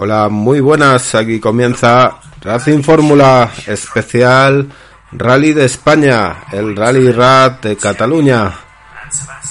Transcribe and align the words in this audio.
Hola, 0.00 0.28
muy 0.28 0.60
buenas. 0.60 1.16
Aquí 1.16 1.40
comienza 1.40 2.20
Racing 2.40 2.82
Fórmula 2.82 3.50
Especial 3.66 4.70
Rally 5.10 5.54
de 5.54 5.64
España, 5.64 6.44
el 6.52 6.76
Rally 6.76 7.10
Rat 7.10 7.64
de 7.64 7.76
Cataluña. 7.76 8.52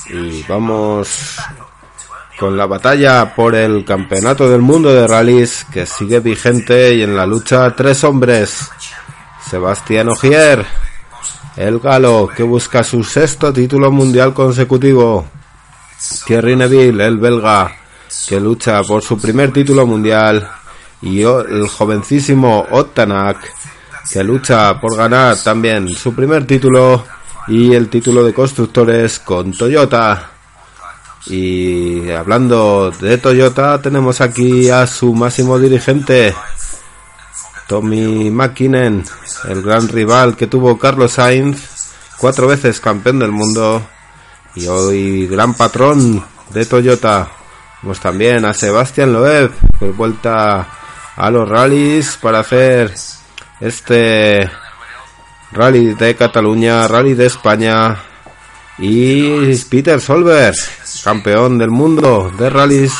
Y 0.10 0.44
vamos 0.44 1.36
con 2.38 2.56
la 2.56 2.68
batalla 2.68 3.34
por 3.34 3.56
el 3.56 3.84
Campeonato 3.84 4.50
del 4.50 4.62
Mundo 4.62 4.94
de 4.94 5.08
Rallys 5.08 5.66
que 5.72 5.86
sigue 5.86 6.20
vigente 6.20 6.94
y 6.94 7.02
en 7.02 7.16
la 7.16 7.26
lucha 7.26 7.76
tres 7.76 8.04
hombres. 8.04 8.70
Sebastián 9.50 10.10
Ogier, 10.10 10.66
el 11.56 11.80
galo 11.80 12.30
que 12.36 12.44
busca 12.44 12.84
su 12.84 13.04
sexto 13.04 13.52
título 13.52 13.92
mundial 13.92 14.34
consecutivo. 14.34 15.26
Thierry 16.26 16.56
Neville, 16.56 17.06
el 17.06 17.18
belga, 17.18 17.76
que 18.28 18.40
lucha 18.40 18.84
por 18.84 19.02
su 19.02 19.18
primer 19.18 19.52
título 19.52 19.88
mundial. 19.88 20.48
Y 21.02 21.22
el 21.22 21.68
jovencísimo 21.68 22.68
Ottanak, 22.72 23.38
que 24.12 24.24
lucha 24.24 24.80
por 24.80 24.96
ganar 24.96 25.38
también 25.38 25.90
su 25.90 26.14
primer 26.14 26.46
título 26.46 27.06
y 27.48 27.74
el 27.74 27.88
título 27.88 28.24
de 28.24 28.34
constructores 28.34 29.20
con 29.20 29.52
Toyota. 29.54 30.37
Y 31.30 32.10
hablando 32.12 32.92
de 32.92 33.18
Toyota, 33.18 33.82
tenemos 33.82 34.22
aquí 34.22 34.70
a 34.70 34.88
su 34.88 35.14
máximo 35.14 35.60
dirigente, 35.60 36.34
Tommy 37.68 38.30
Makinen, 38.30 39.04
el 39.50 39.62
gran 39.62 39.90
rival 39.90 40.38
que 40.38 40.48
tuvo 40.48 40.80
Carlos 40.80 41.14
Sainz, 41.14 41.92
cuatro 42.18 42.48
veces 42.48 42.80
campeón 42.80 43.20
del 43.20 43.32
mundo 43.32 43.86
y 44.56 44.68
hoy 44.68 45.28
gran 45.28 45.54
patrón 45.54 46.24
de 46.52 46.66
Toyota. 46.66 47.28
Vemos 47.82 48.00
también 48.00 48.46
a 48.46 48.54
Sebastián 48.54 49.12
Loeb, 49.12 49.52
que 49.78 49.90
vuelta 49.90 50.66
a 51.16 51.30
los 51.30 51.48
rallies 51.50 52.18
para 52.22 52.40
hacer 52.40 52.94
este 53.60 54.50
rally 55.52 55.94
de 55.94 56.16
Cataluña, 56.16 56.88
rally 56.88 57.16
de 57.16 57.26
España 57.26 57.98
y 58.80 59.56
Peter 59.66 60.00
Solberg, 60.00 60.56
campeón 61.04 61.58
del 61.58 61.70
mundo 61.70 62.32
de 62.38 62.50
rallies 62.50 62.94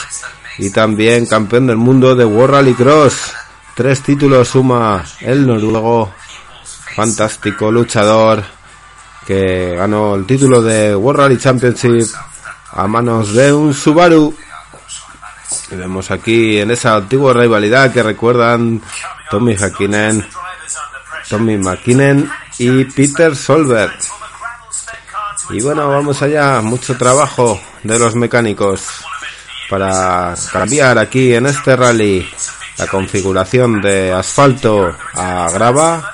y 0.58 0.72
también 0.72 1.26
campeón 1.26 1.68
del 1.68 1.78
mundo 1.78 2.16
de 2.16 2.26
World 2.26 2.56
Rally 2.56 2.74
Cross. 2.74 3.34
Tres 3.76 4.02
títulos 4.02 4.48
suma 4.48 5.06
el 5.22 5.46
noruego, 5.46 6.12
fantástico 6.96 7.72
luchador 7.72 8.44
que 9.26 9.76
ganó 9.76 10.16
el 10.16 10.26
título 10.26 10.62
de 10.62 10.96
World 10.96 11.20
Rally 11.20 11.38
Championship 11.38 12.08
a 12.72 12.88
manos 12.88 13.34
de 13.34 13.54
un 13.54 13.74
Subaru. 13.74 14.34
Y 15.70 15.76
vemos 15.76 16.10
aquí 16.12 16.60
en 16.60 16.72
esa 16.72 16.96
antigua 16.96 17.34
rivalidad 17.34 17.92
que 17.92 18.02
recuerdan 18.02 18.82
Tommy 19.30 19.56
Hakkinen, 19.56 20.26
Tommy 21.30 21.58
McKinnon 21.58 22.30
y 22.58 22.86
Peter 22.86 23.36
Solberg. 23.36 23.92
Y 25.50 25.62
bueno, 25.62 25.88
vamos 25.90 26.22
allá, 26.22 26.62
mucho 26.62 26.98
trabajo 26.98 27.60
de 27.84 27.98
los 27.98 28.16
mecánicos 28.16 29.06
para 29.70 30.36
cambiar 30.52 30.98
aquí 30.98 31.34
en 31.34 31.46
este 31.46 31.76
rally 31.76 32.28
la 32.78 32.88
configuración 32.88 33.82
de 33.82 34.12
asfalto 34.12 34.94
a 35.14 35.50
grava 35.52 36.14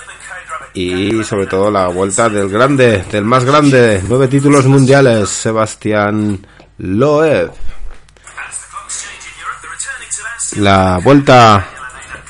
y 0.74 1.24
sobre 1.24 1.48
todo 1.48 1.70
la 1.70 1.88
vuelta 1.88 2.30
del 2.30 2.50
grande, 2.50 3.04
del 3.12 3.26
más 3.26 3.44
grande, 3.44 4.04
nueve 4.08 4.28
títulos 4.28 4.66
mundiales, 4.66 5.30
Sebastián 5.30 6.46
Loeb. 6.78 7.52
La 10.58 11.00
vuelta 11.04 11.68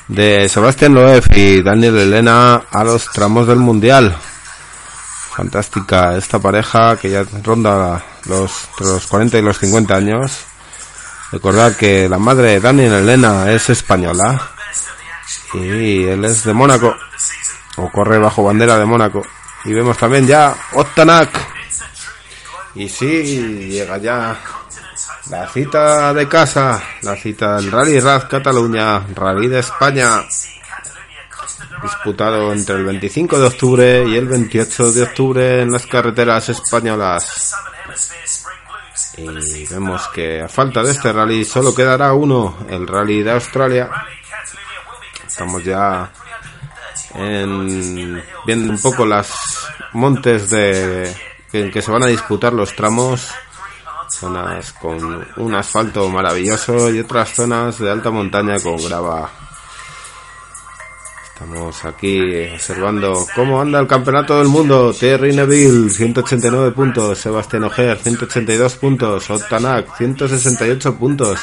de 0.08 0.48
Sebastián 0.48 0.94
Loeb 0.94 1.24
y 1.34 1.62
Daniel 1.62 1.98
Elena 1.98 2.62
a 2.70 2.84
los 2.84 3.10
tramos 3.12 3.46
del 3.46 3.58
mundial. 3.58 4.16
Fantástica 5.34 6.16
esta 6.16 6.38
pareja 6.38 6.96
que 6.96 7.10
ya 7.10 7.24
ronda 7.42 8.00
los, 8.26 8.68
los 8.78 9.06
40 9.06 9.38
y 9.38 9.42
los 9.42 9.58
50 9.58 9.94
años. 9.96 10.44
Recordad 11.32 11.74
que 11.74 12.08
la 12.08 12.18
madre 12.18 12.52
de 12.52 12.60
Daniel 12.60 12.92
Elena 12.92 13.50
es 13.50 13.68
española 13.68 14.50
y 15.54 16.04
él 16.04 16.24
es 16.24 16.44
de 16.44 16.52
Mónaco 16.52 16.94
o 17.76 17.90
corre 17.90 18.18
bajo 18.18 18.44
bandera 18.44 18.78
de 18.78 18.84
Mónaco. 18.84 19.22
Y 19.64 19.72
vemos 19.72 19.96
también 19.96 20.26
ya 20.26 20.54
Ottanak. 20.72 21.30
Y 22.76 22.88
sí, 22.88 23.68
llega 23.70 23.98
ya 23.98 24.38
la 25.30 25.48
cita 25.48 26.12
de 26.12 26.28
casa, 26.28 26.82
la 27.02 27.16
cita 27.16 27.56
del 27.56 27.72
Rally 27.72 27.98
Raz 27.98 28.26
Cataluña, 28.26 29.06
Rally 29.14 29.48
de 29.48 29.60
España, 29.60 30.22
disputado 31.84 32.52
entre 32.52 32.76
el 32.76 32.84
25 32.84 33.38
de 33.38 33.46
octubre 33.46 34.04
y 34.08 34.16
el 34.16 34.26
28 34.26 34.92
de 34.92 35.02
octubre 35.02 35.62
en 35.62 35.70
las 35.70 35.86
carreteras 35.86 36.48
españolas. 36.48 37.54
Y 39.16 39.66
vemos 39.66 40.08
que 40.08 40.40
a 40.40 40.48
falta 40.48 40.82
de 40.82 40.90
este 40.90 41.12
rally 41.12 41.44
solo 41.44 41.74
quedará 41.74 42.12
uno, 42.14 42.56
el 42.68 42.86
Rally 42.88 43.22
de 43.22 43.30
Australia. 43.32 43.88
Estamos 45.26 45.62
ya 45.62 46.10
en, 47.14 48.22
viendo 48.46 48.72
un 48.72 48.78
poco 48.80 49.06
las 49.06 49.32
montes 49.92 50.50
de 50.50 51.14
en 51.52 51.70
que 51.70 51.82
se 51.82 51.92
van 51.92 52.02
a 52.02 52.08
disputar 52.08 52.52
los 52.52 52.74
tramos 52.74 53.30
zonas 54.08 54.72
con 54.72 55.24
un 55.36 55.54
asfalto 55.54 56.08
maravilloso 56.08 56.90
y 56.90 57.00
otras 57.00 57.34
zonas 57.34 57.78
de 57.78 57.90
alta 57.90 58.10
montaña 58.10 58.58
con 58.60 58.76
grava. 58.76 59.43
Estamos 61.44 61.84
aquí 61.84 62.18
observando 62.54 63.26
cómo 63.34 63.60
anda 63.60 63.78
el 63.78 63.86
campeonato 63.86 64.38
del 64.38 64.48
mundo. 64.48 64.94
Terry 64.98 65.36
Neville, 65.36 65.90
189 65.90 66.70
puntos. 66.70 67.18
Sebastián 67.18 67.64
Oger, 67.64 67.98
182 67.98 68.76
puntos. 68.76 69.28
Ottanak, 69.28 69.94
168 69.94 70.96
puntos. 70.96 71.38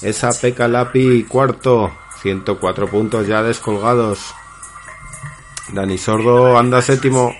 Esa 0.00 0.30
Pekka 0.30 0.68
Lapi, 0.68 1.24
cuarto, 1.24 1.92
104 2.22 2.86
puntos 2.86 3.26
ya 3.26 3.42
descolgados. 3.42 4.32
Dani 5.72 5.98
Sordo 5.98 6.56
anda 6.56 6.80
séptimo. 6.80 7.34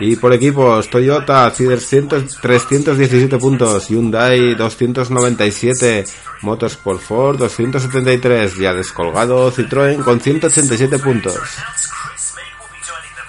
Y 0.00 0.16
por 0.16 0.32
equipos, 0.32 0.88
Toyota, 0.88 1.52
317 1.52 3.38
puntos, 3.38 3.88
Hyundai 3.88 4.54
297, 4.54 6.04
Motorsport 6.42 7.00
Ford 7.00 7.38
273, 7.38 8.56
ya 8.56 8.74
descolgado 8.74 9.52
Citroën 9.52 10.02
con 10.02 10.20
187 10.20 10.98
puntos. 10.98 11.36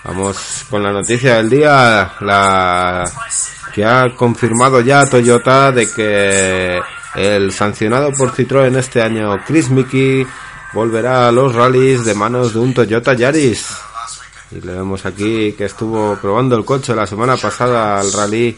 Vamos 0.03 0.65
con 0.69 0.83
la 0.83 0.91
noticia 0.91 1.37
del 1.37 1.49
día, 1.49 2.13
la 2.19 3.03
que 3.73 3.85
ha 3.85 4.13
confirmado 4.15 4.81
ya 4.81 5.05
Toyota 5.05 5.71
de 5.71 5.89
que 5.89 6.79
el 7.15 7.51
sancionado 7.51 8.11
por 8.11 8.31
Citroën 8.31 8.75
este 8.77 9.01
año, 9.01 9.37
Chris 9.45 9.69
Mickey, 9.69 10.25
volverá 10.73 11.27
a 11.27 11.31
los 11.31 11.53
rallies 11.53 12.03
de 12.03 12.13
manos 12.13 12.53
de 12.53 12.59
un 12.59 12.73
Toyota 12.73 13.13
Yaris. 13.13 13.65
Y 14.53 14.61
le 14.61 14.73
vemos 14.73 15.05
aquí 15.05 15.53
que 15.53 15.65
estuvo 15.65 16.15
probando 16.17 16.55
el 16.55 16.63
coche 16.63 16.93
la 16.93 17.07
semana 17.07 17.37
pasada 17.37 17.99
al 17.99 18.13
rally 18.13 18.55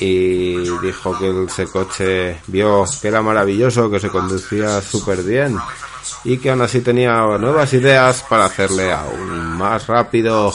y 0.00 0.56
dijo 0.80 1.18
que 1.18 1.44
ese 1.44 1.66
coche 1.66 2.40
vio 2.48 2.84
que 3.00 3.08
era 3.08 3.22
maravilloso, 3.22 3.90
que 3.90 4.00
se 4.00 4.10
conducía 4.10 4.82
súper 4.82 5.22
bien 5.22 5.56
y 6.24 6.36
que 6.38 6.50
aún 6.50 6.60
así 6.62 6.80
tenía 6.80 7.12
nuevas 7.38 7.72
ideas 7.72 8.24
para 8.28 8.46
hacerle 8.46 8.92
aún 8.92 9.56
más 9.56 9.86
rápido. 9.86 10.52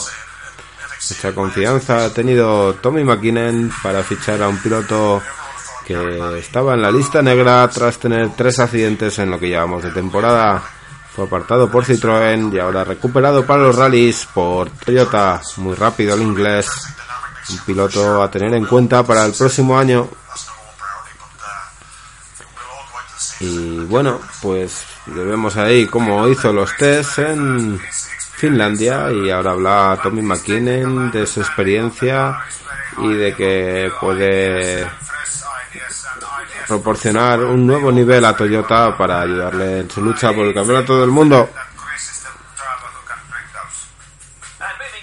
Mucha 1.10 1.34
confianza 1.34 2.04
ha 2.04 2.10
tenido 2.10 2.74
Tommy 2.74 3.02
McKinnon 3.04 3.72
para 3.82 4.02
fichar 4.02 4.42
a 4.42 4.48
un 4.48 4.58
piloto 4.58 5.22
que 5.86 6.38
estaba 6.38 6.74
en 6.74 6.82
la 6.82 6.90
lista 6.90 7.22
negra 7.22 7.66
tras 7.68 7.98
tener 7.98 8.30
tres 8.36 8.58
accidentes 8.58 9.18
en 9.18 9.30
lo 9.30 9.38
que 9.38 9.48
llevamos 9.48 9.82
de 9.82 9.90
temporada 9.90 10.77
fue 11.18 11.26
apartado 11.26 11.68
por 11.68 11.84
Citroën 11.84 12.54
y 12.54 12.60
ahora 12.60 12.84
recuperado 12.84 13.44
para 13.44 13.64
los 13.64 13.74
rallies 13.74 14.28
por 14.32 14.70
Toyota. 14.70 15.42
Muy 15.56 15.74
rápido 15.74 16.14
el 16.14 16.22
inglés. 16.22 16.70
Un 17.50 17.58
piloto 17.66 18.22
a 18.22 18.30
tener 18.30 18.54
en 18.54 18.64
cuenta 18.64 19.02
para 19.02 19.24
el 19.24 19.32
próximo 19.32 19.76
año. 19.76 20.08
Y 23.40 23.80
bueno, 23.86 24.20
pues 24.40 24.84
vemos 25.06 25.56
ahí 25.56 25.86
cómo 25.86 26.28
hizo 26.28 26.52
los 26.52 26.76
test 26.76 27.18
en 27.18 27.80
Finlandia 28.36 29.10
y 29.10 29.28
ahora 29.28 29.50
habla 29.50 29.98
Tommy 30.00 30.22
McKinnon 30.22 31.10
de 31.10 31.26
su 31.26 31.40
experiencia 31.40 32.38
y 32.98 33.12
de 33.12 33.34
que 33.34 33.90
puede 34.00 34.86
proporcionar 36.68 37.40
un 37.40 37.66
nuevo 37.66 37.90
nivel 37.90 38.24
a 38.26 38.36
Toyota 38.36 38.96
para 38.96 39.22
ayudarle 39.22 39.80
en 39.80 39.90
su 39.90 40.02
lucha 40.02 40.32
por 40.32 40.46
el 40.46 40.54
campeonato 40.54 41.00
del 41.00 41.10
mundo. 41.10 41.48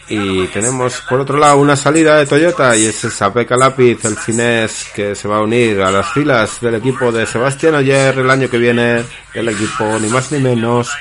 Y 0.08 0.46
tenemos 0.48 1.02
por 1.10 1.22
otro 1.22 1.40
lado 1.40 1.58
una 1.58 1.76
salida 1.76 2.18
de 2.18 2.28
Toyota 2.28 2.78
y 2.78 2.86
es 2.86 3.04
esa 3.04 3.34
Pekka 3.34 3.58
Lápiz, 3.58 4.06
el 4.06 4.16
finés 4.16 4.86
que 4.94 5.16
se 5.16 5.28
va 5.28 5.38
a 5.38 5.42
unir 5.42 5.82
a 5.82 5.90
las 5.90 6.12
filas 6.12 6.62
del 6.62 6.76
equipo 6.76 7.12
de 7.12 7.26
Sebastián 7.26 7.74
Oyer 7.74 8.20
el 8.20 8.30
año 8.30 8.48
que 8.48 8.60
viene, 8.60 9.04
el 9.34 9.50
equipo 9.50 9.98
ni 10.00 10.08
más 10.10 10.32
ni 10.32 10.38
menos 10.38 10.92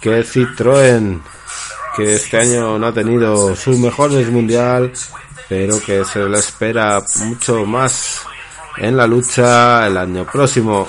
que 0.00 0.20
Citroën, 0.20 1.20
que 1.96 2.14
este 2.14 2.38
año 2.38 2.78
no 2.78 2.86
ha 2.86 2.92
tenido 2.92 3.56
sus 3.56 3.78
mejores 3.78 4.30
mundial, 4.30 4.92
pero 5.48 5.80
que 5.80 6.04
se 6.04 6.20
le 6.20 6.38
espera 6.38 7.02
mucho 7.24 7.66
más 7.66 8.25
en 8.78 8.96
la 8.96 9.06
lucha 9.06 9.86
el 9.86 9.96
año 9.96 10.24
próximo. 10.24 10.88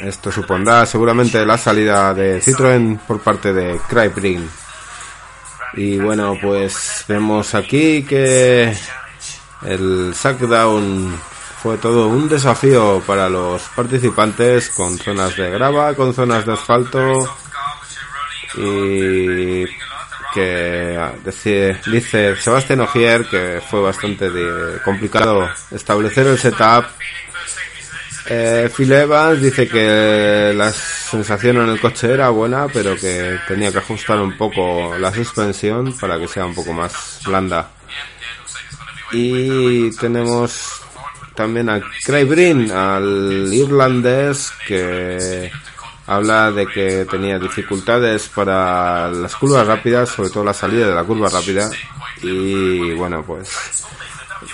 Esto 0.00 0.30
supondrá 0.30 0.84
seguramente 0.86 1.44
la 1.46 1.56
salida 1.56 2.12
de 2.12 2.40
Citroën 2.42 2.98
por 2.98 3.20
parte 3.20 3.52
de 3.52 3.80
Crypring. 3.88 4.48
Y 5.74 5.98
bueno, 5.98 6.36
pues 6.40 7.04
vemos 7.08 7.54
aquí 7.54 8.02
que 8.04 8.76
el 9.62 10.14
Sackdown 10.14 11.18
fue 11.62 11.78
todo 11.78 12.08
un 12.08 12.28
desafío 12.28 13.02
para 13.06 13.28
los 13.28 13.62
participantes 13.74 14.70
con 14.70 14.98
zonas 14.98 15.36
de 15.36 15.50
grava, 15.50 15.94
con 15.94 16.12
zonas 16.12 16.44
de 16.44 16.52
asfalto 16.52 17.36
y 18.56 19.64
que 20.34 20.98
dice, 21.86 22.36
Sebastián 22.36 22.80
Ogier 22.80 23.24
que 23.26 23.62
fue 23.70 23.80
bastante 23.80 24.28
complicado 24.84 25.48
establecer 25.70 26.26
el 26.26 26.38
setup. 26.38 26.84
Eh, 28.26 28.70
Phil 28.74 28.90
Evans 28.90 29.40
dice 29.40 29.68
que 29.68 30.52
la 30.56 30.72
sensación 30.72 31.58
en 31.58 31.68
el 31.68 31.80
coche 31.80 32.12
era 32.12 32.30
buena, 32.30 32.66
pero 32.68 32.96
que 32.96 33.38
tenía 33.46 33.70
que 33.70 33.78
ajustar 33.78 34.18
un 34.18 34.36
poco 34.36 34.96
la 34.98 35.12
suspensión 35.12 35.96
para 35.98 36.18
que 36.18 36.26
sea 36.26 36.46
un 36.46 36.54
poco 36.54 36.72
más 36.72 37.20
blanda. 37.24 37.70
Y 39.12 39.94
tenemos 39.96 40.80
también 41.34 41.68
a 41.68 41.80
Craig 42.04 42.24
Brin, 42.24 42.70
al 42.70 43.50
irlandés 43.52 44.52
que 44.66 45.50
habla 46.06 46.50
de 46.50 46.66
que 46.66 47.06
tenía 47.10 47.38
dificultades 47.38 48.28
para 48.28 49.08
las 49.10 49.34
curvas 49.36 49.66
rápidas, 49.66 50.10
sobre 50.10 50.30
todo 50.30 50.44
la 50.44 50.54
salida 50.54 50.88
de 50.88 50.94
la 50.94 51.04
curva 51.04 51.28
rápida. 51.28 51.70
Y 52.22 52.92
bueno, 52.92 53.22
pues 53.26 53.84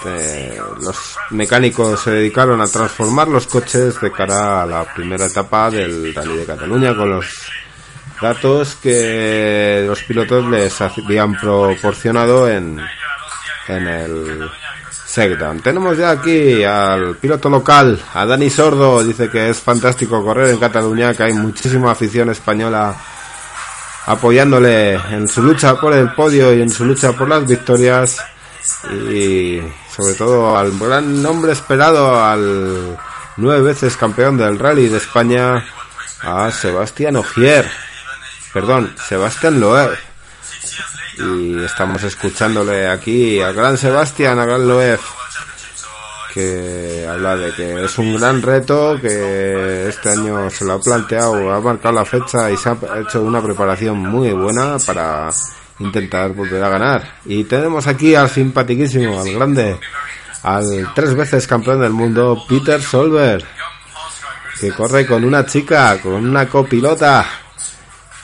eh, 0.06 0.58
los 0.80 1.16
mecánicos 1.30 2.00
se 2.00 2.10
dedicaron 2.12 2.60
a 2.60 2.66
transformar 2.66 3.28
los 3.28 3.46
coches 3.46 4.00
de 4.00 4.12
cara 4.12 4.62
a 4.62 4.66
la 4.66 4.84
primera 4.94 5.26
etapa 5.26 5.70
del 5.70 6.14
Rally 6.14 6.36
de 6.36 6.46
Cataluña 6.46 6.94
con 6.94 7.10
los 7.10 7.26
datos 8.20 8.76
que 8.76 9.84
los 9.86 10.02
pilotos 10.04 10.44
les 10.46 10.80
habían 10.80 11.38
proporcionado 11.38 12.48
en, 12.48 12.78
en 13.68 13.88
el 13.88 14.50
tenemos 15.62 15.98
ya 15.98 16.12
aquí 16.12 16.62
al 16.62 17.16
piloto 17.16 17.48
local, 17.48 18.00
a 18.14 18.24
Dani 18.26 18.48
Sordo. 18.48 19.02
Dice 19.02 19.28
que 19.28 19.50
es 19.50 19.58
fantástico 19.58 20.22
correr 20.24 20.50
en 20.50 20.58
Cataluña, 20.58 21.14
que 21.14 21.24
hay 21.24 21.32
muchísima 21.32 21.90
afición 21.90 22.30
española 22.30 22.94
apoyándole 24.06 24.94
en 24.94 25.28
su 25.28 25.42
lucha 25.42 25.80
por 25.80 25.94
el 25.94 26.12
podio 26.12 26.54
y 26.54 26.62
en 26.62 26.70
su 26.70 26.84
lucha 26.84 27.12
por 27.12 27.28
las 27.28 27.46
victorias. 27.46 28.18
Y 29.10 29.60
sobre 29.94 30.14
todo 30.14 30.56
al 30.56 30.78
gran 30.78 31.22
nombre 31.22 31.52
esperado, 31.52 32.22
al 32.22 32.96
nueve 33.36 33.62
veces 33.62 33.96
campeón 33.96 34.36
del 34.36 34.58
rally 34.58 34.88
de 34.88 34.98
España, 34.98 35.64
a 36.22 36.50
Sebastián 36.52 37.16
Ogier. 37.16 37.68
Perdón, 38.52 38.94
Sebastián 39.08 39.58
Loeb 39.58 39.96
y 41.22 41.64
estamos 41.64 42.02
escuchándole 42.02 42.88
aquí 42.88 43.40
a 43.40 43.52
Gran 43.52 43.76
Sebastián, 43.76 44.38
a 44.38 44.44
Gran 44.44 44.66
Loef, 44.66 45.00
que 46.32 47.06
habla 47.08 47.36
de 47.36 47.52
que 47.52 47.84
es 47.84 47.98
un 47.98 48.16
gran 48.16 48.40
reto, 48.40 48.98
que 49.00 49.88
este 49.88 50.10
año 50.10 50.48
se 50.50 50.64
lo 50.64 50.74
ha 50.74 50.80
planteado, 50.80 51.52
ha 51.52 51.60
marcado 51.60 51.94
la 51.94 52.04
fecha 52.04 52.50
y 52.50 52.56
se 52.56 52.70
ha 52.70 52.76
hecho 53.00 53.22
una 53.22 53.42
preparación 53.42 53.98
muy 53.98 54.32
buena 54.32 54.78
para 54.86 55.30
intentar 55.78 56.32
volver 56.32 56.62
a 56.62 56.68
ganar. 56.68 57.18
Y 57.24 57.44
tenemos 57.44 57.86
aquí 57.86 58.14
al 58.14 58.30
simpatiquísimo, 58.30 59.20
al 59.20 59.32
grande, 59.32 59.78
al 60.42 60.92
tres 60.94 61.14
veces 61.14 61.46
campeón 61.46 61.80
del 61.80 61.92
mundo, 61.92 62.42
Peter 62.48 62.80
Solver, 62.80 63.44
que 64.60 64.72
corre 64.72 65.06
con 65.06 65.24
una 65.24 65.44
chica, 65.44 65.98
con 66.02 66.14
una 66.14 66.48
copilota 66.48 67.26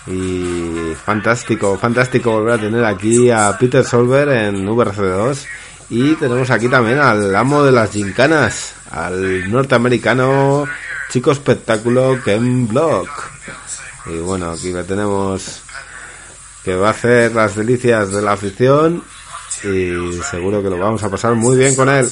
y 0.06 0.75
fantástico, 0.96 1.78
fantástico 1.78 2.32
volver 2.32 2.54
a 2.54 2.58
tener 2.58 2.84
aquí 2.84 3.30
a 3.30 3.56
Peter 3.58 3.84
Solver 3.84 4.28
en 4.28 4.66
VRC2. 4.66 5.46
Y 5.90 6.14
tenemos 6.14 6.50
aquí 6.50 6.68
también 6.68 6.98
al 6.98 7.34
amo 7.34 7.62
de 7.62 7.72
las 7.72 7.92
gincanas, 7.92 8.74
al 8.90 9.50
norteamericano 9.50 10.66
chico 11.10 11.30
espectáculo 11.30 12.18
Ken 12.24 12.66
Block. 12.66 13.08
Y 14.06 14.18
bueno, 14.18 14.50
aquí 14.50 14.72
le 14.72 14.84
tenemos 14.84 15.62
que 16.64 16.74
va 16.74 16.88
a 16.88 16.90
hacer 16.90 17.32
las 17.32 17.54
delicias 17.54 18.10
de 18.10 18.22
la 18.22 18.32
afición 18.32 19.04
y 19.62 20.20
seguro 20.28 20.62
que 20.62 20.70
lo 20.70 20.78
vamos 20.78 21.02
a 21.02 21.08
pasar 21.08 21.34
muy 21.34 21.56
bien 21.56 21.76
con 21.76 21.88
él. 21.88 22.10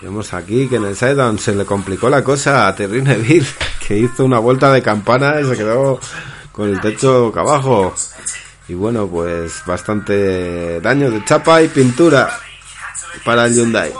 Vemos 0.00 0.32
aquí 0.32 0.68
que 0.68 0.76
en 0.76 0.84
el 0.84 0.96
sidedown 0.96 1.38
se 1.38 1.54
le 1.54 1.64
complicó 1.64 2.08
la 2.08 2.22
cosa 2.22 2.68
a 2.68 2.74
Terry 2.74 3.02
Neville, 3.02 3.46
que 3.86 3.98
hizo 3.98 4.24
una 4.24 4.38
vuelta 4.38 4.72
de 4.72 4.80
campana 4.80 5.40
y 5.40 5.44
se 5.44 5.56
quedó 5.56 5.98
con 6.58 6.68
el 6.68 6.80
techo 6.80 7.32
abajo. 7.36 7.94
Y 8.66 8.74
bueno, 8.74 9.06
pues 9.06 9.62
bastante 9.64 10.80
daño 10.80 11.08
de 11.08 11.24
chapa 11.24 11.62
y 11.62 11.68
pintura 11.68 12.36
para 13.24 13.46
el 13.46 13.54
Hyundai. 13.54 13.92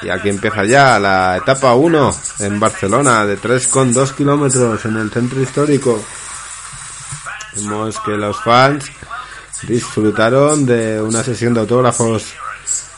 Y 0.00 0.08
aquí 0.08 0.30
empieza 0.30 0.64
ya 0.64 0.98
la 0.98 1.36
etapa 1.36 1.74
1 1.74 2.16
en 2.38 2.58
Barcelona 2.58 3.26
de 3.26 3.38
3,2 3.38 4.14
kilómetros 4.14 4.82
en 4.86 4.96
el 4.96 5.10
centro 5.10 5.42
histórico. 5.42 6.02
Vemos 7.56 8.00
que 8.00 8.12
los 8.12 8.42
fans 8.42 8.86
disfrutaron 9.68 10.64
de 10.64 11.02
una 11.02 11.22
sesión 11.22 11.52
de 11.52 11.60
autógrafos 11.60 12.32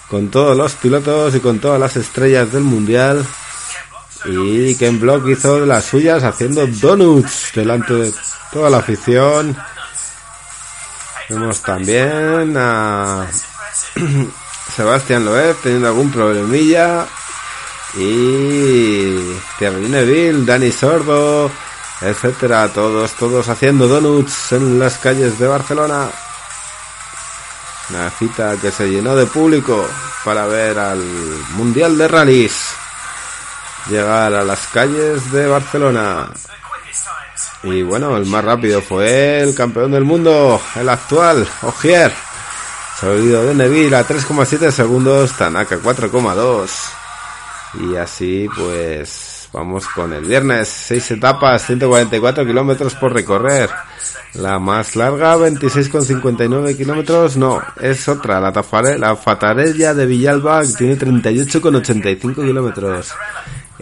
con 0.09 0.30
todos 0.30 0.56
los 0.56 0.75
pilotos 0.75 1.35
y 1.35 1.40
con 1.40 1.59
todas 1.59 1.80
las 1.80 1.97
estrellas 1.97 2.52
del 2.52 2.62
mundial. 2.62 3.26
Y 4.25 4.76
Ken 4.76 5.00
Block 5.00 5.26
hizo 5.29 5.67
las 5.67 5.85
suyas 5.85 6.23
haciendo 6.23 6.67
donuts 6.67 7.52
delante 7.55 7.95
de 7.95 8.14
toda 8.52 8.71
la 8.71 8.79
afición. 8.79 9.57
Vemos 11.29 11.61
también 11.62 12.55
a 12.57 13.26
Sebastián 14.76 15.25
Loeb 15.25 15.57
teniendo 15.62 15.88
algún 15.88 16.11
problemilla. 16.11 17.07
Y 17.95 19.35
Thierry 19.59 19.88
Neville, 19.88 20.47
Dani 20.47 20.71
Sordo, 20.73 21.50
etcétera, 22.00 22.69
todos, 22.69 23.12
todos 23.12 23.49
haciendo 23.49 23.87
donuts 23.87 24.52
en 24.52 24.79
las 24.79 24.99
calles 24.99 25.38
de 25.38 25.47
Barcelona. 25.47 26.09
Una 27.91 28.11
cita 28.11 28.57
que 28.57 28.71
se 28.71 28.88
llenó 28.88 29.14
de 29.14 29.26
público 29.26 29.87
para 30.25 30.47
ver 30.47 30.79
al 30.79 31.02
Mundial 31.57 31.99
de 31.99 32.09
Rallys 32.09 32.82
llegar 33.89 34.35
a 34.35 34.45
las 34.45 34.67
calles 34.69 35.31
de 35.33 35.47
Barcelona. 35.47 36.31
Y 37.65 37.83
bueno, 37.83 38.17
el 38.17 38.27
más 38.27 38.45
rápido 38.45 38.81
fue 38.83 39.41
el 39.41 39.55
campeón 39.55 39.93
del 39.93 40.05
mundo, 40.05 40.61
el 40.77 40.89
actual, 40.89 41.47
Ogier. 41.62 42.12
Salido 42.99 43.45
de 43.45 43.55
Neville 43.55 43.97
a 43.97 44.07
3,7 44.07 44.71
segundos, 44.71 45.33
Tanaka 45.33 45.77
4,2. 45.77 46.71
Y 47.75 47.97
así 47.97 48.49
pues 48.57 49.33
Vamos 49.53 49.87
con 49.89 50.15
el 50.15 50.25
viernes, 50.25 50.67
seis 50.67 51.11
etapas, 51.11 51.67
144 51.67 52.47
kilómetros 52.47 52.95
por 52.95 53.12
recorrer. 53.12 53.69
La 54.33 54.59
más 54.59 54.97
larga, 54.97 55.37
26,59 55.37 56.75
kilómetros, 56.75 57.37
no, 57.37 57.61
es 57.79 58.09
otra, 58.09 58.41
la, 58.41 58.51
la 58.97 59.15
Fatarella 59.15 59.93
de 59.93 60.07
Villalba, 60.07 60.62
que 60.62 60.73
tiene 60.73 60.99
38,85 60.99 62.35
kilómetros. 62.37 63.12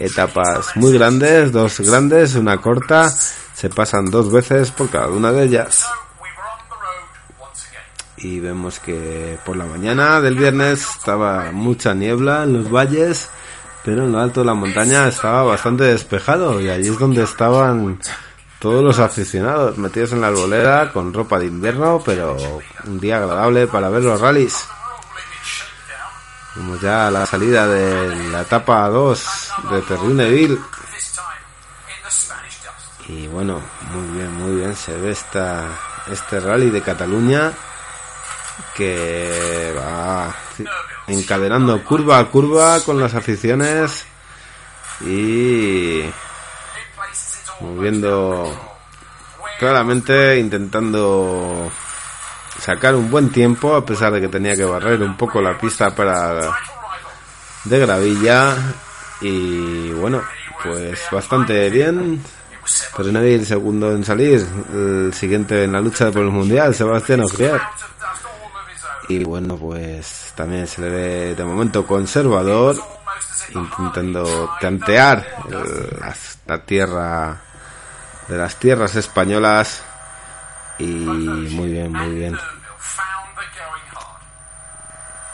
Etapas 0.00 0.74
muy 0.76 0.92
grandes, 0.94 1.52
dos 1.52 1.78
grandes, 1.80 2.34
una 2.34 2.56
corta, 2.58 3.10
se 3.54 3.68
pasan 3.68 4.06
dos 4.10 4.32
veces 4.32 4.70
por 4.70 4.88
cada 4.88 5.08
una 5.08 5.30
de 5.30 5.44
ellas. 5.44 5.86
Y 8.16 8.40
vemos 8.40 8.80
que 8.80 9.38
por 9.44 9.56
la 9.56 9.64
mañana 9.64 10.20
del 10.20 10.34
viernes 10.36 10.86
estaba 10.96 11.52
mucha 11.52 11.94
niebla 11.94 12.44
en 12.44 12.54
los 12.54 12.70
valles, 12.70 13.30
pero 13.84 14.04
en 14.04 14.12
lo 14.12 14.20
alto 14.20 14.40
de 14.40 14.46
la 14.46 14.54
montaña 14.54 15.08
estaba 15.08 15.42
bastante 15.42 15.84
despejado 15.84 16.60
y 16.60 16.68
allí 16.68 16.88
es 16.88 16.98
donde 16.98 17.22
estaban 17.22 17.98
todos 18.58 18.84
los 18.84 18.98
aficionados 18.98 19.78
metidos 19.78 20.12
en 20.12 20.20
la 20.20 20.28
arbolera 20.28 20.90
con 20.92 21.14
ropa 21.14 21.38
de 21.38 21.46
invierno, 21.46 22.02
pero 22.04 22.36
un 22.86 23.00
día 23.00 23.16
agradable 23.16 23.66
para 23.66 23.88
ver 23.88 24.02
los 24.02 24.20
rallies. 24.20 24.66
Vamos 26.60 26.78
ya 26.82 27.06
a 27.06 27.10
la 27.10 27.24
salida 27.24 27.66
de 27.66 28.14
la 28.30 28.42
etapa 28.42 28.86
2 28.90 29.52
de 29.70 29.80
Terrinneville. 29.80 30.58
Y 33.08 33.26
bueno, 33.28 33.62
muy 33.90 34.18
bien, 34.18 34.32
muy 34.34 34.56
bien 34.56 34.76
se 34.76 34.94
ve 34.94 35.12
esta, 35.12 35.68
este 36.12 36.38
rally 36.38 36.68
de 36.68 36.82
Cataluña 36.82 37.50
que 38.76 39.74
va 39.74 40.34
encadenando 41.06 41.82
curva 41.82 42.18
a 42.18 42.26
curva 42.26 42.78
con 42.80 43.00
las 43.00 43.14
aficiones 43.14 44.04
y 45.00 46.02
moviendo 47.60 48.54
claramente 49.58 50.38
intentando 50.38 51.72
sacar 52.60 52.94
un 52.94 53.10
buen 53.10 53.30
tiempo 53.30 53.74
a 53.74 53.84
pesar 53.84 54.12
de 54.12 54.20
que 54.20 54.28
tenía 54.28 54.56
que 54.56 54.64
barrer 54.64 55.02
un 55.02 55.16
poco 55.16 55.40
la 55.40 55.58
pista 55.58 55.94
para 55.94 56.52
de 57.64 57.78
gravilla. 57.78 58.54
Y 59.20 59.90
bueno 59.92 60.22
pues 60.62 61.00
bastante 61.10 61.70
bien. 61.70 62.22
Pero 62.96 63.10
nadie 63.10 63.34
el 63.34 63.46
segundo 63.46 63.92
en 63.92 64.04
salir. 64.04 64.46
El 64.72 65.12
siguiente 65.14 65.64
en 65.64 65.72
la 65.72 65.80
lucha 65.80 66.10
por 66.10 66.22
el 66.22 66.30
mundial 66.30 66.74
Sebastián 66.74 67.20
Ogier 67.20 67.60
y 69.10 69.24
bueno 69.24 69.56
pues 69.56 70.32
también 70.36 70.68
se 70.68 70.80
le 70.82 70.88
ve 70.88 71.34
de 71.34 71.44
momento 71.44 71.84
conservador 71.84 72.76
intentando 73.52 74.50
tantear 74.60 75.26
la 76.46 76.64
tierra 76.64 77.40
de 78.28 78.36
las 78.36 78.56
tierras 78.56 78.94
españolas 78.94 79.82
y 80.80 81.54
muy 81.54 81.68
bien, 81.68 81.92
muy 81.92 82.14
bien. 82.14 82.36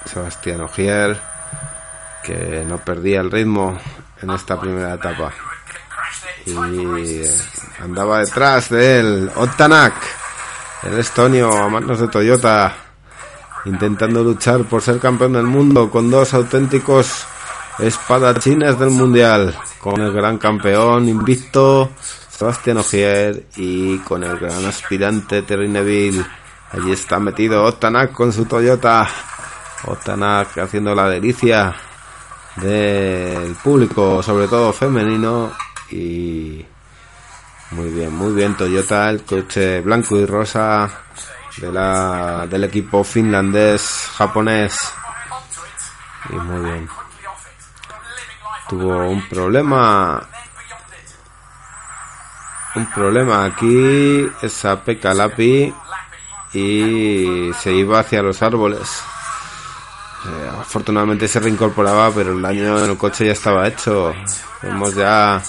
Sebastián 0.04 0.60
Ogier, 0.60 1.20
que 2.22 2.64
no 2.66 2.78
perdía 2.78 3.20
el 3.20 3.30
ritmo 3.30 3.78
en 4.22 4.30
esta 4.30 4.60
primera 4.60 4.94
etapa. 4.94 5.32
Y 6.46 7.22
andaba 7.80 8.20
detrás 8.20 8.70
de 8.70 9.00
él 9.00 9.30
Otanak, 9.34 9.94
el 10.84 10.98
estonio 10.98 11.52
a 11.52 11.68
manos 11.68 12.00
de 12.00 12.08
Toyota, 12.08 12.74
intentando 13.64 14.22
luchar 14.22 14.64
por 14.64 14.82
ser 14.82 14.98
campeón 14.98 15.32
del 15.32 15.44
mundo 15.44 15.90
con 15.90 16.10
dos 16.10 16.34
auténticos 16.34 17.26
espadachines 17.78 18.78
del 18.78 18.90
mundial, 18.90 19.56
con 19.80 20.00
el 20.00 20.12
gran 20.12 20.38
campeón 20.38 21.08
invicto 21.08 21.90
Sebastián 22.36 22.76
Ogier 22.76 23.46
y 23.56 23.96
con 24.00 24.22
el 24.22 24.38
gran 24.38 24.62
aspirante 24.66 25.40
Terry 25.40 25.68
Neville. 25.68 26.22
Allí 26.72 26.92
está 26.92 27.18
metido 27.18 27.64
Otanak 27.64 28.12
con 28.12 28.30
su 28.30 28.44
Toyota. 28.44 29.08
Otanak 29.86 30.58
haciendo 30.58 30.94
la 30.94 31.08
delicia 31.08 31.74
del 32.56 33.54
público, 33.54 34.22
sobre 34.22 34.48
todo 34.48 34.74
femenino. 34.74 35.50
Y 35.90 36.62
muy 37.70 37.88
bien, 37.88 38.14
muy 38.14 38.34
bien 38.34 38.54
Toyota, 38.54 39.08
el 39.08 39.22
coche 39.22 39.80
blanco 39.80 40.18
y 40.18 40.26
rosa 40.26 40.90
de 41.56 41.72
la, 41.72 42.46
del 42.46 42.64
equipo 42.64 43.02
finlandés, 43.02 44.10
japonés. 44.14 44.76
Y 46.28 46.34
muy 46.34 46.70
bien. 46.70 46.88
Tuvo 48.68 49.08
un 49.08 49.26
problema 49.26 50.28
un 52.76 52.86
problema 52.90 53.44
aquí 53.44 54.28
esa 54.42 54.82
Peca 54.82 55.14
Lapi 55.14 55.72
y 56.52 57.50
se 57.58 57.72
iba 57.72 58.00
hacia 58.00 58.22
los 58.22 58.42
árboles. 58.42 59.02
Eh, 60.26 60.50
afortunadamente 60.60 61.26
se 61.26 61.40
reincorporaba, 61.40 62.10
pero 62.12 62.32
el 62.32 62.42
daño 62.42 62.78
en 62.78 62.90
el 62.90 62.98
coche 62.98 63.26
ya 63.26 63.32
estaba 63.32 63.66
hecho. 63.66 64.14
Vemos 64.62 64.94
ya 64.94 65.42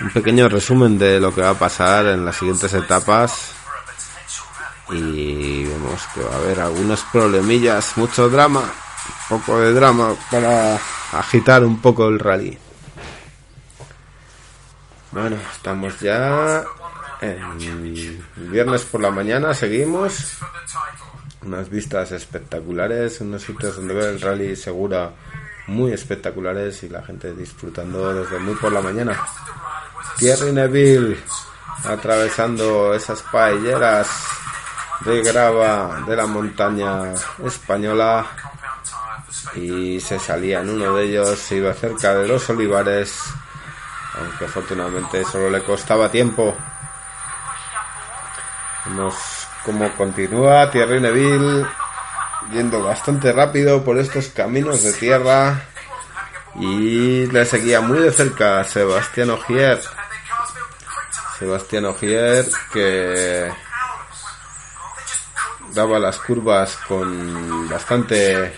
un 0.00 0.10
pequeño 0.10 0.48
resumen 0.48 0.98
de 0.98 1.20
lo 1.20 1.34
que 1.34 1.42
va 1.42 1.50
a 1.50 1.58
pasar 1.58 2.06
en 2.06 2.24
las 2.24 2.36
siguientes 2.36 2.72
etapas. 2.72 3.52
Y 4.90 5.64
vemos 5.64 6.00
que 6.14 6.22
va 6.22 6.34
a 6.34 6.38
haber 6.38 6.60
algunos 6.60 7.02
problemillas, 7.12 7.92
mucho 7.96 8.30
drama, 8.30 8.62
poco 9.28 9.58
de 9.60 9.74
drama 9.74 10.14
para 10.30 10.78
agitar 11.12 11.62
un 11.62 11.78
poco 11.78 12.08
el 12.08 12.18
rally. 12.18 12.58
Bueno, 15.10 15.36
estamos 15.52 15.98
ya 16.00 16.64
en 17.20 18.24
viernes 18.50 18.82
por 18.84 19.00
la 19.00 19.10
mañana, 19.10 19.54
seguimos. 19.54 20.36
Unas 21.42 21.70
vistas 21.70 22.12
espectaculares, 22.12 23.20
unos 23.20 23.42
sitios 23.42 23.76
donde 23.76 23.94
ver 23.94 24.10
el 24.10 24.20
rally 24.20 24.54
segura 24.54 25.12
muy 25.66 25.92
espectaculares 25.92 26.82
y 26.82 26.88
la 26.88 27.02
gente 27.02 27.32
disfrutando 27.32 28.12
desde 28.12 28.38
muy 28.38 28.54
por 28.56 28.72
la 28.72 28.82
mañana. 28.82 29.18
Thierry 30.18 30.52
Neville 30.52 31.16
atravesando 31.84 32.92
esas 32.94 33.22
paelleras 33.22 34.08
de 35.04 35.22
grava 35.22 36.04
de 36.06 36.16
la 36.16 36.26
montaña 36.26 37.14
española 37.44 38.26
y 39.54 40.00
se 40.00 40.18
salía 40.18 40.60
en 40.60 40.70
uno 40.70 40.94
de 40.96 41.04
ellos, 41.04 41.38
se 41.38 41.56
iba 41.56 41.72
cerca 41.72 42.14
de 42.14 42.26
los 42.26 42.50
olivares 42.50 43.22
aunque 44.20 44.44
afortunadamente 44.46 45.24
solo 45.24 45.50
le 45.50 45.62
costaba 45.62 46.10
tiempo. 46.10 46.56
Vemos 48.86 49.14
cómo 49.64 49.90
continúa 49.96 50.70
Thierry 50.70 51.00
Neville 51.00 51.66
yendo 52.52 52.82
bastante 52.82 53.32
rápido 53.32 53.84
por 53.84 53.98
estos 53.98 54.28
caminos 54.28 54.82
de 54.82 54.92
tierra 54.94 55.62
y 56.54 57.26
le 57.26 57.44
seguía 57.44 57.80
muy 57.80 57.98
de 57.98 58.12
cerca 58.12 58.64
Sebastián 58.64 59.30
Ogier. 59.30 59.80
Sebastián 61.38 61.84
Ogier 61.84 62.46
que 62.72 63.52
daba 65.72 65.98
las 65.98 66.18
curvas 66.18 66.76
con 66.88 67.68
bastante 67.68 68.54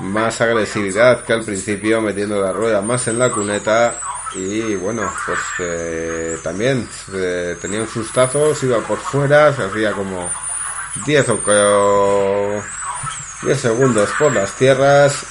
más 0.00 0.40
agresividad 0.40 1.24
que 1.24 1.32
al 1.32 1.44
principio, 1.44 2.00
metiendo 2.00 2.40
la 2.40 2.52
rueda 2.52 2.82
más 2.82 3.06
en 3.08 3.18
la 3.18 3.30
cuneta 3.30 3.94
y 4.34 4.74
bueno, 4.76 5.12
pues 5.26 5.38
eh, 5.58 6.38
también 6.42 6.88
eh, 7.12 7.56
tenía 7.60 7.80
un 7.80 7.88
sustazo, 7.88 8.54
se 8.54 8.66
iba 8.66 8.80
por 8.80 8.98
fuera, 8.98 9.54
se 9.54 9.64
hacía 9.64 9.92
como 9.92 10.30
10 11.04 11.28
o 11.28 12.62
10 13.42 13.60
segundos 13.60 14.08
por 14.18 14.32
las 14.32 14.52
tierras 14.54 15.24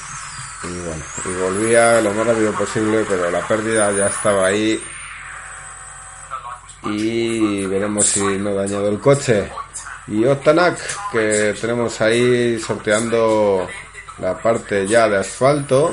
y 0.64 0.78
bueno, 0.78 1.04
y 1.24 1.42
volvía 1.42 2.00
lo 2.00 2.12
más 2.12 2.26
rápido 2.26 2.52
posible, 2.52 3.04
pero 3.08 3.30
la 3.30 3.46
pérdida 3.46 3.90
ya 3.92 4.06
estaba 4.06 4.46
ahí 4.46 4.82
y 6.84 7.66
veremos 7.66 8.06
si 8.06 8.20
no 8.20 8.50
ha 8.50 8.54
dañado 8.54 8.88
el 8.88 9.00
coche. 9.00 9.50
Y 10.08 10.24
Otanak, 10.24 10.78
que 11.12 11.54
tenemos 11.60 12.00
ahí 12.00 12.58
sorteando 12.58 13.68
la 14.18 14.36
parte 14.36 14.86
ya 14.86 15.08
de 15.08 15.18
asfalto, 15.18 15.92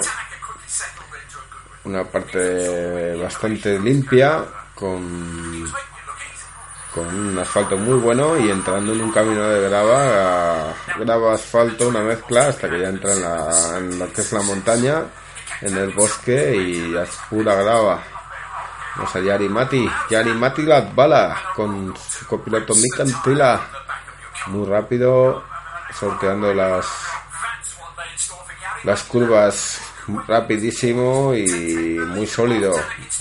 una 1.86 2.04
parte 2.04 3.16
bastante 3.16 3.80
limpia 3.80 4.44
con 4.76 5.68
con 6.94 7.06
un 7.06 7.38
asfalto 7.38 7.78
muy 7.78 8.00
bueno 8.00 8.38
y 8.38 8.50
entrando 8.50 8.94
en 8.94 9.02
un 9.02 9.12
camino 9.12 9.44
de 9.44 9.70
grava, 9.70 10.74
grava 11.00 11.34
asfalto, 11.34 11.88
una 11.88 12.02
mezcla 12.02 12.48
hasta 12.48 12.70
que 12.70 12.80
ya 12.80 12.90
entra 12.90 13.14
en, 13.14 13.22
la, 13.22 13.78
en 13.78 14.00
lo 14.00 14.12
que 14.12 14.22
es 14.22 14.32
la 14.34 14.42
montaña, 14.42 15.04
en 15.62 15.78
el 15.78 15.92
bosque 15.92 16.56
y 16.56 16.96
es 16.96 17.10
pura 17.30 17.56
grava. 17.56 18.02
Vamos 18.96 19.16
a 19.16 19.20
Yari 19.20 19.48
Mati, 19.48 19.90
Yari 20.10 20.34
Mati 20.34 20.66
bala 20.66 21.38
con 21.56 21.96
su 21.96 22.26
copiloto 22.26 22.74
Mika 22.74 23.04
Antila, 23.04 23.62
muy 24.48 24.68
rápido, 24.68 25.44
sorteando 25.94 26.54
las 26.54 26.86
las 28.84 29.04
curvas 29.04 29.80
rapidísimo 30.28 31.34
y 31.34 31.98
muy 32.08 32.28
sólido, 32.28 32.76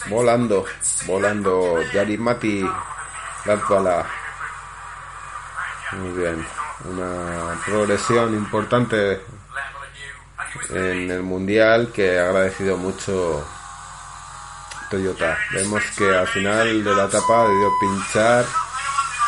volando, 0.08 0.64
volando. 1.06 1.82
Yarimati 1.92 2.64
Latvala. 3.44 4.06
Muy 5.92 6.10
bien, 6.18 6.46
una 6.84 7.60
progresión 7.64 8.34
importante 8.34 9.20
en 10.70 11.10
el 11.10 11.22
mundial 11.22 11.90
que 11.92 12.14
he 12.14 12.20
agradecido 12.20 12.76
mucho 12.76 13.46
Toyota. 14.90 15.38
Vemos 15.52 15.82
que 15.96 16.14
al 16.14 16.26
final 16.26 16.84
de 16.84 16.94
la 16.94 17.04
etapa 17.04 17.48
debió 17.48 17.70
pinchar 17.80 18.44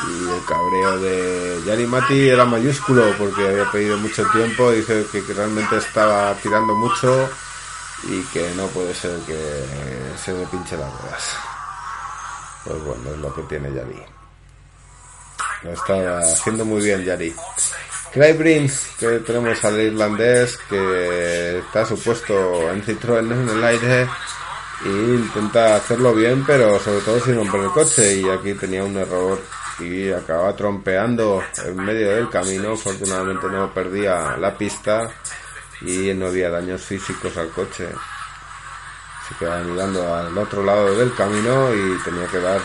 y 0.09 0.29
el 0.31 0.45
cabreo 0.47 0.99
de 0.99 1.63
Yari 1.67 1.87
Mati 1.87 2.29
era 2.29 2.45
mayúsculo 2.45 3.13
porque 3.19 3.47
había 3.47 3.71
pedido 3.71 3.99
mucho 3.99 4.25
tiempo, 4.31 4.71
dice 4.71 5.07
que 5.13 5.21
realmente 5.33 5.77
estaba 5.77 6.35
tirando 6.43 6.75
mucho 6.75 7.29
y 8.05 8.23
que 8.33 8.53
no 8.55 8.67
puede 8.69 8.95
ser 8.95 9.19
que 9.21 9.65
se 10.23 10.33
me 10.33 10.47
pinche 10.47 10.77
las 10.77 10.93
ruedas. 11.01 11.37
Pues 12.65 12.83
bueno, 12.85 13.11
es 13.11 13.19
lo 13.19 13.35
que 13.35 13.43
tiene 13.43 13.73
Yari. 13.73 14.03
Lo 15.63 15.73
está 15.73 16.19
haciendo 16.19 16.65
muy 16.65 16.83
bien 16.83 17.05
Yari. 17.05 17.35
Craig 18.13 18.71
que 18.99 19.07
tenemos 19.21 19.65
al 19.65 19.81
irlandés 19.81 20.59
que 20.69 21.59
está 21.59 21.87
supuesto 21.87 22.73
en 22.73 22.83
Citroën 22.83 23.33
en 23.33 23.49
el 23.49 23.63
aire 23.65 24.09
y 24.85 24.89
intenta 24.89 25.77
hacerlo 25.77 26.13
bien, 26.15 26.45
pero 26.45 26.81
sobre 26.81 27.01
todo 27.01 27.21
sin 27.21 27.37
romper 27.37 27.61
el 27.61 27.71
coche. 27.71 28.17
Y 28.17 28.29
aquí 28.29 28.55
tenía 28.55 28.83
un 28.83 28.97
error 28.97 29.41
y 29.79 30.11
acaba 30.11 30.55
trompeando 30.57 31.43
en 31.65 31.77
medio 31.77 32.17
del 32.17 32.29
camino. 32.29 32.73
Afortunadamente 32.73 33.47
no 33.47 33.73
perdía 33.73 34.37
la 34.37 34.57
pista 34.57 35.09
y 35.83 36.13
no 36.15 36.27
había 36.27 36.51
daños 36.51 36.83
físicos 36.83 37.37
al 37.37 37.51
coche. 37.51 37.89
Se 39.29 39.35
quedaba 39.37 39.63
mirando 39.63 40.15
al 40.15 40.37
otro 40.37 40.63
lado 40.63 40.95
del 40.97 41.15
camino 41.15 41.75
y 41.75 41.99
tenía 42.03 42.27
que 42.27 42.41
dar 42.41 42.61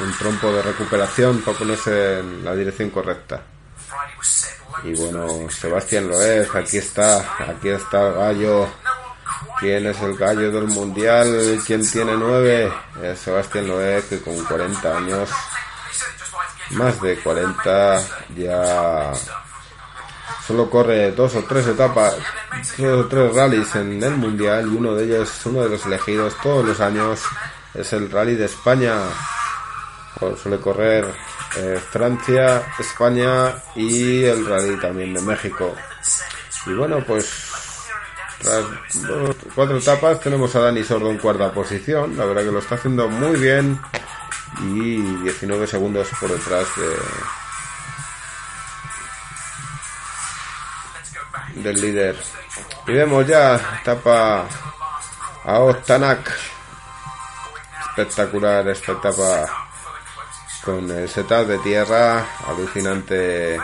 un 0.00 0.12
trompo 0.18 0.52
de 0.52 0.62
recuperación 0.62 1.40
para 1.42 1.58
ponerse 1.58 2.20
en 2.20 2.44
la 2.44 2.54
dirección 2.54 2.90
correcta. 2.90 3.42
Y 4.84 4.94
bueno, 4.94 5.48
Sebastián 5.50 6.08
Loeb, 6.08 6.48
aquí 6.56 6.78
está, 6.78 7.36
aquí 7.38 7.68
está 7.68 8.08
el 8.08 8.14
gallo. 8.14 8.68
¿Quién 9.60 9.86
es 9.86 10.00
el 10.00 10.16
gallo 10.16 10.50
del 10.50 10.66
mundial? 10.66 11.60
¿Quién 11.64 11.88
tiene 11.88 12.16
nueve? 12.16 12.72
Es 13.02 13.20
Sebastián 13.20 13.68
Loeb, 13.68 14.08
que 14.08 14.20
con 14.20 14.36
40 14.44 14.96
años, 14.96 15.30
más 16.70 17.00
de 17.00 17.16
40, 17.18 18.02
ya 18.36 19.12
solo 20.46 20.68
corre 20.68 21.12
dos 21.12 21.34
o 21.36 21.44
tres 21.44 21.66
etapas, 21.66 22.16
dos 22.78 23.04
o 23.04 23.08
tres 23.08 23.34
rallies 23.34 23.74
en 23.76 24.02
el 24.02 24.16
mundial 24.16 24.66
y 24.66 24.76
uno 24.76 24.94
de 24.94 25.04
ellos, 25.04 25.30
uno 25.46 25.62
de 25.62 25.70
los 25.70 25.86
elegidos 25.86 26.36
todos 26.42 26.64
los 26.64 26.80
años, 26.80 27.20
es 27.74 27.92
el 27.92 28.10
rally 28.10 28.34
de 28.34 28.46
España. 28.46 28.94
Suele 30.40 30.58
correr 30.58 31.04
eh, 31.56 31.80
Francia, 31.90 32.62
España 32.78 33.54
y 33.74 34.22
el 34.22 34.46
rally 34.46 34.78
también 34.78 35.14
de 35.14 35.20
México. 35.20 35.74
Y 36.66 36.74
bueno, 36.74 37.02
pues 37.04 37.50
tras 38.40 38.64
cuatro 39.54 39.78
etapas 39.78 40.20
tenemos 40.20 40.54
a 40.54 40.60
Dani 40.60 40.84
Sordo 40.84 41.10
en 41.10 41.18
cuarta 41.18 41.52
posición. 41.52 42.16
La 42.16 42.24
verdad 42.24 42.42
que 42.42 42.52
lo 42.52 42.58
está 42.58 42.76
haciendo 42.76 43.08
muy 43.08 43.38
bien 43.38 43.80
y 44.60 45.00
19 45.22 45.66
segundos 45.66 46.08
por 46.20 46.30
detrás 46.30 46.66
de 46.76 47.41
del 51.54 51.80
líder. 51.80 52.16
Y 52.86 52.92
vemos 52.92 53.26
ya 53.26 53.78
etapa 53.80 54.46
a 55.44 55.58
Otanak. 55.60 56.32
Espectacular 57.90 58.66
esta 58.68 58.92
etapa 58.92 59.44
con 60.64 60.90
el 60.90 61.08
setup 61.08 61.46
de 61.46 61.58
tierra, 61.58 62.24
alucinante 62.46 63.58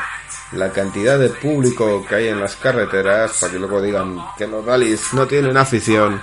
la 0.53 0.71
cantidad 0.71 1.19
de 1.19 1.29
público 1.29 2.05
que 2.07 2.15
hay 2.15 2.29
en 2.29 2.41
las 2.41 2.57
carreteras, 2.57 3.39
para 3.41 3.53
que 3.53 3.59
luego 3.59 3.81
digan 3.81 4.19
que 4.37 4.47
los 4.47 4.65
rallies 4.65 5.13
no 5.13 5.27
tienen 5.27 5.57
afición. 5.57 6.23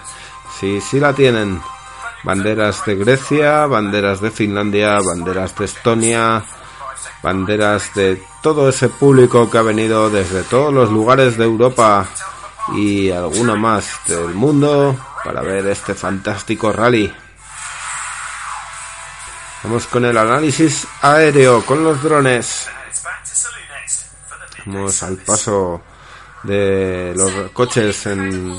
Sí, 0.59 0.81
sí 0.81 0.99
la 0.99 1.13
tienen. 1.13 1.61
Banderas 2.23 2.83
de 2.85 2.95
Grecia, 2.95 3.67
banderas 3.67 4.19
de 4.19 4.31
Finlandia, 4.31 4.99
banderas 4.99 5.55
de 5.55 5.65
Estonia, 5.65 6.43
banderas 7.21 7.93
de 7.93 8.21
todo 8.41 8.69
ese 8.69 8.89
público 8.89 9.49
que 9.49 9.57
ha 9.57 9.61
venido 9.61 10.09
desde 10.09 10.43
todos 10.43 10.73
los 10.73 10.91
lugares 10.91 11.37
de 11.37 11.45
Europa 11.45 12.07
y 12.75 13.11
alguna 13.11 13.55
más 13.55 13.99
del 14.07 14.33
mundo 14.33 14.97
para 15.23 15.41
ver 15.41 15.67
este 15.67 15.93
fantástico 15.95 16.71
rally. 16.71 17.13
Vamos 19.63 19.87
con 19.87 20.05
el 20.05 20.17
análisis 20.17 20.87
aéreo, 21.01 21.65
con 21.65 21.83
los 21.83 22.01
drones. 22.03 22.67
Vamos 24.65 25.01
al 25.01 25.17
paso 25.17 25.81
de 26.43 27.13
los 27.15 27.51
coches 27.51 28.05
en, 28.05 28.55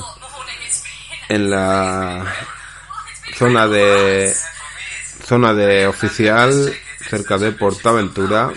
en 1.29 1.49
la 1.49 2.25
zona 3.37 3.67
de 3.67 4.35
zona 5.23 5.53
de 5.53 5.87
oficial 5.87 6.73
cerca 7.09 7.37
de 7.37 7.51
Portaventura 7.51 8.51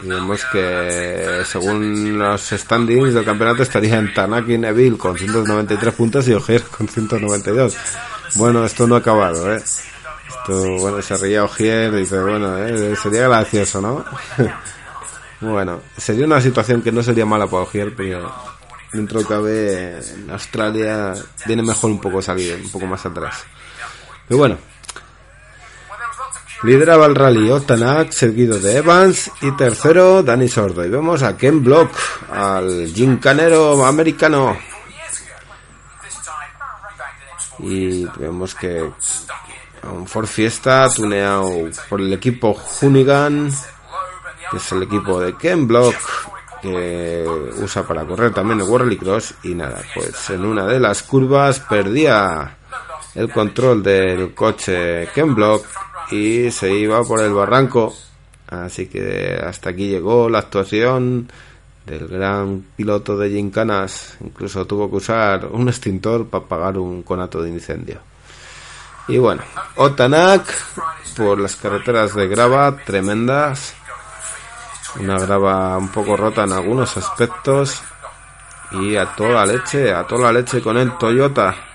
y 0.00 0.08
vemos 0.08 0.44
que 0.52 1.42
según 1.44 2.18
los 2.18 2.40
standings 2.50 3.14
del 3.14 3.24
campeonato 3.24 3.62
estaría 3.62 3.98
en 3.98 4.14
Tanaki 4.14 4.56
Neville 4.56 4.96
con 4.96 5.18
193 5.18 5.94
puntos 5.94 6.28
y 6.28 6.34
Ogier 6.34 6.62
con 6.62 6.86
192 6.86 7.76
bueno 8.36 8.64
esto 8.64 8.86
no 8.86 8.94
ha 8.94 8.98
acabado 8.98 9.52
eh 9.54 9.62
bueno, 10.54 11.02
se 11.02 11.16
reía 11.16 11.44
Ogier, 11.44 11.94
dice, 11.94 12.20
bueno, 12.20 12.56
eh, 12.58 12.96
sería 12.96 13.28
gracioso, 13.28 13.80
¿no? 13.80 14.04
bueno, 15.40 15.80
sería 15.96 16.24
una 16.24 16.40
situación 16.40 16.82
que 16.82 16.92
no 16.92 17.02
sería 17.02 17.26
mala 17.26 17.46
para 17.46 17.64
Ogier, 17.64 17.94
pero 17.94 18.32
dentro 18.92 19.22
cabe 19.24 19.98
en 19.98 20.30
Australia 20.30 21.12
viene 21.46 21.62
mejor 21.62 21.90
un 21.90 22.00
poco 22.00 22.22
salir, 22.22 22.58
un 22.62 22.70
poco 22.70 22.86
más 22.86 23.04
atrás. 23.04 23.44
Pero 24.26 24.38
bueno, 24.38 24.58
lideraba 26.62 27.06
el 27.06 27.14
rally 27.14 27.50
Otanak, 27.50 28.10
seguido 28.10 28.58
de 28.58 28.78
Evans 28.78 29.30
y 29.42 29.50
tercero 29.52 30.22
Danny 30.22 30.48
Sordo. 30.48 30.84
Y 30.84 30.88
vemos 30.88 31.22
a 31.22 31.36
Ken 31.36 31.62
Block, 31.62 31.90
al 32.30 32.86
gincanero 32.88 33.84
americano. 33.84 34.56
Y 37.60 38.06
vemos 38.16 38.54
que 38.54 38.88
un 39.82 40.06
Ford 40.06 40.26
Fiesta 40.26 40.88
tuneado 40.94 41.50
por 41.88 42.00
el 42.00 42.12
equipo 42.12 42.56
Hunigan, 42.80 43.50
que 44.50 44.56
es 44.56 44.72
el 44.72 44.82
equipo 44.84 45.20
de 45.20 45.36
Ken 45.36 45.66
Block, 45.66 45.94
que 46.62 47.24
usa 47.62 47.86
para 47.86 48.04
correr 48.04 48.32
también 48.32 48.60
el 48.60 48.66
World 48.66 48.98
Cross. 48.98 49.34
Y 49.44 49.54
nada, 49.54 49.82
pues 49.94 50.30
en 50.30 50.44
una 50.44 50.66
de 50.66 50.80
las 50.80 51.02
curvas 51.02 51.60
perdía 51.60 52.56
el 53.14 53.30
control 53.30 53.82
del 53.82 54.34
coche 54.34 55.08
Ken 55.14 55.34
Block 55.34 55.64
y 56.10 56.50
se 56.50 56.72
iba 56.72 57.02
por 57.04 57.20
el 57.20 57.32
barranco. 57.32 57.94
Así 58.48 58.86
que 58.86 59.38
hasta 59.44 59.70
aquí 59.70 59.88
llegó 59.88 60.28
la 60.28 60.38
actuación 60.38 61.30
del 61.84 62.08
gran 62.08 62.64
piloto 62.76 63.16
de 63.16 63.30
Gincanas. 63.30 64.16
Incluso 64.20 64.66
tuvo 64.66 64.88
que 64.90 64.96
usar 64.96 65.46
un 65.46 65.68
extintor 65.68 66.26
para 66.28 66.44
apagar 66.44 66.78
un 66.78 67.02
conato 67.02 67.42
de 67.42 67.50
incendio. 67.50 68.00
Y 69.08 69.18
bueno, 69.18 69.42
Otanak 69.76 70.44
por 71.16 71.40
las 71.40 71.56
carreteras 71.56 72.14
de 72.14 72.28
grava 72.28 72.76
tremendas. 72.84 73.74
Una 75.00 75.18
grava 75.18 75.76
un 75.76 75.88
poco 75.88 76.16
rota 76.16 76.44
en 76.44 76.52
algunos 76.52 76.96
aspectos. 76.96 77.82
Y 78.70 78.96
a 78.96 79.06
toda 79.14 79.46
leche, 79.46 79.92
a 79.92 80.06
toda 80.06 80.32
leche 80.32 80.60
con 80.60 80.76
el 80.76 80.96
Toyota. 80.98 81.67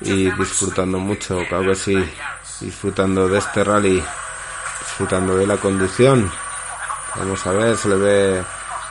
Y 0.00 0.30
disfrutando 0.30 0.98
mucho, 0.98 1.40
claro 1.48 1.70
que 1.70 1.74
sí. 1.74 2.10
Disfrutando 2.60 3.28
de 3.28 3.38
este 3.38 3.64
rally. 3.64 4.02
Disfrutando 4.80 5.36
de 5.36 5.46
la 5.46 5.56
conducción. 5.56 6.30
Vamos 7.16 7.46
a 7.46 7.52
ver, 7.52 7.76
se 7.76 7.88
le 7.88 7.96
ve 7.96 8.42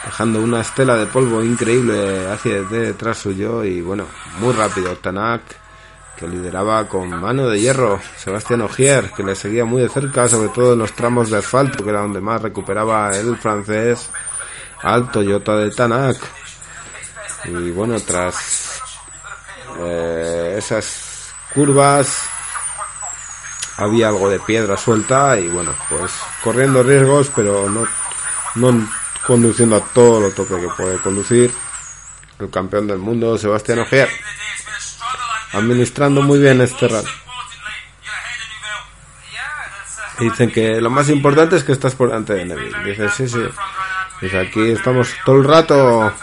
dejando 0.05 0.39
una 0.39 0.61
estela 0.61 0.95
de 0.95 1.05
polvo 1.07 1.43
increíble 1.43 2.27
hacia 2.27 2.61
detrás 2.63 3.17
suyo. 3.17 3.63
Y 3.63 3.81
bueno, 3.81 4.05
muy 4.39 4.53
rápido. 4.53 4.91
Otanak 4.91 5.41
que 6.19 6.27
lideraba 6.27 6.85
con 6.85 7.09
mano 7.09 7.47
de 7.47 7.61
hierro 7.61 7.97
Sebastián 8.17 8.61
Ogier, 8.61 9.09
que 9.15 9.23
le 9.23 9.35
seguía 9.35 9.63
muy 9.63 9.81
de 9.81 9.87
cerca, 9.87 10.27
sobre 10.27 10.49
todo 10.49 10.73
en 10.73 10.79
los 10.79 10.91
tramos 10.91 11.29
de 11.29 11.37
asfalto, 11.37 11.81
que 11.81 11.89
era 11.89 12.01
donde 12.01 12.19
más 12.19 12.41
recuperaba 12.41 13.15
el 13.15 13.37
francés 13.37 14.09
al 14.81 15.09
Toyota 15.11 15.55
de 15.55 15.71
Tanak. 15.71 16.17
Y 17.45 17.71
bueno, 17.71 17.97
tras 18.01 18.81
eh, 19.79 20.55
esas 20.57 21.31
curvas 21.53 22.21
había 23.77 24.09
algo 24.09 24.29
de 24.29 24.39
piedra 24.39 24.77
suelta 24.77 25.39
y 25.39 25.47
bueno, 25.47 25.73
pues 25.89 26.11
corriendo 26.43 26.83
riesgos, 26.83 27.31
pero 27.35 27.69
no, 27.69 27.87
no 28.55 28.89
conduciendo 29.25 29.77
a 29.77 29.81
todo 29.81 30.21
lo 30.21 30.31
toque 30.31 30.59
que 30.59 30.67
puede 30.75 30.97
conducir 30.97 31.53
el 32.39 32.49
campeón 32.49 32.87
del 32.87 32.97
mundo, 32.97 33.37
Sebastián 33.37 33.79
Ogier 33.79 34.09
administrando 35.53 36.21
muy 36.21 36.39
bien 36.39 36.61
este 36.61 36.87
rally. 36.87 37.07
Dicen 40.19 40.51
que 40.51 40.81
lo 40.81 40.89
más 40.89 41.09
importante 41.09 41.55
es 41.55 41.63
que 41.63 41.71
estás 41.71 41.95
por 41.95 42.09
delante 42.09 42.33
de 42.33 42.45
Neville. 42.45 42.83
Dice, 42.83 43.09
sí, 43.09 43.27
sí. 43.27 43.39
Dice, 44.21 44.37
aquí 44.37 44.71
estamos 44.71 45.09
todo 45.23 45.37
el 45.37 45.45
rato 45.45 46.13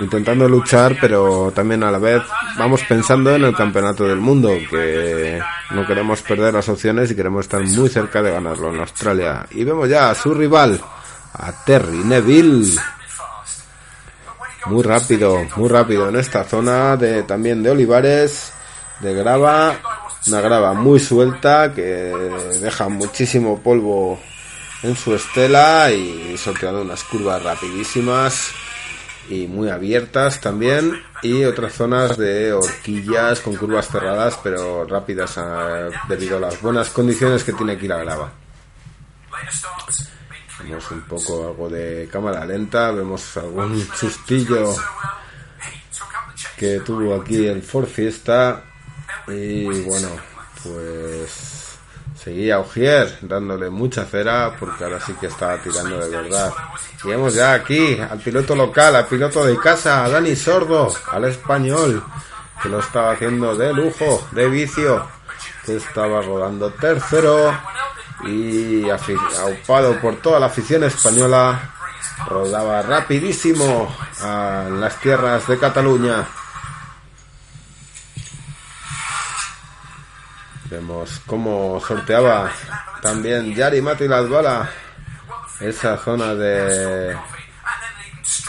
intentando 0.00 0.48
luchar, 0.48 0.96
pero 1.00 1.52
también 1.54 1.82
a 1.82 1.90
la 1.90 1.98
vez 1.98 2.22
vamos 2.58 2.82
pensando 2.88 3.34
en 3.34 3.44
el 3.44 3.54
campeonato 3.54 4.04
del 4.04 4.18
mundo, 4.18 4.50
que 4.70 5.40
no 5.70 5.86
queremos 5.86 6.22
perder 6.22 6.54
las 6.54 6.68
opciones 6.68 7.10
y 7.10 7.16
queremos 7.16 7.44
estar 7.44 7.62
muy 7.62 7.88
cerca 7.88 8.22
de 8.22 8.32
ganarlo 8.32 8.72
en 8.72 8.80
Australia. 8.80 9.46
Y 9.50 9.64
vemos 9.64 9.88
ya 9.88 10.10
a 10.10 10.14
su 10.14 10.34
rival, 10.34 10.80
a 11.34 11.52
Terry 11.64 11.98
Neville. 11.98 12.80
Muy 14.66 14.82
rápido, 14.82 15.46
muy 15.56 15.68
rápido 15.68 16.08
en 16.08 16.16
esta 16.16 16.44
zona 16.44 16.96
de 16.96 17.22
también 17.22 17.62
de 17.62 17.70
olivares, 17.70 18.52
de 19.00 19.14
grava, 19.14 19.74
una 20.26 20.40
grava 20.40 20.74
muy 20.74 21.00
suelta 21.00 21.72
que 21.72 22.12
deja 22.60 22.88
muchísimo 22.88 23.58
polvo 23.60 24.20
en 24.82 24.96
su 24.96 25.14
estela 25.14 25.90
y 25.90 26.36
sorteando 26.36 26.82
unas 26.82 27.02
curvas 27.04 27.42
rapidísimas 27.42 28.52
y 29.28 29.46
muy 29.46 29.68
abiertas 29.68 30.40
también 30.40 31.02
y 31.22 31.44
otras 31.44 31.74
zonas 31.74 32.16
de 32.16 32.52
horquillas 32.52 33.40
con 33.40 33.56
curvas 33.56 33.88
cerradas 33.88 34.38
pero 34.42 34.84
rápidas 34.86 35.36
eh, 35.36 35.90
debido 36.08 36.38
a 36.38 36.40
las 36.40 36.60
buenas 36.60 36.90
condiciones 36.90 37.44
que 37.44 37.52
tiene 37.52 37.72
aquí 37.72 37.86
la 37.86 37.98
grava. 37.98 38.32
Vemos 40.62 40.90
un 40.90 41.02
poco 41.02 41.48
algo 41.48 41.68
de 41.68 42.08
cámara 42.10 42.44
lenta, 42.44 42.90
vemos 42.90 43.36
algún 43.36 43.80
sustillo 43.94 44.74
que 46.56 46.80
tuvo 46.80 47.14
aquí 47.14 47.46
el 47.46 47.62
Ford 47.62 47.86
Fiesta 47.86 48.62
y 49.28 49.64
bueno, 49.82 50.08
pues 50.62 51.60
Seguía 52.22 52.58
Ogier 52.58 53.16
dándole 53.22 53.70
mucha 53.70 54.04
cera 54.04 54.54
porque 54.60 54.84
ahora 54.84 55.00
sí 55.00 55.14
que 55.14 55.28
estaba 55.28 55.56
tirando 55.56 55.98
de 56.00 56.10
verdad. 56.10 56.52
Y 57.02 57.08
vemos 57.08 57.34
ya 57.34 57.54
aquí 57.54 57.98
al 57.98 58.18
piloto 58.18 58.54
local, 58.54 58.94
al 58.94 59.06
piloto 59.06 59.44
de 59.44 59.56
casa, 59.56 60.04
a 60.04 60.10
Dani 60.10 60.36
Sordo, 60.36 60.92
al 61.10 61.24
español, 61.24 62.04
que 62.62 62.68
lo 62.68 62.80
estaba 62.80 63.12
haciendo 63.12 63.56
de 63.56 63.72
lujo, 63.72 64.28
de 64.32 64.48
vicio, 64.48 65.06
que 65.64 65.76
estaba 65.76 66.20
rodando 66.20 66.70
tercero 66.72 67.56
y 68.26 68.84
aupado 68.90 69.98
por 69.98 70.16
toda 70.16 70.38
la 70.40 70.46
afición 70.46 70.84
española, 70.84 71.72
rodaba 72.26 72.82
rapidísimo 72.82 73.94
a 74.22 74.66
las 74.70 75.00
tierras 75.00 75.46
de 75.48 75.58
Cataluña. 75.58 76.26
Vemos 80.66 81.20
cómo 81.26 81.80
sorteaba 81.80 82.52
también 83.00 83.54
Yari 83.54 83.80
Mati 83.80 84.06
Ladbala 84.06 84.70
esa 85.60 85.96
zona 85.98 86.34
de 86.34 87.16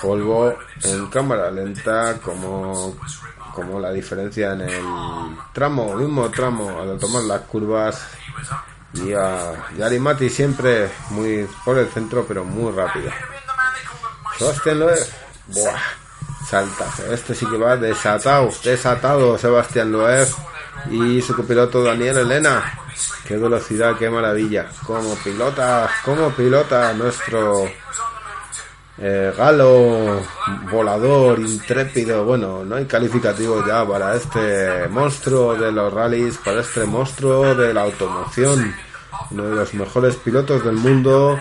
polvo 0.02 0.56
en 0.84 1.08
cámara 1.08 1.52
lenta 1.52 2.18
como, 2.24 2.96
como 3.54 3.80
la 3.80 3.92
diferencia 3.92 4.54
en 4.54 4.62
el 4.62 4.84
tramo, 5.54 5.96
mismo 5.96 6.30
tramo 6.30 6.82
al 6.82 6.98
tomar 6.98 7.24
las 7.24 7.42
curvas 7.42 8.02
y 8.94 9.14
a 9.14 9.70
Yari 9.78 10.00
Mati 10.00 10.30
siempre 10.30 10.90
muy 11.10 11.48
por 11.64 11.78
el 11.78 11.88
centro 11.90 12.26
pero 12.28 12.44
muy 12.44 12.72
rápido. 12.74 13.12
Sebastián 14.38 14.80
Loeb, 14.80 15.08
buah, 15.48 15.80
salta, 16.50 16.86
este 17.12 17.36
sí 17.36 17.46
que 17.46 17.58
va 17.58 17.78
desatado, 17.78 18.50
desatado 18.64 19.38
Sebastián 19.38 19.92
Loeb 19.92 20.28
y 20.90 21.22
su 21.22 21.36
copiloto 21.36 21.84
Daniel 21.84 22.18
Elena. 22.18 22.81
Qué 23.26 23.38
velocidad, 23.38 23.98
qué 23.98 24.10
maravilla. 24.10 24.70
Como 24.86 25.16
pilota, 25.16 25.90
como 26.04 26.30
pilota 26.32 26.94
nuestro 26.94 27.70
eh, 28.98 29.34
galo 29.36 30.22
volador, 30.72 31.40
intrépido. 31.40 32.24
Bueno, 32.26 32.64
no 32.64 32.76
hay 32.76 32.86
calificativo 32.86 33.66
ya 33.66 33.88
para 33.88 34.16
este 34.16 34.88
monstruo 34.90 35.56
de 35.56 35.72
los 35.72 35.94
rallies, 35.94 36.38
para 36.38 36.62
este 36.62 36.86
monstruo 36.86 37.56
de 37.56 37.74
la 37.74 37.82
automoción. 37.84 38.76
Uno 39.32 39.44
de 39.44 39.56
los 39.56 39.74
mejores 39.74 40.16
pilotos 40.18 40.64
del 40.64 40.76
mundo. 40.76 41.40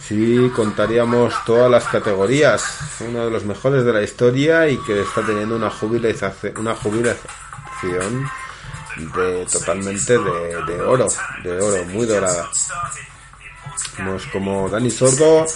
Si 0.00 0.50
contaríamos 0.56 1.34
todas 1.44 1.70
las 1.70 1.84
categorías, 1.84 2.78
uno 3.00 3.26
de 3.26 3.30
los 3.30 3.44
mejores 3.44 3.84
de 3.84 3.92
la 3.92 4.02
historia 4.02 4.66
y 4.68 4.78
que 4.78 5.02
está 5.02 5.20
teniendo 5.20 5.56
una 5.56 5.70
una 6.56 6.74
jubilación 6.74 7.28
de 8.98 9.46
totalmente 9.46 10.12
de, 10.14 10.80
oro, 10.80 11.06
de 11.42 11.60
oro, 11.60 11.84
muy 11.86 12.06
dorada. 12.06 12.48
Vemos 13.96 14.26
como 14.26 14.68
Dani 14.68 14.90
Sordo 14.90 15.46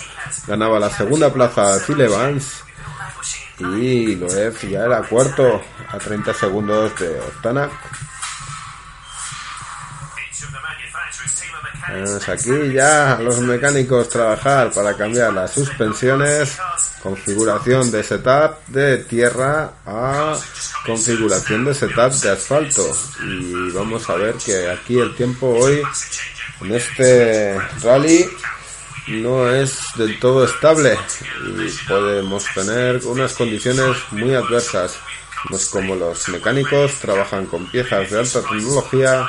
ganaba 0.47 0.79
la 0.79 0.91
segunda 0.91 1.33
plaza 1.33 1.75
a 1.75 1.79
Phil 1.79 2.01
Evans 2.01 2.63
y 3.59 4.17
Loeb 4.17 4.69
ya 4.69 4.85
era 4.85 5.03
cuarto 5.03 5.63
a 5.89 5.99
30 5.99 6.35
segundos 6.35 6.99
de 6.99 7.21
Octana. 7.21 7.69
Vemos 11.89 12.29
aquí 12.29 12.73
ya 12.73 13.19
los 13.21 13.41
mecánicos 13.41 14.09
trabajar 14.09 14.71
para 14.73 14.97
cambiar 14.97 15.33
las 15.33 15.53
suspensiones, 15.53 16.57
configuración 17.03 17.91
de 17.91 18.05
setup 18.05 18.67
de 18.69 18.99
tierra 18.99 19.73
a 19.85 20.39
configuración 20.87 21.65
de 21.65 21.75
setup 21.75 22.13
de 22.13 22.31
asfalto. 22.31 22.89
Y 23.25 23.71
vamos 23.73 24.09
a 24.09 24.15
ver 24.15 24.35
que 24.37 24.71
aquí 24.71 24.99
el 24.99 25.15
tiempo 25.17 25.49
hoy 25.49 25.83
en 26.61 26.73
este 26.73 27.59
rally 27.83 28.29
no 29.09 29.51
es 29.51 29.81
del 29.97 30.19
todo 30.21 30.45
estable 30.45 30.97
y 31.41 31.89
podemos 31.89 32.45
tener 32.55 33.05
unas 33.05 33.33
condiciones 33.35 33.97
muy 34.13 34.35
adversas. 34.35 34.99
Pues 35.49 35.67
como 35.67 35.97
los 35.97 36.29
mecánicos 36.29 37.01
trabajan 37.01 37.47
con 37.47 37.67
piezas 37.67 38.09
de 38.09 38.19
alta 38.21 38.43
tecnología, 38.43 39.29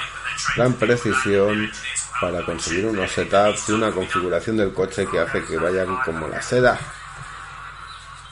gran 0.55 0.73
precisión 0.73 1.71
para 2.19 2.45
conseguir 2.45 2.85
unos 2.85 3.11
setups 3.11 3.69
y 3.69 3.71
una 3.73 3.91
configuración 3.91 4.57
del 4.57 4.73
coche 4.73 5.05
que 5.05 5.19
hace 5.19 5.43
que 5.43 5.57
vayan 5.57 5.97
como 6.05 6.27
la 6.27 6.41
seda. 6.41 6.79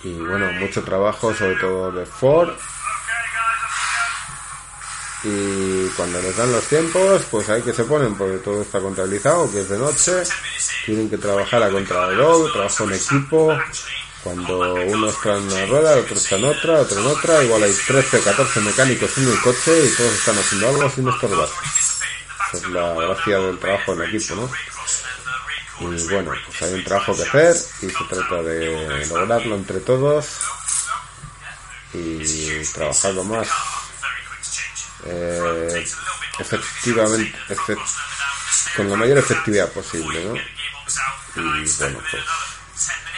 Y 0.03 0.13
bueno, 0.13 0.51
mucho 0.53 0.83
trabajo 0.83 1.33
sobre 1.33 1.55
todo 1.55 1.91
de 1.91 2.05
Ford. 2.05 2.49
Y 5.23 5.87
cuando 5.89 6.19
les 6.21 6.35
dan 6.35 6.51
los 6.51 6.63
tiempos, 6.63 7.21
pues 7.29 7.47
hay 7.49 7.61
que 7.61 7.73
se 7.73 7.83
ponen, 7.83 8.15
porque 8.15 8.37
todo 8.37 8.63
está 8.63 8.79
contabilizado, 8.79 9.51
que 9.51 9.61
es 9.61 9.69
de 9.69 9.77
noche, 9.77 10.23
tienen 10.83 11.09
que 11.09 11.17
trabajar 11.17 11.61
a 11.61 11.69
contrarreloj, 11.69 12.51
trabajo 12.51 12.85
en 12.85 12.93
equipo, 12.93 13.55
cuando 14.23 14.73
uno 14.73 15.09
está 15.09 15.37
en 15.37 15.43
una 15.43 15.65
rueda, 15.67 15.97
otro 15.97 16.15
está 16.15 16.37
en 16.37 16.45
otra, 16.45 16.79
otro 16.81 16.99
en 17.01 17.05
otra, 17.05 17.43
igual 17.43 17.61
hay 17.61 17.73
13, 17.73 18.19
14 18.21 18.61
mecánicos 18.61 19.15
en 19.19 19.27
el 19.27 19.41
coche 19.41 19.85
y 19.85 19.95
todos 19.95 20.11
están 20.11 20.37
haciendo 20.39 20.69
algo 20.69 20.89
sin 20.89 21.07
estorbar 21.07 21.49
es 22.53 22.67
la 22.67 22.93
gracia 22.93 23.39
del 23.39 23.59
trabajo 23.59 23.93
en 23.93 24.01
equipo, 24.03 24.35
¿no? 24.35 24.51
Y 25.79 26.07
bueno, 26.09 26.31
pues 26.45 26.61
hay 26.61 26.73
un 26.75 26.83
trabajo 26.83 27.15
que 27.15 27.23
hacer 27.23 27.55
y 27.81 27.89
se 27.89 28.03
trata 28.07 28.43
de 28.43 29.05
lograrlo 29.07 29.55
entre 29.55 29.79
todos 29.79 30.27
y 31.93 32.63
trabajarlo 32.73 33.23
más 33.23 33.47
eh, 35.05 35.85
efectivamente, 36.39 37.35
con 38.75 38.89
la 38.89 38.95
mayor 38.95 39.17
efectividad 39.17 39.69
posible, 39.69 40.23
¿no? 40.23 40.35
Y 41.35 41.69
bueno, 41.79 41.99
pues 42.11 42.23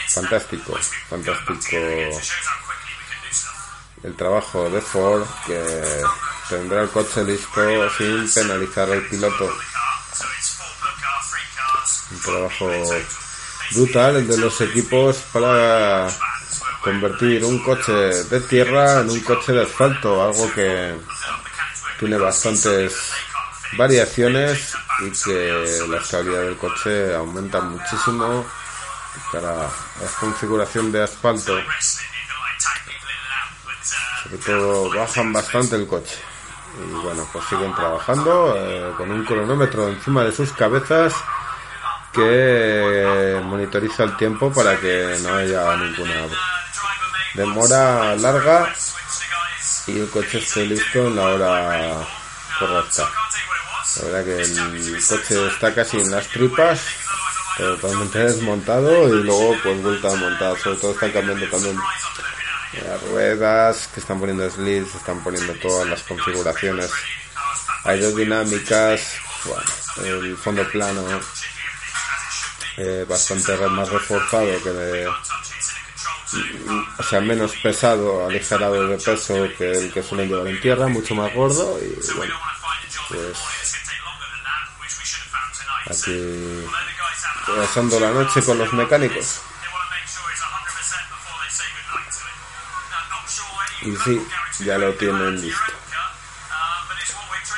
fantástico, 0.08 0.78
fantástico 1.08 1.76
el 4.04 4.14
trabajo 4.16 4.68
de 4.68 4.80
Ford 4.80 5.26
que 5.46 6.02
tendrá 6.48 6.82
el 6.82 6.90
coche 6.90 7.24
listo 7.24 7.90
sin 7.96 8.30
penalizar 8.32 8.90
al 8.90 9.02
piloto. 9.02 9.50
Un 12.10 12.20
trabajo 12.20 12.70
brutal 13.72 14.26
de 14.26 14.36
los 14.38 14.60
equipos 14.60 15.16
para 15.32 16.08
convertir 16.82 17.44
un 17.44 17.58
coche 17.60 17.92
de 17.92 18.40
tierra 18.42 19.00
en 19.00 19.10
un 19.10 19.20
coche 19.20 19.52
de 19.52 19.62
asfalto, 19.62 20.22
algo 20.22 20.52
que 20.52 20.94
tiene 21.98 22.18
bastantes 22.18 23.12
variaciones 23.76 24.74
y 25.00 25.10
que 25.10 25.86
la 25.88 25.98
estabilidad 25.98 26.42
del 26.42 26.56
coche 26.56 27.14
aumenta 27.14 27.60
muchísimo 27.60 28.46
para 29.32 29.54
la 29.54 30.08
configuración 30.20 30.92
de 30.92 31.02
asfalto 31.02 31.56
sobre 34.24 34.38
todo 34.38 34.94
bajan 34.94 35.32
bastante 35.32 35.76
el 35.76 35.86
coche 35.86 36.16
y 36.82 36.92
bueno, 37.04 37.26
pues 37.32 37.44
siguen 37.46 37.74
trabajando 37.74 38.54
eh, 38.56 38.92
con 38.96 39.10
un 39.10 39.24
cronómetro 39.24 39.88
encima 39.88 40.24
de 40.24 40.32
sus 40.32 40.52
cabezas 40.52 41.14
que 42.12 43.40
monitoriza 43.44 44.04
el 44.04 44.16
tiempo 44.16 44.52
para 44.52 44.78
que 44.78 45.18
no 45.22 45.34
haya 45.34 45.76
ninguna 45.76 46.26
demora 47.34 48.14
larga 48.16 48.72
y 49.86 49.98
el 49.98 50.08
coche 50.08 50.38
esté 50.38 50.64
listo 50.64 51.06
en 51.08 51.16
la 51.16 51.22
hora 51.24 52.06
correcta. 52.58 53.08
La 53.96 54.04
verdad 54.04 54.24
que 54.24 54.42
el 54.42 55.06
coche 55.06 55.46
está 55.48 55.74
casi 55.74 56.00
en 56.00 56.10
las 56.10 56.26
tripas, 56.28 56.80
totalmente 57.56 58.18
desmontado 58.24 59.08
y 59.08 59.22
luego 59.22 59.56
pues 59.62 59.82
vuelta 59.82 60.12
a 60.12 60.16
montar. 60.16 60.58
Sobre 60.58 60.76
todo 60.78 60.92
está 60.92 61.12
cambiando 61.12 61.46
también 61.48 61.76
las 62.82 63.02
ruedas 63.08 63.88
que 63.88 64.00
están 64.00 64.18
poniendo 64.18 64.48
slits, 64.50 64.94
están 64.94 65.22
poniendo 65.22 65.52
todas 65.54 65.86
las 65.88 66.02
configuraciones 66.02 66.90
aerodinámicas, 67.84 69.16
bueno, 69.44 70.20
el 70.24 70.36
fondo 70.36 70.68
plano 70.70 71.02
eh, 72.76 73.06
bastante 73.08 73.56
más 73.68 73.88
reforzado 73.88 74.62
que 74.62 74.70
de, 74.70 75.06
o 75.06 77.02
sea, 77.02 77.20
menos 77.20 77.54
pesado, 77.62 78.26
aligerado 78.26 78.88
de 78.88 78.98
peso 78.98 79.48
que 79.56 79.72
el 79.72 79.92
que 79.92 80.02
suelen 80.02 80.28
llevar 80.28 80.48
en 80.48 80.60
tierra, 80.60 80.88
mucho 80.88 81.14
más 81.14 81.32
gordo 81.34 81.78
y 81.78 82.16
bueno, 82.16 82.34
pues 83.08 83.38
aquí 85.86 86.64
pasando 87.46 88.00
la 88.00 88.10
noche 88.10 88.42
con 88.42 88.58
los 88.58 88.72
mecánicos. 88.72 89.40
Y 93.84 93.96
sí, 93.96 94.26
ya 94.60 94.78
lo 94.78 94.92
tienen 94.94 95.40
listo. 95.40 95.72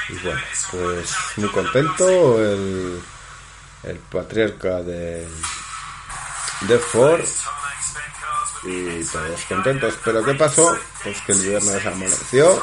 Y 0.08 0.14
bueno, 0.18 0.40
pues 0.70 1.14
muy 1.36 1.48
contento 1.50 2.40
el, 2.40 3.02
el 3.84 3.96
patriarca 3.98 4.82
de, 4.82 5.26
de 6.60 6.78
Ford 6.78 7.24
y 8.64 9.04
todos 9.04 9.40
contentos. 9.48 9.94
Pero 10.04 10.24
¿qué 10.24 10.34
pasó? 10.34 10.76
Pues 11.02 11.20
que 11.22 11.32
el 11.32 11.40
viernes 11.40 11.86
amaneció 11.86 12.62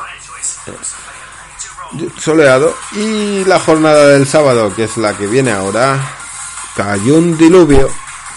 soleado 2.19 2.75
y 2.93 3.45
la 3.45 3.59
jornada 3.59 4.07
del 4.07 4.27
sábado, 4.27 4.73
que 4.75 4.85
es 4.85 4.97
la 4.97 5.15
que 5.15 5.27
viene 5.27 5.51
ahora, 5.51 5.99
cayó 6.75 7.15
un 7.15 7.37
diluvio 7.37 7.89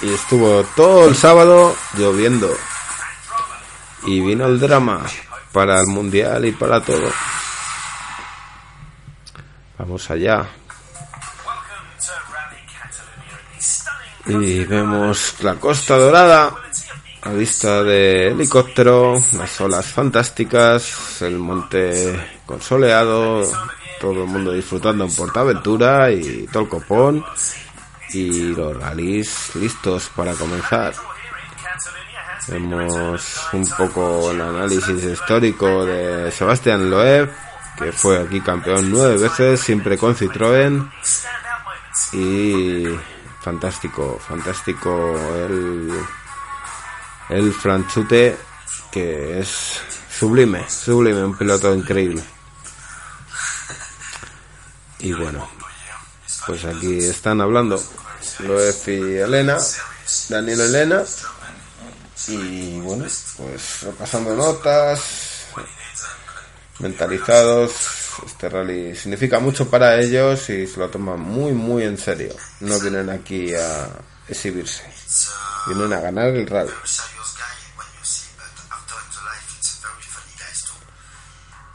y 0.02 0.12
estuvo 0.12 0.62
todo 0.76 1.08
el 1.08 1.16
sábado 1.16 1.74
lloviendo. 1.94 2.54
Y 4.06 4.20
vino 4.20 4.46
el 4.46 4.58
drama 4.58 5.04
para 5.52 5.80
el 5.80 5.86
mundial 5.86 6.44
y 6.44 6.52
para 6.52 6.80
todo. 6.80 7.10
Vamos 9.78 10.10
allá. 10.10 10.46
Y 14.26 14.64
vemos 14.64 15.36
la 15.40 15.54
Costa 15.54 15.96
Dorada 15.96 16.54
a 17.22 17.32
vista 17.32 17.82
de 17.82 18.28
helicóptero, 18.28 19.20
las 19.32 19.60
olas 19.60 19.86
fantásticas, 19.86 21.22
el 21.22 21.38
monte 21.38 22.38
consoleado, 22.46 23.42
todo 24.00 24.22
el 24.22 24.28
mundo 24.28 24.52
disfrutando 24.52 25.04
en 25.04 25.14
Portaventura 25.14 26.12
y 26.12 26.46
todo 26.46 26.62
el 26.64 26.68
copón 26.68 27.24
y 28.12 28.54
los 28.54 28.76
rallies 28.76 29.56
listos 29.56 30.10
para 30.14 30.34
comenzar. 30.34 30.94
Vemos 32.48 33.40
un 33.52 33.64
poco 33.76 34.30
el 34.30 34.40
análisis 34.40 35.02
histórico 35.02 35.84
de 35.84 36.30
Sebastián 36.30 36.88
Loeb, 36.88 37.28
que 37.76 37.90
fue 37.90 38.20
aquí 38.20 38.40
campeón 38.40 38.90
nueve 38.90 39.18
veces, 39.18 39.60
siempre 39.60 39.98
con 39.98 40.14
Citroën. 40.14 40.88
Y 42.12 42.86
fantástico, 43.42 44.20
fantástico 44.20 45.18
el, 45.34 45.92
el 47.30 47.52
Franchute, 47.52 48.36
que 48.92 49.40
es 49.40 49.80
sublime, 50.08 50.64
sublime, 50.70 51.24
un 51.24 51.36
piloto 51.36 51.74
increíble. 51.74 52.22
Y 55.00 55.12
bueno, 55.12 55.48
pues 56.46 56.64
aquí 56.64 56.98
están 56.98 57.40
hablando 57.40 57.82
Loeb 58.38 58.76
y 58.86 59.16
Elena, 59.16 59.58
Daniel 60.28 60.60
Elena. 60.60 61.02
Y 62.28 62.80
bueno, 62.80 63.04
pues 63.36 63.82
repasando 63.82 64.34
notas, 64.34 65.46
mentalizados. 66.78 67.72
Este 68.24 68.48
rally 68.48 68.96
significa 68.96 69.38
mucho 69.38 69.68
para 69.68 70.00
ellos 70.00 70.48
y 70.48 70.66
se 70.66 70.80
lo 70.80 70.88
toman 70.88 71.20
muy, 71.20 71.52
muy 71.52 71.84
en 71.84 71.98
serio. 71.98 72.34
No 72.60 72.80
vienen 72.80 73.10
aquí 73.10 73.54
a 73.54 73.88
exhibirse, 74.26 74.84
vienen 75.66 75.92
a 75.92 76.00
ganar 76.00 76.28
el 76.28 76.46
rally. 76.46 76.72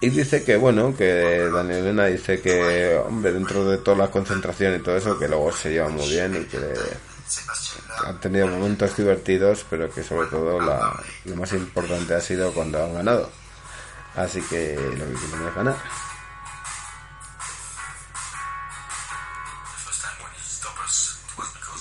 Y 0.04 0.10
dice 0.10 0.44
que, 0.44 0.58
bueno, 0.58 0.98
que 0.98 1.48
Daniel 1.54 1.82
Elena 1.82 2.06
dice 2.08 2.42
que, 2.42 2.96
hombre, 2.96 3.32
dentro 3.34 3.64
de 3.70 3.78
toda 3.78 3.98
la 3.98 4.08
concentración 4.10 4.76
y 4.76 4.80
todo 4.80 4.98
eso, 4.98 5.20
que 5.20 5.28
luego 5.28 5.52
se 5.52 5.70
lleva 5.70 5.90
muy 5.90 6.10
bien 6.10 6.42
y 6.42 6.46
que 6.46 6.58
han 8.06 8.20
tenido 8.20 8.48
momentos 8.48 8.96
divertidos, 8.96 9.66
pero 9.70 9.92
que 9.92 10.04
sobre 10.04 10.28
todo 10.28 10.60
lo 10.60 11.36
más 11.36 11.54
importante 11.54 12.14
ha 12.14 12.22
sido 12.22 12.54
cuando 12.54 12.84
han 12.84 12.94
ganado. 12.94 13.30
Así 14.16 14.42
que 14.42 14.76
lo 14.76 15.06
que 15.06 15.14
quieren 15.14 15.48
es 15.48 15.56
ganar. 15.56 15.76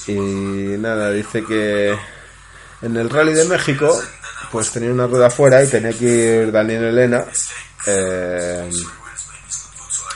Y 0.06 0.78
nada, 0.78 1.10
dice 1.10 1.44
que 1.44 1.96
en 2.82 2.96
el 2.96 3.10
Rally 3.10 3.34
de 3.34 3.44
México, 3.44 4.00
pues 4.50 4.70
tenía 4.70 4.92
una 4.92 5.06
rueda 5.06 5.30
fuera 5.30 5.62
y 5.62 5.68
tenía 5.68 5.92
que 5.92 6.04
ir 6.04 6.52
Daniel 6.52 6.84
Elena 6.84 7.24
eh, 7.86 8.70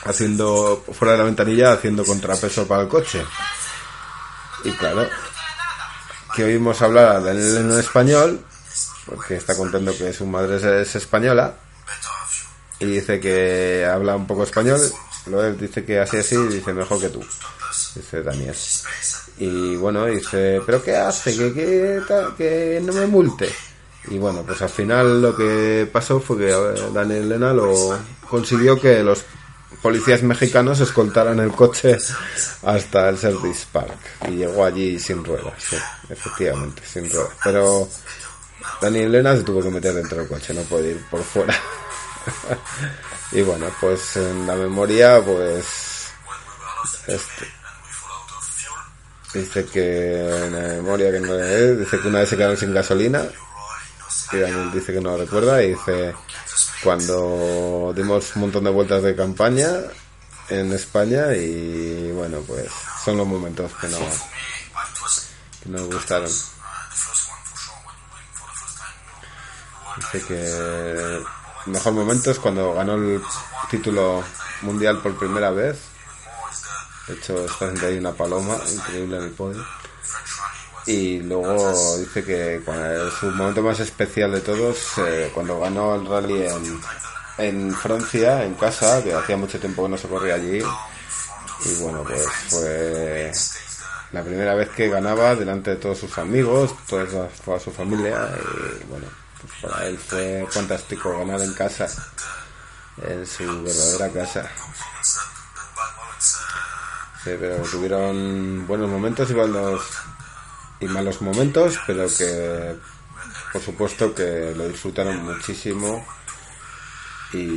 haciendo 0.05 0.85
fuera 0.93 1.13
de 1.13 1.19
la 1.19 1.25
ventanilla, 1.25 1.73
haciendo 1.73 2.05
contrapeso 2.05 2.67
para 2.67 2.83
el 2.83 2.89
coche. 2.89 3.25
Y 4.65 4.71
claro, 4.73 5.09
que 6.35 6.45
oímos 6.45 6.81
hablar 6.83 7.17
a 7.17 7.21
Daniel 7.21 7.57
en 7.59 7.79
español, 7.79 8.41
porque 9.07 9.37
está 9.37 9.57
contando 9.57 9.97
que 9.97 10.13
su 10.13 10.27
madre 10.27 10.83
es, 10.83 10.95
española, 10.95 11.55
y 12.81 12.87
dice 12.87 13.21
que 13.21 13.87
habla 13.91 14.17
un 14.17 14.27
poco 14.27 14.45
español, 14.45 14.81
luego 15.27 15.57
dice 15.57 15.85
que 15.85 16.01
así 16.01 16.19
así, 16.19 16.37
dice 16.37 16.73
mejor 16.73 17.01
que 17.01 17.09
tú, 17.09 17.25
dice 17.95 18.23
Daniel. 18.23 18.57
Y 19.39 19.77
bueno, 19.77 20.07
dice, 20.07 20.61
pero 20.65 20.83
¿qué 20.83 20.97
hace? 20.97 21.37
Que, 21.37 21.53
que, 21.53 22.03
que 22.37 22.81
no 22.83 22.93
me 22.93 23.07
multe. 23.07 23.51
Y 24.09 24.19
bueno, 24.19 24.43
pues 24.47 24.61
al 24.61 24.69
final 24.69 25.23
lo 25.23 25.35
que 25.35 25.89
pasó 25.91 26.21
fue 26.21 26.39
que 26.39 26.53
Daniel 26.93 27.25
Elena 27.25 27.53
lo 27.53 27.99
consiguió 28.29 28.79
que 28.81 29.03
los 29.03 29.25
policías 29.85 30.23
mexicanos 30.23 30.81
escoltaran 30.81 31.41
el 31.41 31.53
coche 31.53 31.99
hasta 32.63 33.11
el 33.11 33.19
Service 33.19 33.67
Park 33.71 33.99
y 34.29 34.37
llegó 34.37 34.65
allí 34.65 34.99
sin 34.99 35.23
ruedas, 35.23 35.53
sí, 35.59 35.77
efectivamente, 36.09 36.81
sin 36.91 37.11
ruedas. 37.11 37.35
Pero 37.45 37.87
Daniel 38.81 39.09
Elena 39.09 39.37
se 39.37 39.43
tuvo 39.43 39.63
que 39.63 39.69
meter 39.69 39.93
dentro 39.93 40.17
del 40.17 40.27
coche, 40.27 40.55
no 40.55 40.63
puede 40.63 40.93
ir 40.93 41.05
por 41.11 41.23
fuera. 41.23 41.55
y 43.33 43.43
bueno, 43.43 43.67
pues 43.79 44.17
en 44.17 44.47
la 44.47 44.55
memoria, 44.55 45.21
pues 45.23 46.09
este, 47.07 47.47
dice 49.35 49.67
que 49.67 50.47
en 50.47 50.53
la 50.55 50.69
memoria 50.77 51.13
que 51.13 51.21
no 51.21 51.39
es, 51.39 51.79
dice 51.79 52.01
que 52.01 52.09
una 52.09 52.21
vez 52.21 52.31
se 52.31 52.39
quedaron 52.39 52.57
sin 52.57 52.73
gasolina 52.73 53.23
y 54.33 54.39
Daniel 54.39 54.73
dice 54.73 54.95
que 54.95 55.01
no 55.03 55.11
lo 55.11 55.19
recuerda 55.19 55.63
y 55.63 55.75
dice 55.75 56.15
cuando 56.83 57.93
dimos 57.95 58.35
un 58.37 58.43
montón 58.43 58.65
de 58.65 58.71
vueltas 58.71 59.03
de 59.03 59.17
campaña 59.17 59.69
en 60.49 60.73
España 60.73 61.35
y 61.35 62.13
bueno 62.13 62.41
pues 62.47 62.71
son 63.05 63.17
los 63.17 63.27
momentos 63.27 63.73
que 63.81 63.89
no 63.89 63.99
que 65.63 65.69
nos 65.71 65.87
gustaron. 65.87 66.31
Dice 69.97 70.27
que 70.27 70.51
el 70.51 71.25
mejor 71.67 71.93
momento 71.93 72.31
es 72.31 72.39
cuando 72.39 72.75
ganó 72.75 72.95
el 72.95 73.23
título 73.71 74.23
mundial 74.63 75.01
por 75.01 75.17
primera 75.19 75.51
vez. 75.51 75.79
De 77.09 77.15
hecho 77.15 77.45
está 77.45 77.87
ahí 77.87 77.99
una 77.99 78.13
paloma 78.13 78.59
increíble 78.73 79.19
en 79.19 79.25
el 79.25 79.31
podio 79.31 79.65
y 80.87 81.21
luego 81.21 81.99
dice 81.99 82.25
que 82.25 82.61
su 83.19 83.27
momento 83.31 83.63
más 83.63 83.81
especial 83.81 84.33
de 84.33 84.41
todos, 84.41 84.99
eh, 84.99 85.31
cuando 85.33 85.59
ganó 85.59 85.95
el 85.95 86.07
rally 86.07 86.47
en, 86.47 86.81
en 87.39 87.75
Francia, 87.75 88.45
en 88.45 88.55
casa, 88.55 89.03
que 89.03 89.15
hacía 89.15 89.37
mucho 89.37 89.59
tiempo 89.59 89.85
que 89.85 89.89
no 89.89 89.99
se 89.99 90.09
corría 90.09 90.35
allí. 90.35 90.63
Y 91.65 91.75
bueno, 91.83 92.05
pues 92.05 92.27
fue 92.49 93.33
la 94.13 94.23
primera 94.23 94.55
vez 94.55 94.69
que 94.71 94.89
ganaba 94.89 95.35
delante 95.35 95.71
de 95.71 95.77
todos 95.77 95.99
sus 95.99 96.19
amigos, 96.19 96.75
toda 96.87 97.59
su 97.59 97.71
familia. 97.71 98.29
Y 98.81 98.85
bueno, 98.85 99.07
pues 99.41 99.53
para 99.63 99.87
él 99.87 99.99
fue 99.99 100.47
fantástico 100.51 101.19
ganar 101.19 101.41
en 101.41 101.55
casa, 101.55 101.89
en 103.03 103.27
su 103.27 103.45
verdadera 103.63 104.11
casa. 104.11 104.51
Sí, 107.25 107.31
pero 107.41 107.57
tuvieron 107.63 108.67
buenos 108.67 108.91
momentos 108.91 109.31
y 109.31 109.33
buenos 109.33 109.81
y 110.85 110.89
malos 110.89 111.23
momentos, 111.23 111.79
pero 111.87 112.07
que 112.17 112.77
por 113.53 113.63
supuesto 113.63 114.15
que 114.15 114.53
lo 114.57 114.69
disfrutaron 114.69 115.25
muchísimo 115.25 116.05
y, 117.33 117.57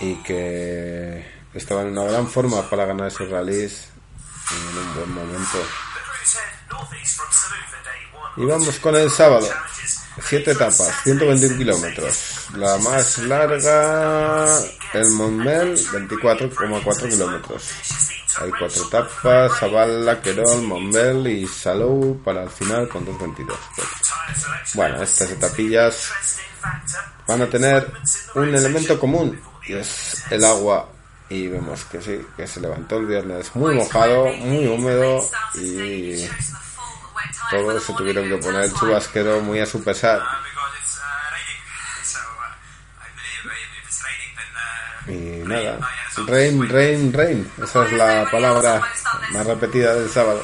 y 0.00 0.22
que 0.22 1.24
estaban 1.54 1.88
en 1.88 1.98
una 1.98 2.10
gran 2.10 2.28
forma 2.28 2.68
para 2.68 2.84
ganar 2.84 3.08
esos 3.08 3.30
rallies 3.30 3.88
en 4.50 4.78
un 4.78 4.94
buen 4.94 5.10
momento. 5.14 5.58
Y 8.36 8.44
vamos 8.44 8.78
con 8.78 8.96
el 8.96 9.10
sábado. 9.10 9.48
Siete 10.28 10.52
etapas, 10.52 10.90
121 11.04 11.58
kilómetros. 11.58 12.48
La 12.54 12.78
más 12.78 13.18
larga, 13.18 14.58
el 14.94 15.10
Montmel, 15.10 15.76
24,4 15.76 17.10
kilómetros. 17.10 17.70
Hay 18.38 18.50
cuatro 18.50 18.86
etapas, 18.86 19.58
Zavala, 19.58 20.20
Querol, 20.20 20.62
Montmel 20.62 21.26
y 21.26 21.46
Salou 21.46 22.20
para 22.22 22.42
el 22.42 22.50
final 22.50 22.88
con 22.88 23.06
2.22. 23.06 23.56
Bueno, 24.74 25.02
estas 25.02 25.30
etapillas 25.30 26.10
van 27.26 27.42
a 27.42 27.46
tener 27.46 27.90
un 28.34 28.54
elemento 28.54 28.98
común 28.98 29.40
y 29.66 29.74
es 29.74 30.22
el 30.30 30.44
agua 30.44 30.88
y 31.28 31.48
vemos 31.48 31.84
que 31.86 32.00
sí, 32.00 32.24
que 32.36 32.46
se 32.46 32.60
levantó 32.60 32.98
el 32.98 33.06
viernes 33.06 33.54
muy 33.54 33.74
mojado, 33.74 34.26
muy 34.26 34.66
húmedo 34.66 35.28
y 35.54 36.28
todos 37.50 37.82
se 37.82 37.92
tuvieron 37.94 38.28
que 38.28 38.36
poner 38.36 38.64
el 38.64 38.74
chubasquero 38.74 39.40
muy 39.40 39.60
a 39.60 39.66
su 39.66 39.82
pesar. 39.82 40.22
Y 45.08 45.12
nada, 45.44 45.78
rain, 46.26 46.68
rain, 46.68 47.12
rain, 47.12 47.50
esa 47.62 47.84
es 47.86 47.92
la 47.92 48.28
palabra 48.30 48.80
más 49.32 49.46
repetida 49.46 49.94
del 49.94 50.08
sábado. 50.08 50.42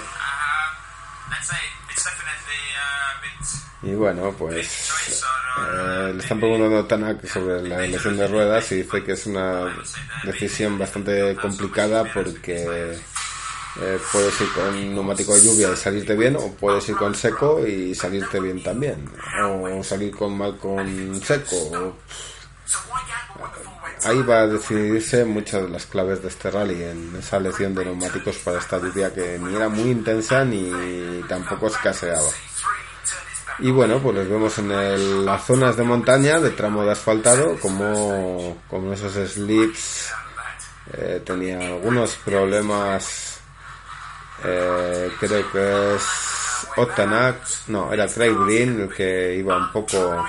Y 3.82 3.94
bueno, 3.94 4.32
pues 4.38 4.90
eh, 5.58 6.12
le 6.14 6.22
están 6.22 6.38
preguntando 6.38 6.78
a 6.78 6.88
Tanak 6.88 7.26
sobre 7.26 7.62
la 7.62 7.84
elección 7.84 8.16
de 8.16 8.28
ruedas 8.28 8.70
y 8.72 8.82
dice 8.82 9.02
que 9.02 9.12
es 9.12 9.26
una 9.26 9.74
decisión 10.24 10.78
bastante 10.78 11.34
complicada 11.34 12.04
porque 12.04 12.96
eh, 13.80 13.98
puedes 14.12 14.40
ir 14.40 14.52
con 14.52 14.94
neumático 14.94 15.34
de 15.34 15.42
lluvia 15.42 15.72
y 15.72 15.76
salirte 15.76 16.14
bien 16.14 16.36
o 16.36 16.52
puedes 16.52 16.88
ir 16.88 16.96
con 16.96 17.14
seco 17.14 17.66
y 17.66 17.94
salirte 17.94 18.38
bien 18.38 18.62
también 18.62 19.08
o 19.42 19.82
salir 19.82 20.14
con 20.14 20.38
mal 20.38 20.56
con 20.58 21.20
seco 21.20 21.96
ahí 24.04 24.22
va 24.22 24.40
a 24.40 24.46
decidirse 24.46 25.24
muchas 25.24 25.62
de 25.62 25.68
las 25.68 25.86
claves 25.86 26.22
de 26.22 26.28
este 26.28 26.50
rally 26.50 26.82
en 26.82 27.16
esa 27.18 27.36
elección 27.36 27.74
de 27.74 27.84
neumáticos 27.84 28.36
para 28.38 28.58
esta 28.58 28.78
lluvia 28.78 29.12
que 29.12 29.38
ni 29.38 29.54
era 29.54 29.68
muy 29.68 29.90
intensa 29.90 30.44
ni 30.44 30.70
tampoco 31.28 31.68
escaseaba. 31.68 32.28
Y 33.58 33.70
bueno, 33.70 33.98
pues 33.98 34.16
los 34.16 34.28
vemos 34.28 34.58
en 34.58 35.24
las 35.24 35.44
zonas 35.44 35.76
de 35.76 35.84
montaña, 35.84 36.40
de 36.40 36.50
tramo 36.50 36.84
de 36.84 36.92
asfaltado, 36.92 37.58
como, 37.60 38.62
como 38.68 38.92
esos 38.92 39.12
slips 39.12 40.10
eh, 40.94 41.22
tenía 41.24 41.58
algunos 41.60 42.16
problemas 42.16 43.32
eh, 44.44 45.10
creo 45.20 45.52
que 45.52 45.94
es 45.94 46.02
Otanak, 46.76 47.36
no, 47.68 47.92
era 47.92 48.08
Craig 48.08 48.34
Green 48.44 48.80
el 48.80 48.92
que 48.92 49.36
iba 49.36 49.56
un 49.56 49.70
poco 49.70 50.26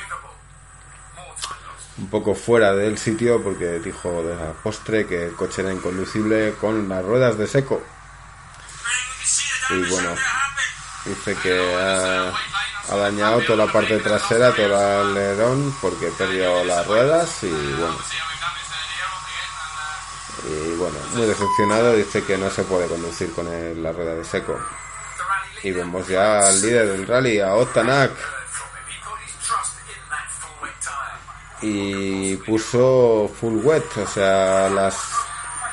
un 1.97 2.09
poco 2.09 2.33
fuera 2.33 2.73
del 2.73 2.97
sitio 2.97 3.41
porque 3.43 3.79
dijo 3.79 4.23
de 4.23 4.35
la 4.35 4.53
postre 4.53 5.05
que 5.05 5.25
el 5.27 5.35
coche 5.35 5.61
era 5.61 5.71
inconducible 5.71 6.53
con 6.59 6.89
las 6.89 7.03
ruedas 7.03 7.37
de 7.37 7.47
seco. 7.47 7.81
Y 9.69 9.89
bueno, 9.89 10.09
dice 11.05 11.35
que 11.41 11.75
ha, 11.75 12.33
dañado 12.95 13.41
toda 13.41 13.65
la 13.65 13.71
parte 13.71 13.97
trasera, 13.99 14.51
todo 14.51 14.65
el 14.65 14.73
alerón 14.73 15.73
porque 15.81 16.11
perdió 16.17 16.63
las 16.65 16.85
ruedas 16.85 17.43
y 17.43 17.49
bueno, 17.49 17.97
y 20.45 20.75
bueno, 20.75 20.97
muy 21.13 21.25
decepcionado, 21.25 21.95
dice 21.95 22.23
que 22.23 22.37
no 22.37 22.49
se 22.49 22.63
puede 22.63 22.87
conducir 22.87 23.31
con 23.33 23.47
la 23.81 23.91
rueda 23.91 24.15
de 24.15 24.25
seco. 24.25 24.59
Y 25.63 25.71
vemos 25.71 26.07
ya 26.07 26.49
al 26.49 26.61
líder 26.61 26.89
del 26.89 27.07
rally, 27.07 27.39
a 27.39 27.53
Otanak. 27.53 28.11
Y 31.65 32.35
puso 32.37 33.31
full 33.39 33.63
wet, 33.63 33.97
o 33.97 34.07
sea, 34.07 34.69
las 34.69 34.95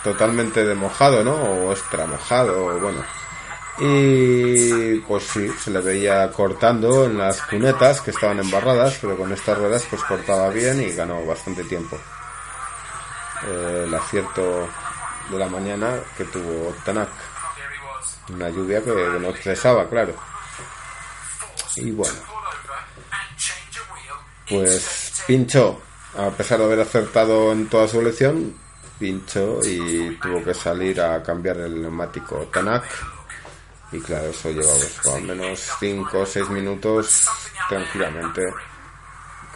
totalmente 0.04 0.64
de 0.64 0.74
mojado, 0.74 1.24
¿no? 1.24 1.34
O 1.34 1.72
extra 1.72 2.06
mojado, 2.06 2.78
bueno. 2.78 3.02
Y 3.78 4.98
pues 5.00 5.24
sí, 5.24 5.48
se 5.58 5.70
le 5.70 5.80
veía 5.80 6.30
cortando 6.32 7.06
en 7.06 7.18
las 7.18 7.40
cunetas 7.42 8.00
que 8.02 8.10
estaban 8.10 8.38
embarradas, 8.38 8.98
pero 9.00 9.16
con 9.16 9.32
estas 9.32 9.58
ruedas 9.58 9.86
pues 9.88 10.02
cortaba 10.04 10.50
bien 10.50 10.82
y 10.82 10.92
ganó 10.92 11.24
bastante 11.24 11.64
tiempo. 11.64 11.98
Eh, 13.46 13.84
el 13.86 13.94
acierto 13.94 14.68
de 15.30 15.38
la 15.38 15.48
mañana 15.48 15.98
que 16.16 16.24
tuvo 16.24 16.74
Tanak. 16.84 17.08
Una 18.34 18.48
lluvia 18.50 18.82
que 18.82 18.90
no 19.20 19.32
cesaba, 19.32 19.88
claro. 19.88 20.14
Y 21.76 21.90
bueno, 21.90 22.18
pues 24.50 25.22
pinchó, 25.26 25.80
a 26.16 26.30
pesar 26.30 26.58
de 26.58 26.64
haber 26.64 26.80
acertado 26.80 27.52
en 27.52 27.68
toda 27.68 27.88
su 27.88 28.00
elección, 28.00 28.54
pinchó 28.98 29.60
y 29.64 30.18
tuvo 30.20 30.44
que 30.44 30.52
salir 30.52 31.00
a 31.00 31.22
cambiar 31.22 31.58
el 31.58 31.80
neumático 31.80 32.48
Tanak. 32.52 32.84
Y 33.92 34.00
claro, 34.00 34.26
eso 34.26 34.50
pues, 34.54 35.06
al 35.06 35.22
menos 35.22 35.68
5 35.80 36.18
o 36.18 36.26
6 36.26 36.50
minutos 36.50 37.26
tranquilamente. 37.68 38.52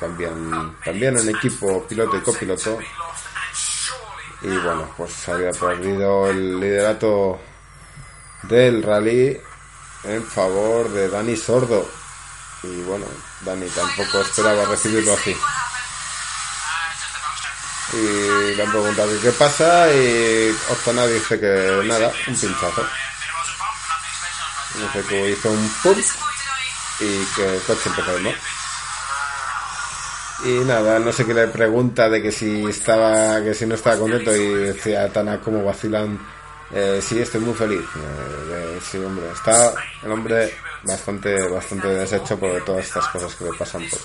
Cambian 0.00 0.76
también 0.84 1.16
en 1.18 1.28
equipo 1.28 1.86
piloto 1.86 2.16
y 2.16 2.20
copiloto 2.20 2.78
y 4.44 4.58
bueno, 4.58 4.86
pues 4.96 5.26
había 5.30 5.52
perdido 5.52 6.28
el 6.28 6.60
liderato 6.60 7.40
del 8.42 8.82
rally 8.82 9.40
en 10.04 10.22
favor 10.22 10.90
de 10.90 11.08
Dani 11.08 11.34
Sordo. 11.34 11.88
Y 12.62 12.82
bueno, 12.82 13.06
Dani 13.44 13.68
tampoco 13.68 14.20
esperaba 14.22 14.64
recibirlo 14.66 15.14
así. 15.14 15.36
Y 17.92 18.56
le 18.56 18.62
han 18.62 18.70
preguntado 18.70 19.10
qué 19.20 19.30
pasa 19.32 19.92
y 19.92 20.56
Octana 20.70 21.06
dice 21.06 21.38
que 21.38 21.82
nada, 21.86 22.12
un 22.26 22.34
pinchazo. 22.34 22.86
Dice 24.74 25.08
que 25.08 25.30
hizo 25.30 25.50
un 25.50 25.68
pum 25.82 26.02
y 27.00 27.24
que 27.36 27.56
el 27.56 27.62
coche 27.62 27.88
empezó 27.88 28.10
a 28.10 28.18
y 30.44 30.58
nada, 30.64 30.98
no 30.98 31.10
sé 31.10 31.24
qué 31.24 31.32
le 31.32 31.46
pregunta 31.46 32.10
de 32.10 32.20
que 32.20 32.30
si 32.30 32.64
estaba, 32.66 33.42
que 33.42 33.54
si 33.54 33.64
no 33.66 33.76
estaba 33.76 33.98
contento 33.98 34.34
y 34.36 34.46
decía 34.52 35.10
Tana 35.10 35.40
como 35.40 35.64
vacilan, 35.64 36.18
eh, 36.70 37.00
sí, 37.02 37.18
estoy 37.18 37.40
muy 37.40 37.54
feliz. 37.54 37.80
Eh, 37.80 38.78
sí, 38.82 38.98
hombre, 38.98 39.24
está 39.32 39.72
el 40.02 40.12
hombre 40.12 40.54
bastante, 40.86 41.48
bastante 41.48 41.88
deshecho 41.88 42.38
por 42.38 42.64
todas 42.64 42.84
estas 42.84 43.06
cosas 43.08 43.34
que 43.34 43.44
le 43.44 43.52
pasan, 43.52 43.82
por, 43.88 43.98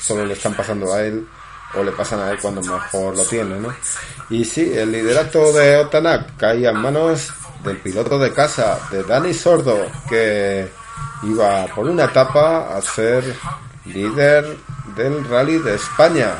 solo 0.00 0.24
le 0.24 0.34
están 0.34 0.54
pasando 0.54 0.92
a 0.92 1.02
él 1.02 1.26
o 1.74 1.82
le 1.82 1.92
pasan 1.92 2.20
a 2.20 2.30
él 2.30 2.38
cuando 2.40 2.62
mejor 2.62 3.16
lo 3.16 3.24
tiene, 3.24 3.58
¿no? 3.58 3.74
Y 4.30 4.44
sí, 4.44 4.72
el 4.74 4.92
liderato 4.92 5.52
de 5.52 5.76
Otanak 5.76 6.36
caía 6.36 6.70
en 6.70 6.78
manos 6.78 7.32
del 7.64 7.78
piloto 7.78 8.18
de 8.18 8.32
casa, 8.32 8.78
de 8.90 9.02
Dani 9.02 9.34
Sordo, 9.34 9.86
que 10.08 10.68
iba 11.24 11.66
por 11.74 11.86
una 11.86 12.04
etapa 12.04 12.76
a 12.76 12.80
ser 12.82 13.36
líder 13.84 14.56
del 14.96 15.28
Rally 15.28 15.58
de 15.58 15.74
España. 15.74 16.34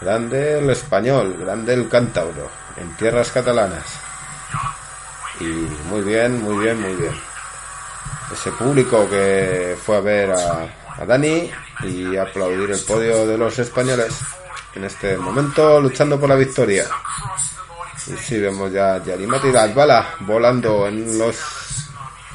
Grande 0.00 0.58
el 0.58 0.70
español, 0.70 1.36
grande 1.38 1.74
el 1.74 1.88
cántabro, 1.88 2.48
en 2.76 2.96
tierras 2.96 3.30
catalanas. 3.30 3.84
Y 5.40 5.44
muy 5.88 6.02
bien, 6.02 6.42
muy 6.42 6.64
bien, 6.64 6.80
muy 6.80 6.94
bien. 6.94 7.29
Ese 8.32 8.52
público 8.52 9.08
que 9.08 9.76
fue 9.82 9.96
a 9.96 10.00
ver 10.00 10.30
a, 10.30 11.04
Dani 11.06 11.50
y 11.84 12.16
aplaudir 12.16 12.70
el 12.70 12.80
podio 12.80 13.26
de 13.26 13.38
los 13.38 13.58
españoles 13.58 14.12
en 14.74 14.84
este 14.84 15.16
momento 15.16 15.80
luchando 15.80 16.20
por 16.20 16.28
la 16.28 16.36
victoria. 16.36 16.84
Y 18.06 18.16
si 18.16 18.38
vemos 18.38 18.70
ya 18.72 18.94
a 18.94 19.04
Yarimati 19.04 19.50
Bala 19.50 20.14
volando 20.20 20.86
en 20.86 21.18
los 21.18 21.36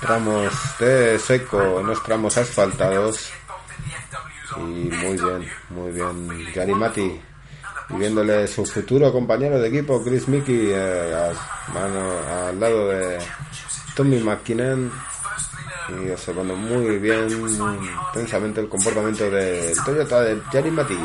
tramos 0.02 0.52
de 0.80 1.20
seco, 1.20 1.80
en 1.80 1.88
los 1.88 2.04
tramos 2.04 2.38
asfaltados 2.38 3.32
y 4.58 4.62
muy 4.62 5.18
bien, 5.18 5.50
muy 5.70 5.92
bien. 5.92 6.54
Gary 6.54 6.74
Mati, 6.74 7.20
viéndole 7.90 8.48
su 8.48 8.66
futuro 8.66 9.12
compañero 9.12 9.60
de 9.60 9.68
equipo, 9.68 10.04
Chris 10.04 10.28
Mickey, 10.28 10.70
eh, 10.72 11.32
al 11.76 12.60
lado 12.60 12.90
de 12.90 13.20
Tommy 13.96 14.20
McKinnon. 14.20 14.92
Y 15.90 16.10
observando 16.10 16.56
muy 16.56 16.98
bien, 16.98 17.30
intensamente 17.30 18.60
el 18.62 18.68
comportamiento 18.70 19.30
del 19.30 19.76
Toyota 19.84 20.22
de 20.22 20.42
Gary 20.52 20.72
Mati. 20.72 20.98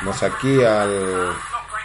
Vamos 0.00 0.22
aquí 0.22 0.62
al 0.62 1.34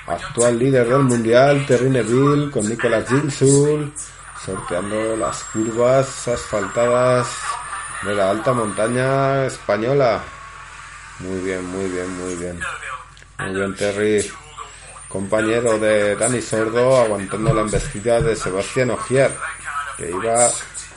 actual 0.07 0.59
líder 0.59 0.87
del 0.87 1.03
mundial, 1.03 1.65
Terry 1.65 1.89
Neville, 1.89 2.51
con 2.51 2.67
Nicolas 2.67 3.07
Gilsul, 3.07 3.93
sorteando 4.45 5.15
las 5.15 5.43
curvas 5.45 6.27
asfaltadas 6.27 7.27
de 8.03 8.13
la 8.13 8.31
alta 8.31 8.51
montaña 8.51 9.45
española. 9.45 10.21
Muy 11.19 11.39
bien, 11.39 11.65
muy 11.65 11.89
bien, 11.89 12.19
muy 12.19 12.35
bien. 12.35 12.59
Muy 13.39 13.55
bien, 13.55 13.75
Terry. 13.75 14.31
Compañero 15.07 15.77
de 15.79 16.15
Dani 16.15 16.41
Sordo 16.41 16.97
aguantando 16.99 17.53
la 17.53 17.61
embestida 17.61 18.19
de 18.19 18.35
Sebastián 18.35 18.89
Ogier, 18.89 19.31
que 19.95 20.09
iba 20.09 20.49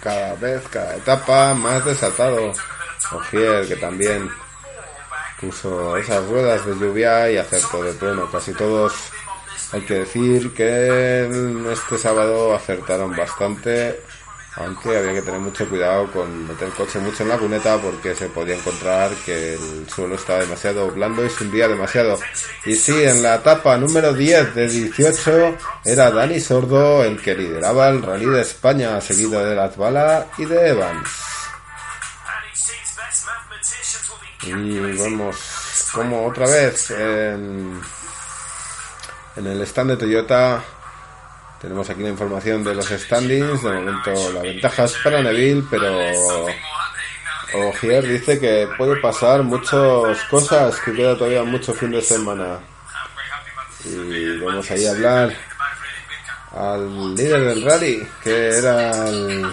cada 0.06 0.34
vez, 0.36 0.62
cada 0.70 0.94
etapa 0.94 1.52
más 1.54 1.84
desatado. 1.84 2.52
Ogier, 3.12 3.66
que 3.66 3.74
también 3.74 4.30
puso 5.40 5.96
esas 5.96 6.24
ruedas 6.28 6.64
de 6.64 6.74
lluvia 6.74 7.28
y 7.30 7.36
acertó 7.36 7.82
de 7.82 7.92
pleno. 7.92 8.30
Casi 8.30 8.52
todos, 8.52 8.92
hay 9.72 9.80
que 9.82 9.94
decir 9.94 10.54
que 10.54 11.26
este 11.72 11.98
sábado 11.98 12.54
acertaron 12.54 13.16
bastante 13.16 14.00
aunque 14.56 14.96
había 14.96 15.12
que 15.12 15.22
tener 15.22 15.40
mucho 15.40 15.68
cuidado 15.68 16.10
con 16.10 16.48
meter 16.48 16.68
el 16.68 16.74
coche 16.74 16.98
mucho 16.98 17.22
en 17.22 17.28
la 17.28 17.36
cuneta 17.36 17.76
porque 17.78 18.14
se 18.14 18.28
podía 18.28 18.56
encontrar 18.56 19.10
que 19.24 19.54
el 19.54 19.88
suelo 19.88 20.14
estaba 20.14 20.40
demasiado 20.40 20.90
blando 20.90 21.24
y 21.24 21.28
se 21.28 21.44
hundía 21.44 21.68
demasiado. 21.68 22.18
Y 22.64 22.74
sí, 22.74 23.04
en 23.04 23.22
la 23.22 23.36
etapa 23.36 23.76
número 23.76 24.14
10 24.14 24.54
de 24.54 24.68
18 24.68 25.56
era 25.84 26.10
Dani 26.10 26.40
Sordo 26.40 27.04
el 27.04 27.20
que 27.20 27.34
lideraba 27.34 27.90
el 27.90 28.02
Rally 28.02 28.26
de 28.26 28.40
España, 28.40 28.98
seguido 29.00 29.44
de 29.44 29.54
Latvala 29.54 30.26
y 30.38 30.46
de 30.46 30.68
Evans. 30.68 31.08
Y 34.42 34.52
vemos 34.52 35.36
como 35.92 36.26
otra 36.26 36.46
vez 36.46 36.90
en, 36.92 37.78
en 39.36 39.46
el 39.46 39.60
stand 39.62 39.90
de 39.90 39.96
Toyota 39.98 40.64
tenemos 41.60 41.88
aquí 41.88 42.02
la 42.02 42.10
información 42.10 42.62
de 42.64 42.74
los 42.74 42.86
standings. 42.86 43.62
De 43.62 43.72
momento 43.72 44.32
la 44.32 44.42
ventaja 44.42 44.84
es 44.84 44.94
para 45.02 45.22
Neville, 45.22 45.64
pero 45.70 46.46
Ogier 47.54 48.06
dice 48.06 48.38
que 48.38 48.68
puede 48.76 48.96
pasar 48.96 49.42
muchas 49.42 50.18
cosas, 50.30 50.78
que 50.80 50.92
queda 50.92 51.16
todavía 51.16 51.42
mucho 51.44 51.72
fin 51.72 51.90
de 51.90 52.02
semana. 52.02 52.58
Y 53.84 54.38
vamos 54.38 54.70
ahí 54.70 54.86
a 54.86 54.90
hablar 54.90 55.34
al 56.52 57.14
líder 57.14 57.44
del 57.44 57.62
rally, 57.62 58.08
que 58.22 58.48
era 58.48 59.08
el, 59.08 59.44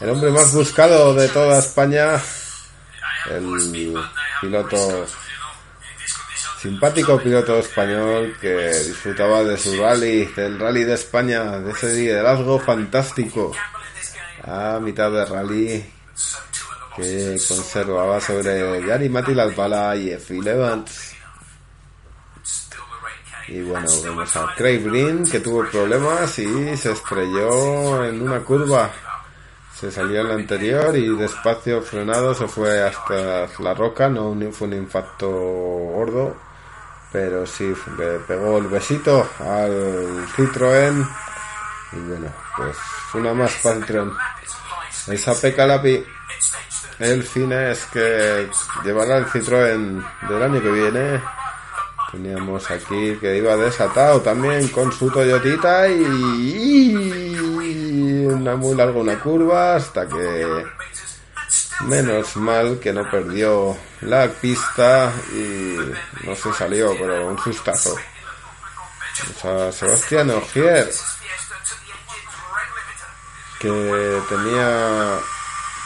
el 0.00 0.10
hombre 0.10 0.30
más 0.30 0.52
buscado 0.52 1.14
de 1.14 1.28
toda 1.28 1.58
España, 1.58 2.20
el 3.30 3.94
piloto 4.40 5.06
simpático 6.62 7.18
piloto 7.18 7.58
español 7.58 8.36
que 8.40 8.70
disfrutaba 8.70 9.42
de 9.42 9.58
su 9.58 9.82
rally, 9.82 10.26
del 10.26 10.60
rally 10.60 10.84
de 10.84 10.94
España, 10.94 11.58
de 11.58 11.72
ese 11.72 11.92
liderazgo 11.92 12.60
fantástico 12.60 13.50
a 14.44 14.78
mitad 14.80 15.10
de 15.10 15.24
rally 15.24 15.84
que 16.94 17.36
conservaba 17.48 18.20
sobre 18.20 18.80
Gary 18.80 19.08
Mati 19.08 19.34
Lalpala 19.34 19.96
y 19.96 20.16
Phil 20.18 20.46
Evans. 20.46 21.16
Y 23.48 23.60
bueno, 23.62 23.88
vemos 24.04 24.36
a 24.36 24.54
Craig 24.56 24.84
Green 24.84 25.24
que 25.24 25.40
tuvo 25.40 25.68
problemas 25.68 26.38
y 26.38 26.76
se 26.76 26.92
estrelló 26.92 28.04
en 28.04 28.22
una 28.22 28.38
curva. 28.38 28.88
Se 29.80 29.90
salió 29.90 30.20
en 30.20 30.28
la 30.28 30.34
anterior 30.34 30.96
y 30.96 31.08
despacio 31.16 31.82
frenado 31.82 32.34
se 32.34 32.46
fue 32.46 32.80
hasta 32.84 33.48
la 33.58 33.74
roca, 33.74 34.08
no 34.08 34.36
fue 34.52 34.68
un 34.68 34.74
impacto 34.74 35.28
gordo 35.28 36.51
pero 37.12 37.46
sí 37.46 37.72
le 37.98 38.18
pegó 38.20 38.58
el 38.58 38.68
besito 38.68 39.28
al 39.38 40.26
Citroën 40.34 41.08
y 41.92 41.96
bueno 41.96 42.28
pues 42.56 42.76
una 43.14 43.34
más 43.34 43.60
tren 43.86 44.10
el 45.08 45.18
Sape 45.18 45.54
Calapi 45.54 46.04
el 47.02 47.24
fin 47.24 47.50
es 47.50 47.84
que 47.86 48.48
llevará 48.84 49.18
el 49.18 49.26
Citroën 49.26 50.04
del 50.28 50.42
año 50.42 50.62
que 50.62 50.70
viene. 50.70 51.20
Teníamos 52.12 52.70
aquí 52.70 53.16
que 53.20 53.38
iba 53.38 53.56
desatado 53.56 54.20
también 54.20 54.68
con 54.68 54.92
su 54.92 55.10
Toyotita 55.10 55.88
y, 55.88 56.04
y 57.64 58.26
una 58.26 58.54
muy 58.54 58.76
larga 58.76 59.00
una 59.00 59.18
curva 59.18 59.76
hasta 59.76 60.06
que 60.06 60.64
Menos 61.82 62.36
mal 62.36 62.78
que 62.78 62.92
no 62.92 63.10
perdió 63.10 63.76
la 64.02 64.28
pista 64.28 65.12
y 65.32 65.76
no 66.24 66.34
se 66.36 66.52
salió, 66.52 66.96
pero 66.98 67.26
un 67.26 67.38
sustazo. 67.38 67.96
O 69.42 69.72
Sebastián 69.72 70.30
Ogier, 70.30 70.90
que 73.58 74.22
tenía 74.28 75.18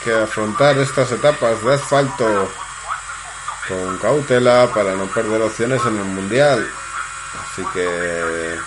que 0.03 0.13
afrontar 0.13 0.77
estas 0.77 1.11
etapas 1.11 1.63
de 1.63 1.73
asfalto 1.73 2.51
con 3.67 3.97
cautela 3.97 4.69
para 4.73 4.93
no 4.93 5.07
perder 5.07 5.41
opciones 5.41 5.81
en 5.85 5.97
el 5.97 6.05
mundial. 6.05 6.67
Así 7.41 7.63
que 7.73 8.57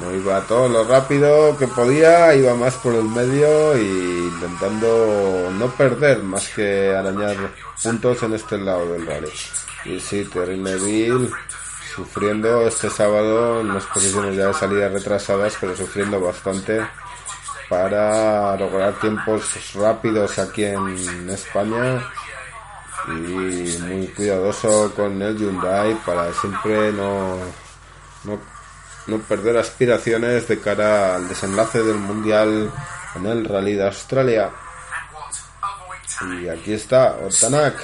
no 0.00 0.14
iba 0.14 0.40
todo 0.42 0.68
lo 0.68 0.84
rápido 0.84 1.56
que 1.56 1.68
podía, 1.68 2.34
iba 2.34 2.54
más 2.54 2.74
por 2.76 2.94
el 2.94 3.04
medio 3.04 3.76
y 3.76 4.28
intentando 4.32 5.50
no 5.52 5.66
perder 5.72 6.22
más 6.22 6.48
que 6.48 6.94
arañar 6.94 7.36
puntos 7.82 8.22
en 8.22 8.34
este 8.34 8.58
lado 8.58 8.92
del 8.92 9.06
rally. 9.06 9.32
Y 9.84 10.00
sí, 10.00 10.24
Terry 10.24 10.58
Neville 10.58 11.30
sufriendo 11.94 12.66
este 12.66 12.88
sábado 12.88 13.60
en 13.60 13.74
las 13.74 13.84
posiciones 13.84 14.34
ya 14.36 14.46
de 14.46 14.54
salida 14.54 14.88
retrasadas, 14.88 15.56
pero 15.60 15.76
sufriendo 15.76 16.20
bastante 16.20 16.80
para 17.68 18.56
lograr 18.56 18.94
tiempos 19.00 19.74
rápidos 19.74 20.38
aquí 20.38 20.64
en 20.64 21.28
España 21.30 22.02
y 23.08 23.78
muy 23.80 24.06
cuidadoso 24.14 24.92
con 24.94 25.20
el 25.20 25.36
Hyundai 25.36 25.94
para 26.06 26.32
siempre 26.32 26.92
no, 26.92 27.36
no 28.24 28.38
no 29.06 29.18
perder 29.18 29.58
aspiraciones 29.58 30.48
de 30.48 30.60
cara 30.60 31.16
al 31.16 31.28
desenlace 31.28 31.82
del 31.82 31.96
Mundial 31.96 32.70
en 33.14 33.26
el 33.26 33.44
Rally 33.44 33.74
de 33.74 33.86
Australia. 33.86 34.50
Y 36.40 36.48
aquí 36.48 36.74
está 36.74 37.16
Otanak, 37.16 37.74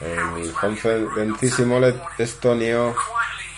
el 0.00 0.52
jovencísimo 0.52 1.80
estonio 2.18 2.94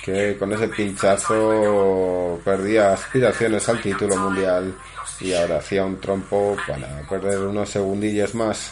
que 0.07 0.37
con 0.39 0.53
ese 0.53 0.68
pinchazo 0.68 2.41
perdía 2.45 2.93
aspiraciones 2.93 3.68
al 3.68 3.81
título 3.81 4.16
mundial 4.16 4.72
y 5.18 5.35
ahora 5.35 5.59
hacía 5.59 5.85
un 5.85 6.01
trompo 6.01 6.57
para 6.66 7.01
perder 7.09 7.41
unos 7.41 7.70
segundillos 7.70 8.35
más. 8.35 8.70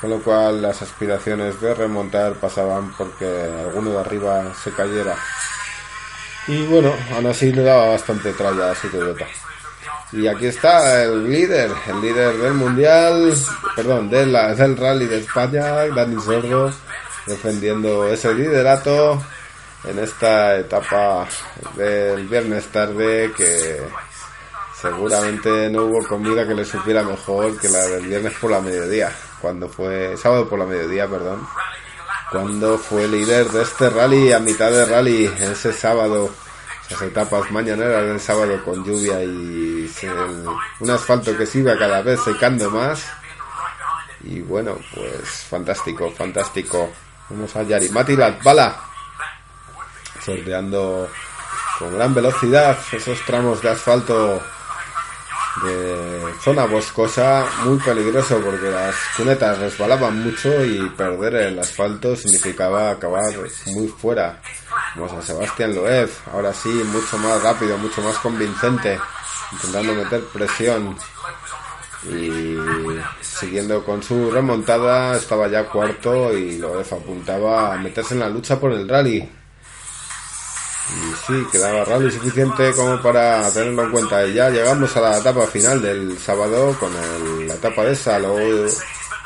Con 0.00 0.10
lo 0.10 0.22
cual 0.22 0.62
las 0.62 0.80
aspiraciones 0.80 1.60
de 1.60 1.74
remontar 1.74 2.34
pasaban 2.34 2.92
porque 2.96 3.26
alguno 3.26 3.90
de 3.90 4.00
arriba 4.00 4.52
se 4.54 4.72
cayera. 4.72 5.14
Y 6.48 6.66
bueno, 6.66 6.92
aún 7.14 7.26
así 7.26 7.52
le 7.52 7.62
daba 7.62 7.90
bastante 7.90 8.32
tralla 8.32 8.72
a 8.72 8.74
su 8.74 8.88
Toyota. 8.88 9.26
Y 10.12 10.26
aquí 10.26 10.46
está 10.46 11.04
el 11.04 11.30
líder, 11.30 11.70
el 11.86 12.00
líder 12.00 12.36
del 12.36 12.54
mundial, 12.54 13.34
perdón, 13.76 14.10
de 14.10 14.26
del 14.26 14.76
rally 14.76 15.06
de 15.06 15.18
España, 15.20 15.86
Dani 15.86 16.20
Sordo, 16.20 16.72
defendiendo 17.26 18.08
ese 18.08 18.34
liderato 18.34 19.22
en 19.84 19.98
esta 20.00 20.58
etapa 20.58 21.26
del 21.76 22.26
viernes 22.28 22.66
tarde 22.66 23.32
que 23.36 23.80
seguramente 24.80 25.70
no 25.70 25.84
hubo 25.84 26.06
comida 26.06 26.46
que 26.46 26.54
le 26.54 26.64
supiera 26.64 27.02
mejor 27.02 27.58
que 27.58 27.68
la 27.68 27.86
del 27.86 28.06
viernes 28.06 28.34
por 28.38 28.50
la 28.50 28.60
mediodía, 28.60 29.10
cuando 29.40 29.68
fue 29.68 30.16
sábado 30.16 30.48
por 30.48 30.58
la 30.58 30.66
mediodía, 30.66 31.08
perdón 31.08 31.40
cuando 32.32 32.78
fue 32.78 33.06
líder 33.06 33.48
de 33.50 33.62
este 33.62 33.90
rally 33.90 34.32
a 34.32 34.40
mitad 34.40 34.70
de 34.70 34.86
rally 34.86 35.26
ese 35.26 35.72
sábado 35.72 36.30
esas 36.86 37.02
etapas 37.02 37.50
mañaneras 37.50 38.04
del 38.06 38.20
sábado 38.20 38.64
con 38.64 38.84
lluvia 38.84 39.22
y 39.22 39.90
un 40.80 40.90
asfalto 40.90 41.36
que 41.36 41.46
se 41.46 41.58
iba 41.58 41.78
cada 41.78 42.02
vez 42.02 42.20
secando 42.22 42.70
más. 42.70 43.06
Y 44.24 44.40
bueno 44.40 44.78
pues 44.94 45.44
fantástico 45.48 46.10
fantástico. 46.10 46.90
Vamos 47.28 47.54
a 47.54 47.62
Yarimati 47.62 48.16
bala. 48.16 48.80
Sorteando 50.24 51.08
con 51.78 51.94
gran 51.94 52.14
velocidad 52.14 52.78
esos 52.92 53.20
tramos 53.26 53.60
de 53.60 53.70
asfalto 53.70 54.42
de 55.60 56.32
zona 56.42 56.64
boscosa 56.64 57.44
muy 57.64 57.78
peligroso 57.78 58.40
porque 58.40 58.70
las 58.70 58.94
cunetas 59.16 59.58
resbalaban 59.58 60.22
mucho 60.22 60.64
y 60.64 60.88
perder 60.90 61.34
el 61.34 61.58
asfalto 61.58 62.16
significaba 62.16 62.90
acabar 62.90 63.32
muy 63.66 63.88
fuera. 63.88 64.40
Vamos 64.96 65.12
a 65.12 65.22
Sebastián 65.22 65.74
Loeb, 65.74 66.10
ahora 66.32 66.52
sí, 66.52 66.68
mucho 66.68 67.18
más 67.18 67.42
rápido, 67.42 67.76
mucho 67.78 68.00
más 68.02 68.16
convincente, 68.18 68.98
intentando 69.52 69.94
meter 69.94 70.22
presión 70.32 70.96
y 72.10 72.56
siguiendo 73.20 73.84
con 73.84 74.02
su 74.02 74.30
remontada 74.30 75.16
estaba 75.16 75.48
ya 75.48 75.68
cuarto 75.68 76.36
y 76.36 76.58
Loeb 76.58 76.86
apuntaba 76.92 77.74
a 77.74 77.78
meterse 77.78 78.14
en 78.14 78.20
la 78.20 78.28
lucha 78.28 78.58
por 78.58 78.72
el 78.72 78.88
rally 78.88 79.28
y 80.90 81.14
sí, 81.26 81.46
quedaba 81.50 81.84
rally 81.84 82.10
suficiente 82.10 82.72
como 82.72 83.00
para 83.00 83.50
tenerlo 83.52 83.84
en 83.84 83.90
cuenta. 83.90 84.26
Y 84.26 84.34
ya 84.34 84.50
llegamos 84.50 84.94
a 84.96 85.00
la 85.00 85.18
etapa 85.18 85.46
final 85.46 85.80
del 85.80 86.18
sábado 86.18 86.76
con 86.78 86.92
la 87.46 87.54
etapa 87.54 87.84
de 87.84 87.96
salud, 87.96 88.70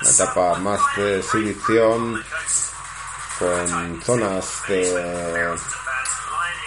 la 0.02 0.10
etapa 0.10 0.58
más 0.58 0.80
de 0.96 1.18
exhibición, 1.18 2.22
con 3.38 4.02
zonas 4.02 4.62
de 4.68 5.56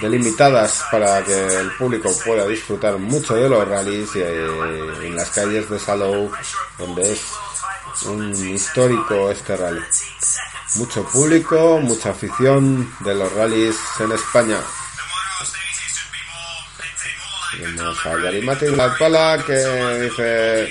delimitadas 0.02 0.84
para 0.92 1.24
que 1.24 1.34
el 1.34 1.72
público 1.72 2.10
pueda 2.26 2.48
disfrutar 2.48 2.98
mucho 2.98 3.36
de 3.36 3.50
los 3.50 3.68
rallies 3.68 4.16
y, 4.16 4.20
eh, 4.20 5.08
en 5.08 5.16
las 5.16 5.30
calles 5.32 5.70
de 5.70 5.78
Salou, 5.78 6.32
donde 6.78 7.12
es 7.12 7.26
un 8.06 8.34
histórico 8.34 9.30
este 9.30 9.58
rally. 9.58 9.82
Mucho 10.76 11.03
público, 11.03 11.80
mucha 11.82 12.11
afición 12.11 12.93
de 12.99 13.15
los 13.15 13.32
rallies 13.34 13.76
en 13.99 14.11
España. 14.11 14.57
Vemos 17.59 18.05
a 18.05 18.22
Yarimati 18.22 18.67
La 18.67 18.95
Pala 18.97 19.43
que 19.45 19.53
dice 19.53 20.70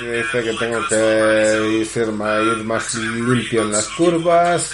dice 0.00 0.42
que 0.44 0.54
tengo 0.58 0.86
que 0.88 1.88
ir 1.92 2.12
más 2.12 2.94
limpio 2.94 3.62
en 3.62 3.72
las 3.72 3.88
curvas 3.88 4.70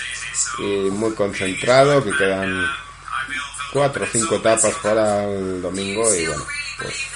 y 0.59 0.91
muy 0.91 1.15
concentrado, 1.15 2.05
que 2.05 2.13
quedan 2.13 2.65
cuatro 3.73 4.05
o 4.05 4.07
cinco 4.07 4.37
etapas 4.37 4.75
para 4.83 5.25
el 5.25 5.63
domingo 5.63 6.15
y 6.15 6.27
bueno, 6.27 6.47
pues 6.79 7.07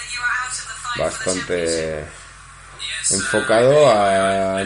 bastante 0.98 2.04
enfocado 3.10 3.90
a 3.90 4.62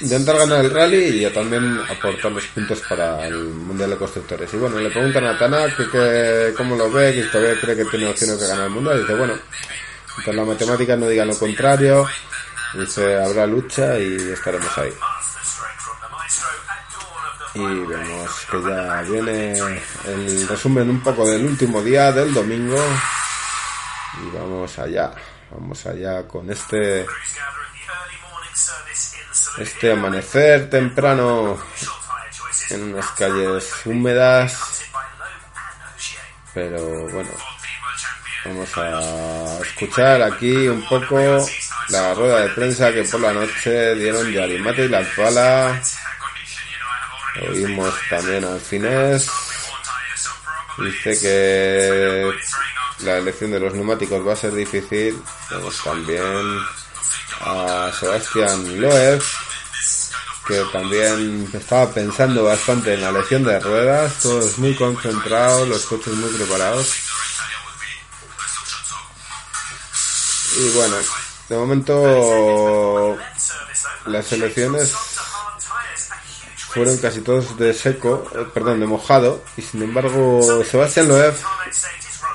intentar 0.00 0.36
ganar 0.38 0.64
el 0.64 0.70
rally 0.70 1.20
y 1.20 1.24
a 1.24 1.32
también 1.32 1.78
aportar 1.88 2.32
los 2.32 2.46
puntos 2.46 2.80
para 2.88 3.26
el 3.26 3.36
Mundial 3.36 3.90
de 3.90 3.96
Constructores. 3.96 4.52
Y 4.52 4.56
bueno, 4.56 4.78
le 4.78 4.90
preguntan 4.90 5.24
a 5.26 5.38
Tana 5.38 5.66
que, 5.74 5.88
que 5.88 6.54
cómo 6.56 6.76
lo 6.76 6.90
ve, 6.90 7.14
que 7.14 7.22
todavía 7.24 7.60
cree 7.60 7.76
que 7.76 7.84
tiene 7.86 8.06
opciones 8.06 8.40
de 8.40 8.48
ganar 8.48 8.64
el 8.66 8.70
Mundial. 8.70 8.98
Y 8.98 9.00
dice, 9.00 9.14
bueno, 9.14 9.34
mientras 10.16 10.36
la 10.36 10.44
matemática 10.44 10.96
no 10.96 11.08
diga 11.08 11.24
lo 11.24 11.38
contrario, 11.38 12.06
dice, 12.74 13.16
habrá 13.16 13.46
lucha 13.46 13.98
y 13.98 14.16
estaremos 14.32 14.76
ahí. 14.78 14.92
Y 17.54 17.58
vemos 17.58 18.30
que 18.50 18.62
ya 18.62 19.02
viene 19.02 19.58
el 20.06 20.48
resumen 20.48 20.88
un 20.88 21.00
poco 21.00 21.28
del 21.28 21.44
último 21.44 21.82
día 21.82 22.12
del 22.12 22.32
domingo. 22.32 22.78
Y 24.22 24.36
vamos 24.36 24.78
allá, 24.78 25.12
vamos 25.50 25.84
allá 25.86 26.26
con 26.28 26.50
este 26.50 27.06
este 29.58 29.92
amanecer 29.92 30.70
temprano 30.70 31.58
en 32.70 32.94
unas 32.94 33.06
calles 33.12 33.70
húmedas. 33.84 34.82
Pero 36.54 37.08
bueno, 37.08 37.30
vamos 38.44 38.76
a 38.76 39.58
escuchar 39.62 40.22
aquí 40.22 40.68
un 40.68 40.86
poco 40.88 41.46
la 41.88 42.14
rueda 42.14 42.40
de 42.40 42.48
prensa 42.50 42.92
que 42.92 43.04
por 43.04 43.20
la 43.20 43.32
noche 43.32 43.94
dieron 43.94 44.32
Yarimate 44.32 44.84
y 44.84 44.88
la 44.88 45.02
Pala. 45.16 45.80
Oímos 47.48 47.94
también 48.08 48.44
al 48.44 48.60
finés. 48.60 49.30
Dice 50.78 51.20
que 51.20 52.32
la 53.04 53.18
elección 53.18 53.52
de 53.52 53.60
los 53.60 53.74
neumáticos 53.74 54.26
va 54.26 54.32
a 54.32 54.36
ser 54.36 54.52
difícil. 54.52 55.22
Vemos 55.50 55.84
también 55.84 56.58
a 57.40 57.90
Sebastián 57.98 58.80
Loeb, 58.80 59.22
que 60.46 60.62
también 60.72 61.48
estaba 61.52 61.90
pensando 61.90 62.44
bastante 62.44 62.94
en 62.94 63.02
la 63.02 63.10
elección 63.10 63.44
de 63.44 63.60
ruedas, 63.60 64.18
todos 64.20 64.58
muy 64.58 64.74
concentrados, 64.74 65.68
los 65.68 65.86
coches 65.86 66.12
muy 66.14 66.30
preparados. 66.30 66.94
Y 70.56 70.68
bueno, 70.70 70.96
de 71.48 71.56
momento 71.56 73.16
las 74.06 74.32
elecciones 74.32 74.92
fueron 76.70 76.96
casi 76.98 77.20
todos 77.20 77.56
de 77.56 77.72
seco, 77.72 78.28
eh, 78.34 78.46
perdón, 78.52 78.80
de 78.80 78.86
mojado, 78.86 79.42
y 79.56 79.62
sin 79.62 79.82
embargo 79.82 80.62
Sebastián 80.64 81.08
Loeb, 81.08 81.34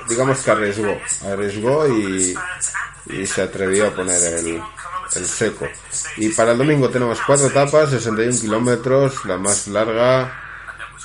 digamos 0.10 0.40
que 0.40 0.52
arriesgó, 0.52 0.98
arriesgó 1.30 1.88
y 1.88 2.36
se 3.28 3.42
atrevió 3.42 3.88
a 3.88 3.92
poner 3.92 4.22
el, 4.36 4.62
el 5.14 5.26
seco. 5.26 5.68
Y 6.18 6.30
para 6.30 6.54
el 6.54 6.58
domingo 6.58 6.90
tenemos 6.90 7.20
cuatro 7.26 7.48
etapas, 7.48 7.90
61 7.90 8.40
kilómetros, 8.40 9.26
la 9.26 9.38
más 9.38 9.68
larga 9.68 10.46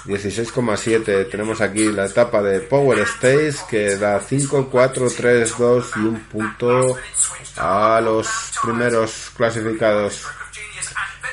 16,7. 0.06 1.30
Tenemos 1.30 1.60
aquí 1.60 1.90
la 1.92 2.06
etapa 2.06 2.42
de 2.42 2.60
Power 2.60 3.00
Stage 3.00 3.56
que 3.68 3.96
da 3.96 4.20
5, 4.20 4.68
4, 4.70 5.06
3, 5.16 5.58
2 5.58 5.90
y 5.96 5.98
un 6.00 6.20
punto 6.24 6.96
a 7.56 8.00
los 8.02 8.28
primeros 8.62 9.30
clasificados. 9.36 10.26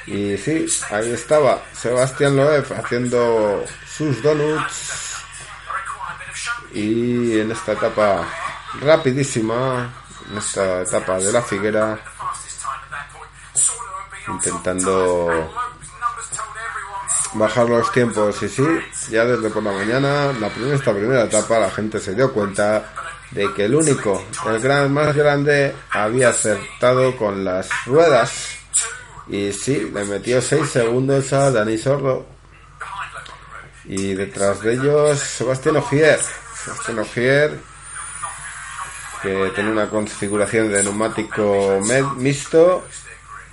Y 0.06 0.38
sí, 0.38 0.66
ahí 0.90 1.12
estaba 1.12 1.64
Sebastián 1.74 2.36
Loeb 2.36 2.66
haciendo 2.74 3.64
sus 3.88 4.22
donuts. 4.22 5.04
Y 6.74 7.40
en 7.40 7.52
esta 7.52 7.74
etapa 7.74 8.28
rapidísima, 8.82 9.92
en 10.30 10.38
esta 10.38 10.82
etapa 10.84 11.20
de 11.20 11.32
la 11.32 11.42
figuera, 11.42 12.00
intentando 14.28 15.52
bajar 17.34 17.70
los 17.70 17.92
tiempos. 17.92 18.42
Y 18.44 18.50
sí, 18.50 18.64
ya 19.10 19.26
desde 19.26 19.50
por 19.50 19.64
la 19.64 19.72
mañana, 19.72 20.34
la 20.34 20.50
primera, 20.50 20.76
esta 20.76 20.94
primera 20.94 21.24
etapa, 21.24 21.60
la 21.60 21.70
gente 21.70 22.00
se 22.00 22.16
dio 22.16 22.32
cuenta 22.34 22.94
de 23.32 23.54
que 23.54 23.66
el 23.66 23.76
único, 23.76 24.24
el 24.48 24.60
gran 24.60 24.94
más 24.94 25.16
grande, 25.16 25.76
había 25.92 26.30
acertado 26.30 27.16
con 27.18 27.44
las 27.44 27.70
ruedas. 27.86 28.58
Y 29.28 29.52
sí, 29.52 29.92
le 29.94 30.06
metió 30.06 30.42
6 30.42 30.70
segundos 30.70 31.34
a 31.34 31.52
Dani 31.52 31.78
Sordo. 31.78 32.26
Y 33.86 34.14
detrás 34.14 34.62
de 34.62 34.74
ellos 34.74 35.20
Sebastián 35.20 35.78
Ogier, 35.78 36.20
Sebastián 36.64 37.00
Ogier 37.00 37.60
que 39.22 39.52
tiene 39.56 39.72
una 39.72 39.90
configuración 39.90 40.72
de 40.72 40.84
neumático 40.84 41.80
mixto 42.18 42.84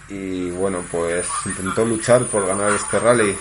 y 0.09 0.51
bueno, 0.51 0.85
pues 0.91 1.27
intentó 1.47 1.85
luchar 1.85 2.25
por 2.27 2.47
ganar 2.47 2.73
este 2.73 2.99
rally. 2.99 3.37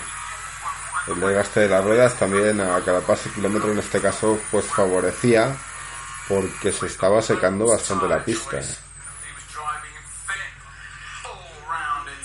El 1.06 1.20
desgaste 1.20 1.60
de 1.60 1.68
las 1.68 1.84
ruedas 1.84 2.14
también 2.18 2.60
a 2.60 2.80
cada 2.80 3.00
paso 3.00 3.30
kilómetro 3.34 3.72
en 3.72 3.78
este 3.78 4.00
caso 4.00 4.38
pues 4.50 4.64
favorecía 4.64 5.54
porque 6.28 6.72
se 6.72 6.86
estaba 6.86 7.20
secando 7.20 7.66
bastante 7.66 8.08
la 8.08 8.24
pista. 8.24 8.60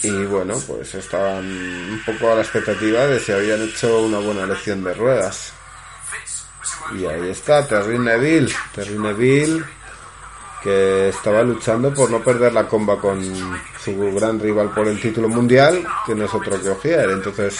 Y 0.01 0.25
bueno, 0.25 0.55
pues 0.65 0.95
estaban 0.95 1.45
un 1.45 2.01
poco 2.05 2.31
a 2.31 2.35
la 2.35 2.41
expectativa 2.41 3.05
de 3.05 3.19
si 3.19 3.33
habían 3.33 3.61
hecho 3.63 4.03
una 4.03 4.19
buena 4.19 4.43
elección 4.43 4.81
de 4.81 4.93
ruedas. 4.93 5.51
Y 6.97 7.05
ahí 7.05 7.29
está, 7.29 7.67
Terry 7.67 7.99
Neville. 7.99 8.53
Terry 8.73 8.97
Neville 8.97 9.65
que 10.61 11.09
estaba 11.09 11.43
luchando 11.43 11.93
por 11.93 12.09
no 12.11 12.19
perder 12.19 12.53
la 12.53 12.67
comba 12.67 12.97
con 12.97 13.23
su 13.83 14.13
gran 14.13 14.39
rival 14.39 14.69
por 14.71 14.87
el 14.87 14.99
título 14.99 15.29
mundial, 15.29 15.85
que 16.05 16.15
no 16.15 16.25
es 16.25 16.33
otro 16.33 16.61
que 16.61 16.69
Ogier. 16.69 17.09
Entonces, 17.09 17.59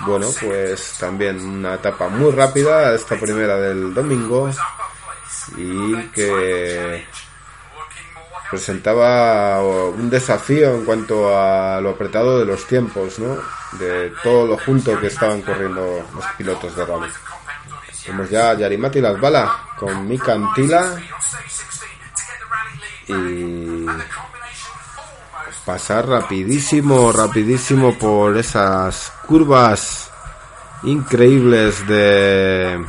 bueno, 0.00 0.28
pues 0.40 0.96
también 0.98 1.40
una 1.40 1.74
etapa 1.74 2.08
muy 2.08 2.30
rápida, 2.30 2.94
esta 2.94 3.16
primera 3.18 3.56
del 3.56 3.94
domingo, 3.94 4.50
y 5.56 5.96
que 6.08 7.06
presentaba 8.50 9.62
un 9.62 10.10
desafío 10.10 10.74
en 10.74 10.84
cuanto 10.84 11.38
a 11.38 11.80
lo 11.80 11.90
apretado 11.90 12.38
de 12.40 12.44
los 12.44 12.66
tiempos, 12.66 13.18
¿no? 13.18 13.38
De 13.78 14.12
todo 14.22 14.46
lo 14.46 14.58
junto 14.58 14.98
que 15.00 15.06
estaban 15.06 15.40
corriendo 15.42 16.04
los 16.14 16.24
pilotos 16.36 16.74
de 16.74 16.84
rally. 16.84 17.10
Vemos 18.06 18.28
ya 18.28 18.50
a 18.50 18.54
Yarimati 18.54 19.00
Las 19.00 19.20
Balas 19.20 19.50
con 19.78 20.08
Mika 20.08 20.32
Antila 20.32 20.96
y 23.10 23.86
pasar 25.64 26.08
rapidísimo, 26.08 27.12
rapidísimo 27.12 27.98
por 27.98 28.36
esas 28.36 29.12
curvas 29.26 30.10
increíbles 30.82 31.86
de 31.86 32.84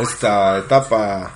esta 0.00 0.58
etapa 0.58 1.30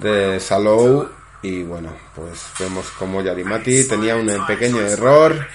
de 0.00 0.40
Salou. 0.40 1.08
Y 1.40 1.62
bueno, 1.62 1.92
pues 2.14 2.44
vemos 2.58 2.86
como 2.98 3.22
Yarimati 3.22 3.84
tenía 3.84 4.16
un 4.16 4.46
pequeño 4.46 4.80
error 4.80 5.46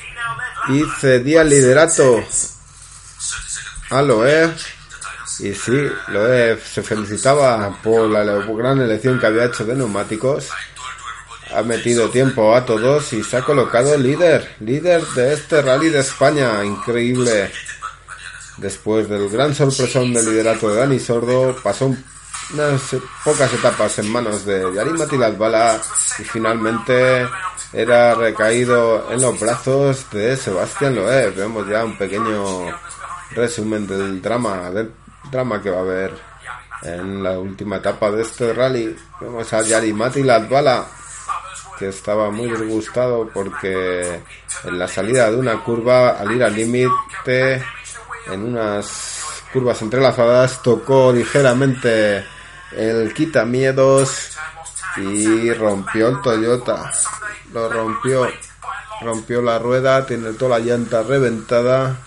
y 0.69 0.83
cedía 0.99 1.41
el 1.41 1.49
liderato 1.49 2.23
a 3.89 4.01
Loeb 4.01 4.55
y 5.39 5.53
sí, 5.53 5.89
Loeb 6.09 6.61
se 6.63 6.83
felicitaba 6.83 7.75
por 7.81 8.09
la 8.09 8.23
gran 8.23 8.79
elección 8.81 9.19
que 9.19 9.27
había 9.27 9.45
hecho 9.45 9.65
de 9.65 9.75
neumáticos. 9.75 10.49
Ha 11.55 11.61
metido 11.63 12.09
tiempo 12.09 12.55
a 12.55 12.65
todos 12.65 13.13
y 13.13 13.23
se 13.23 13.37
ha 13.37 13.41
colocado 13.41 13.97
líder, 13.97 14.55
líder 14.59 15.05
de 15.15 15.33
este 15.33 15.61
rally 15.61 15.89
de 15.89 15.99
España, 15.99 16.63
increíble. 16.63 17.51
Después 18.57 19.09
del 19.09 19.29
gran 19.29 19.53
sorpresón 19.55 20.13
del 20.13 20.25
liderato 20.25 20.69
de 20.69 20.79
Dani 20.79 20.99
Sordo, 20.99 21.55
pasó 21.63 21.95
unas 22.53 22.81
pocas 23.23 23.51
etapas 23.53 23.97
en 23.99 24.11
manos 24.11 24.45
de 24.45 24.63
Yarim 24.75 24.97
Bala 25.37 25.81
y 26.19 26.23
finalmente 26.23 27.27
era 27.71 28.13
recaído 28.13 29.11
en 29.11 29.21
los 29.21 29.39
brazos 29.39 30.05
de 30.11 30.37
Sebastián 30.37 30.95
Loeb. 30.95 31.35
Vemos 31.35 31.67
ya 31.67 31.83
un 31.83 31.97
pequeño 31.97 32.67
resumen 33.31 33.87
del 33.87 34.21
drama 34.21 34.69
del 34.69 34.91
drama 35.33 35.59
que 35.61 35.71
va 35.71 35.79
a 35.79 35.81
haber 35.81 36.13
en 36.83 37.23
la 37.23 37.39
última 37.39 37.77
etapa 37.77 38.11
de 38.11 38.21
este 38.21 38.53
rally. 38.53 38.95
Vemos 39.19 39.51
a 39.51 39.61
Yarimati 39.63 40.21
Latvala, 40.21 40.85
que 41.79 41.89
estaba 41.89 42.29
muy 42.29 42.49
disgustado 42.51 43.27
porque 43.33 44.21
en 44.63 44.79
la 44.79 44.87
salida 44.87 45.31
de 45.31 45.37
una 45.37 45.63
curva, 45.63 46.11
al 46.19 46.31
ir 46.31 46.43
al 46.43 46.55
límite, 46.55 47.63
en 48.27 48.43
unas 48.43 49.23
curvas 49.51 49.81
entrelazadas, 49.81 50.61
tocó 50.61 51.11
ligeramente 51.11 52.23
el 52.71 53.11
quitamiedos 53.13 54.37
y 54.97 55.51
rompió 55.53 56.09
el 56.09 56.21
Toyota. 56.21 56.91
Lo 57.51 57.69
rompió, 57.69 58.27
rompió 59.01 59.41
la 59.41 59.57
rueda, 59.57 60.05
tiene 60.05 60.33
toda 60.33 60.59
la 60.59 60.65
llanta 60.65 61.01
reventada 61.01 61.97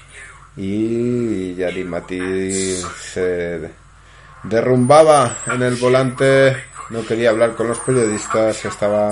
y 0.56 1.54
Yarimati 1.54 2.82
se 3.12 3.70
derrumbaba 4.42 5.38
en 5.46 5.62
el 5.62 5.76
volante, 5.76 6.56
no 6.90 7.04
quería 7.04 7.30
hablar 7.30 7.54
con 7.54 7.68
los 7.68 7.78
periodistas, 7.80 8.64
estaba 8.64 9.10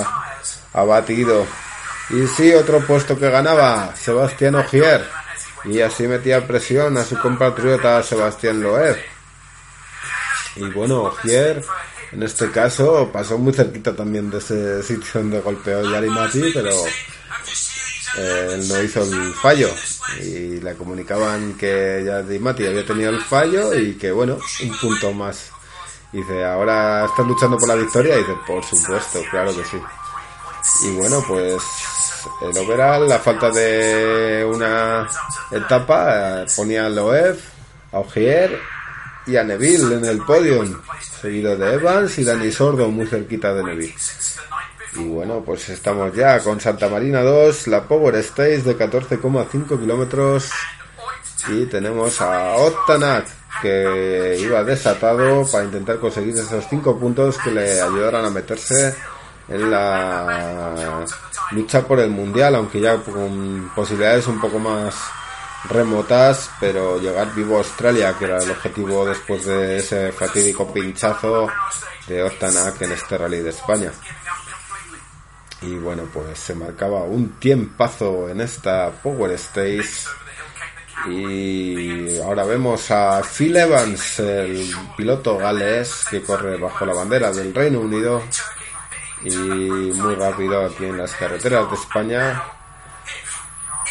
abatido. 0.72 1.47
Y 2.11 2.26
sí, 2.26 2.53
otro 2.55 2.80
puesto 2.80 3.18
que 3.18 3.30
ganaba, 3.30 3.95
Sebastián 3.97 4.55
Ogier. 4.57 5.05
Y 5.64 5.80
así 5.80 6.07
metía 6.07 6.47
presión 6.47 6.97
a 6.99 7.05
su 7.05 7.18
compatriota 7.18 8.03
Sebastián 8.03 8.62
Loeb. 8.62 8.97
Y 10.57 10.64
bueno, 10.70 11.05
Ogier, 11.05 11.62
en 12.12 12.22
este 12.22 12.51
caso, 12.51 13.11
pasó 13.12 13.38
muy 13.38 13.53
cerquita 13.53 13.95
también 13.95 14.30
de 14.30 14.38
ese 14.38 14.82
sitio 14.82 15.20
donde 15.20 15.40
golpeó 15.40 15.90
Yarimati, 15.90 16.53
pero 16.53 16.70
él 18.16 18.68
no 18.68 18.82
hizo 18.82 19.02
el 19.02 19.34
fallo 19.34 19.70
y 20.20 20.60
le 20.60 20.74
comunicaban 20.74 21.54
que 21.54 22.02
ya 22.06 22.22
Di 22.22 22.38
Mati 22.38 22.66
había 22.66 22.86
tenido 22.86 23.10
el 23.10 23.20
fallo 23.20 23.74
y 23.74 23.94
que 23.94 24.12
bueno, 24.12 24.38
un 24.62 24.78
punto 24.78 25.12
más. 25.12 25.50
dice, 26.12 26.44
ahora 26.44 27.06
estás 27.06 27.26
luchando 27.26 27.58
por 27.58 27.68
la 27.68 27.74
victoria 27.74 28.16
y 28.16 28.18
dice, 28.18 28.36
por 28.46 28.64
supuesto, 28.64 29.20
claro 29.30 29.54
que 29.56 29.64
sí. 29.64 29.78
Y 30.84 30.96
bueno, 30.96 31.22
pues 31.26 31.62
el 32.42 32.56
overall, 32.56 33.08
la 33.08 33.18
falta 33.18 33.50
de 33.50 34.44
una 34.44 35.08
etapa, 35.50 36.42
eh, 36.42 36.46
ponía 36.56 36.86
a 36.86 36.88
Loeb, 36.88 37.38
a 37.92 37.98
Ogier 37.98 38.58
y 39.26 39.36
a 39.36 39.44
Neville 39.44 39.96
en 39.96 40.04
el 40.04 40.18
podio, 40.18 40.64
seguido 41.20 41.56
de 41.56 41.74
Evans 41.74 42.18
y 42.18 42.24
Dani 42.24 42.50
Sordo 42.50 42.88
muy 42.88 43.06
cerquita 43.06 43.54
de 43.54 43.64
Neville. 43.64 43.94
Y 44.97 45.09
bueno, 45.09 45.42
pues 45.45 45.68
estamos 45.70 46.14
ya 46.14 46.38
con 46.38 46.61
Santa 46.61 46.88
Marina 46.88 47.22
2, 47.22 47.66
la 47.66 47.82
Power 47.82 48.14
Stage 48.16 48.62
de 48.62 48.78
14,5 48.78 49.80
kilómetros. 49.80 50.51
Y 51.49 51.66
tenemos 51.66 52.20
a 52.20 52.55
Ottanak, 52.55 53.26
que 53.61 54.38
iba 54.40 54.62
desatado 54.62 55.47
para 55.51 55.64
intentar 55.64 55.99
conseguir 55.99 56.36
esos 56.36 56.64
5 56.70 56.99
puntos 56.99 57.38
que 57.38 57.51
le 57.51 57.80
ayudaran 57.80 58.24
a 58.24 58.30
meterse 58.30 58.95
en 59.49 59.70
la 59.70 61.05
lucha 61.51 61.82
por 61.82 61.99
el 61.99 62.11
mundial, 62.11 62.55
aunque 62.55 62.80
ya 62.80 62.97
con 62.97 63.72
posibilidades 63.74 64.28
un 64.28 64.40
poco 64.40 64.61
más 64.61 64.95
remotas, 65.68 66.51
pero 66.61 66.99
llegar 67.01 67.34
vivo 67.34 67.57
a 67.57 67.59
Australia, 67.59 68.14
que 68.16 68.26
era 68.26 68.38
el 68.38 68.51
objetivo 68.51 69.07
después 69.07 69.45
de 69.45 69.78
ese 69.78 70.12
fatídico 70.12 70.72
pinchazo 70.72 71.49
de 72.07 72.22
Ottanak 72.22 72.80
en 72.82 72.92
este 72.92 73.18
rally 73.18 73.40
de 73.40 73.51
España 73.51 73.90
y 75.66 75.76
bueno 75.76 76.08
pues 76.12 76.38
se 76.38 76.54
marcaba 76.54 77.02
un 77.04 77.38
tiempazo 77.38 78.28
en 78.28 78.40
esta 78.40 78.90
Power 78.90 79.32
Stage. 79.32 80.08
Y 81.08 82.18
ahora 82.20 82.44
vemos 82.44 82.90
a 82.90 83.22
Phil 83.22 83.56
Evans 83.56 84.20
el 84.20 84.70
piloto 84.96 85.36
galés 85.36 86.04
que 86.08 86.22
corre 86.22 86.56
bajo 86.56 86.86
la 86.86 86.94
bandera 86.94 87.30
del 87.30 87.54
Reino 87.54 87.80
Unido 87.80 88.22
y 89.22 89.28
muy 89.28 90.14
rápido 90.14 90.64
aquí 90.64 90.86
en 90.86 90.96
las 90.96 91.14
carreteras 91.14 91.68
de 91.70 91.76
España 91.76 92.42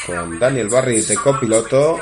con 0.05 0.39
Daniel 0.39 0.69
Barry 0.69 1.01
de 1.01 1.15
copiloto 1.15 1.99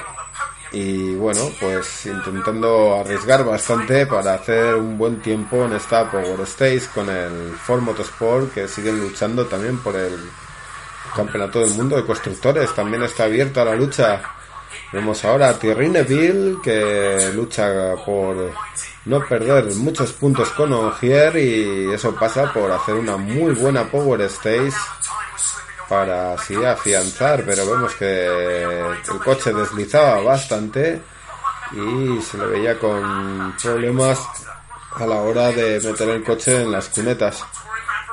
y 0.74 1.16
bueno, 1.16 1.52
pues 1.60 2.06
intentando 2.06 2.96
arriesgar 2.96 3.44
bastante 3.44 4.06
para 4.06 4.36
hacer 4.36 4.76
un 4.76 4.98
buen 4.98 5.22
tiempo 5.22 5.66
en 5.66 5.74
esta 5.74 6.10
Power 6.10 6.40
Stage 6.42 6.84
con 6.94 7.10
el 7.10 7.54
Ford 7.56 7.82
Motorsport 7.82 8.54
que 8.54 8.68
siguen 8.68 9.00
luchando 9.00 9.46
también 9.46 9.78
por 9.80 9.96
el 9.98 10.18
Campeonato 11.14 11.60
del 11.60 11.72
Mundo 11.72 11.98
de 11.98 12.06
Constructores, 12.06 12.74
también 12.74 13.04
está 13.04 13.26
abierta 13.26 13.66
la 13.66 13.76
lucha. 13.76 14.22
Vemos 14.94 15.24
ahora 15.26 15.50
a 15.50 15.60
Thierry 15.60 15.92
que 16.64 17.32
lucha 17.34 17.96
por 18.06 18.52
no 19.06 19.26
perder 19.28 19.76
muchos 19.76 20.14
puntos 20.14 20.50
con 20.52 20.72
Ogier 20.72 21.36
y 21.36 21.92
eso 21.94 22.16
pasa 22.16 22.54
por 22.54 22.72
hacer 22.72 22.96
una 22.96 23.18
muy 23.18 23.54
buena 23.54 23.90
Power 23.90 24.22
Stage 24.22 24.72
para 25.92 26.36
así 26.36 26.56
afianzar, 26.64 27.44
pero 27.46 27.70
vemos 27.70 27.94
que 27.96 28.26
el 28.26 29.20
coche 29.22 29.52
deslizaba 29.52 30.22
bastante 30.22 31.02
y 31.74 32.22
se 32.22 32.38
le 32.38 32.46
veía 32.46 32.80
con 32.80 33.54
problemas 33.62 34.26
a 34.96 35.06
la 35.06 35.16
hora 35.16 35.52
de 35.52 35.82
meter 35.82 36.08
el 36.08 36.24
coche 36.24 36.62
en 36.62 36.72
las 36.72 36.88
cunetas. 36.88 37.44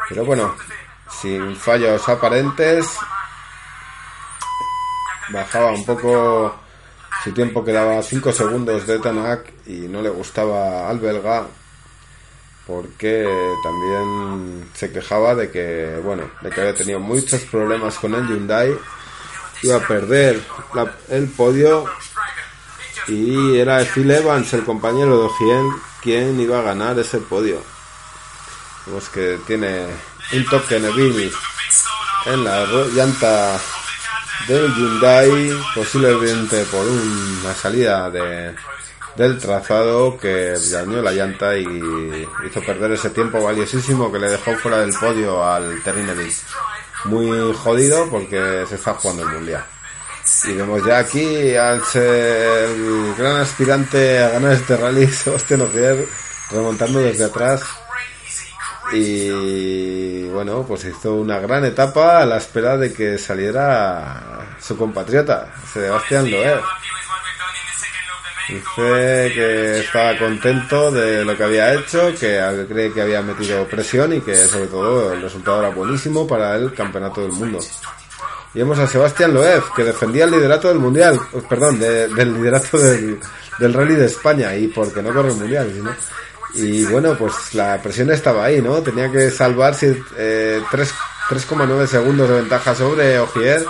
Pero 0.08 0.24
bueno, 0.24 0.56
sin 1.08 1.54
fallos 1.54 2.08
aparentes, 2.08 2.96
bajaba 5.28 5.70
un 5.70 5.86
poco 5.86 6.58
su 7.22 7.30
tiempo, 7.30 7.64
quedaba 7.64 8.02
5 8.02 8.32
segundos 8.32 8.88
de 8.88 8.98
Tanak 8.98 9.52
y 9.66 9.86
no 9.86 10.02
le 10.02 10.10
gustaba 10.10 10.90
al 10.90 10.98
belga 10.98 11.46
porque 12.68 13.26
también 13.62 14.70
se 14.74 14.92
quejaba 14.92 15.34
de 15.34 15.50
que, 15.50 15.98
bueno, 16.04 16.30
de 16.42 16.50
que 16.50 16.60
había 16.60 16.74
tenido 16.74 17.00
muchos 17.00 17.40
problemas 17.44 17.96
con 17.96 18.14
el 18.14 18.28
Hyundai, 18.28 18.76
iba 19.62 19.76
a 19.76 19.88
perder 19.88 20.38
el 21.08 21.28
podio 21.28 21.86
y 23.08 23.56
era 23.56 23.82
Phil 23.86 24.10
Evans, 24.10 24.52
el 24.52 24.64
compañero 24.64 25.18
de 25.18 25.24
Ogien, 25.24 25.70
quien 26.02 26.38
iba 26.38 26.58
a 26.58 26.62
ganar 26.62 26.98
ese 26.98 27.18
podio. 27.18 27.62
Vemos 28.84 29.08
que 29.08 29.38
tiene 29.46 29.86
un 30.34 30.44
toque 30.44 30.78
Neville 30.78 31.32
en 32.26 32.44
la 32.44 32.66
llanta 32.94 33.58
del 34.46 34.74
Hyundai, 34.74 35.58
posiblemente 35.74 36.64
por 36.66 36.86
una 36.86 37.54
salida 37.54 38.10
de 38.10 38.54
del 39.18 39.36
trazado 39.36 40.16
que 40.16 40.54
dañó 40.70 41.02
la 41.02 41.10
llanta 41.10 41.56
y 41.58 41.66
hizo 42.46 42.60
perder 42.64 42.92
ese 42.92 43.10
tiempo 43.10 43.42
valiosísimo 43.42 44.12
que 44.12 44.18
le 44.20 44.30
dejó 44.30 44.54
fuera 44.54 44.78
del 44.78 44.94
podio 44.94 45.44
al 45.44 45.82
Terrinelli. 45.82 46.32
Muy 47.06 47.52
jodido 47.52 48.08
porque 48.08 48.64
se 48.68 48.76
está 48.76 48.94
jugando 48.94 49.24
el 49.24 49.30
mundial. 49.30 49.64
Y 50.44 50.52
vemos 50.52 50.86
ya 50.86 50.98
aquí 50.98 51.56
al 51.56 51.82
gran 53.18 53.36
aspirante 53.38 54.20
a 54.20 54.28
ganar 54.28 54.52
este 54.52 54.76
rally, 54.76 55.06
Sebastián 55.08 55.62
Ogier, 55.62 56.06
remontando 56.52 57.00
desde 57.00 57.24
atrás. 57.24 57.62
Y 58.92 60.28
bueno, 60.28 60.64
pues 60.66 60.84
hizo 60.84 61.14
una 61.14 61.40
gran 61.40 61.64
etapa 61.64 62.22
a 62.22 62.26
la 62.26 62.36
espera 62.36 62.76
de 62.76 62.92
que 62.92 63.18
saliera 63.18 64.56
su 64.60 64.76
compatriota, 64.76 65.52
Sebastián 65.72 66.30
Loer. 66.30 66.60
Dice 68.48 69.30
que 69.34 69.80
estaba 69.80 70.16
contento 70.18 70.90
de 70.90 71.22
lo 71.22 71.36
que 71.36 71.44
había 71.44 71.74
hecho, 71.74 72.14
que 72.18 72.66
cree 72.66 72.92
que 72.92 73.02
había 73.02 73.20
metido 73.20 73.66
presión 73.66 74.14
y 74.14 74.20
que 74.20 74.36
sobre 74.36 74.68
todo 74.68 75.12
el 75.12 75.20
resultado 75.20 75.58
era 75.58 75.68
buenísimo 75.68 76.26
para 76.26 76.56
el 76.56 76.72
campeonato 76.72 77.20
del 77.20 77.32
mundo. 77.32 77.58
Y 78.54 78.60
vemos 78.60 78.78
a 78.78 78.86
Sebastián 78.86 79.34
Loeb, 79.34 79.62
que 79.76 79.84
defendía 79.84 80.24
el 80.24 80.30
liderato 80.30 80.68
del 80.68 80.78
mundial, 80.78 81.20
pues, 81.30 81.44
perdón, 81.44 81.78
del 81.78 82.34
liderato 82.34 82.78
del, 82.78 83.20
rally 83.74 83.96
de 83.96 84.06
España 84.06 84.56
y 84.56 84.68
porque 84.68 85.02
no 85.02 85.12
corre 85.12 85.28
el 85.28 85.36
mundial. 85.36 85.70
Y 86.54 86.86
bueno, 86.86 87.16
pues 87.18 87.52
la 87.52 87.80
presión 87.82 88.10
estaba 88.10 88.46
ahí, 88.46 88.62
¿no? 88.62 88.80
Tenía 88.80 89.10
que 89.12 89.30
salvar 89.30 89.76
eh, 89.82 90.62
3,9 90.70 91.86
segundos 91.86 92.28
de 92.30 92.34
ventaja 92.36 92.74
sobre 92.74 93.18
Ogier 93.18 93.66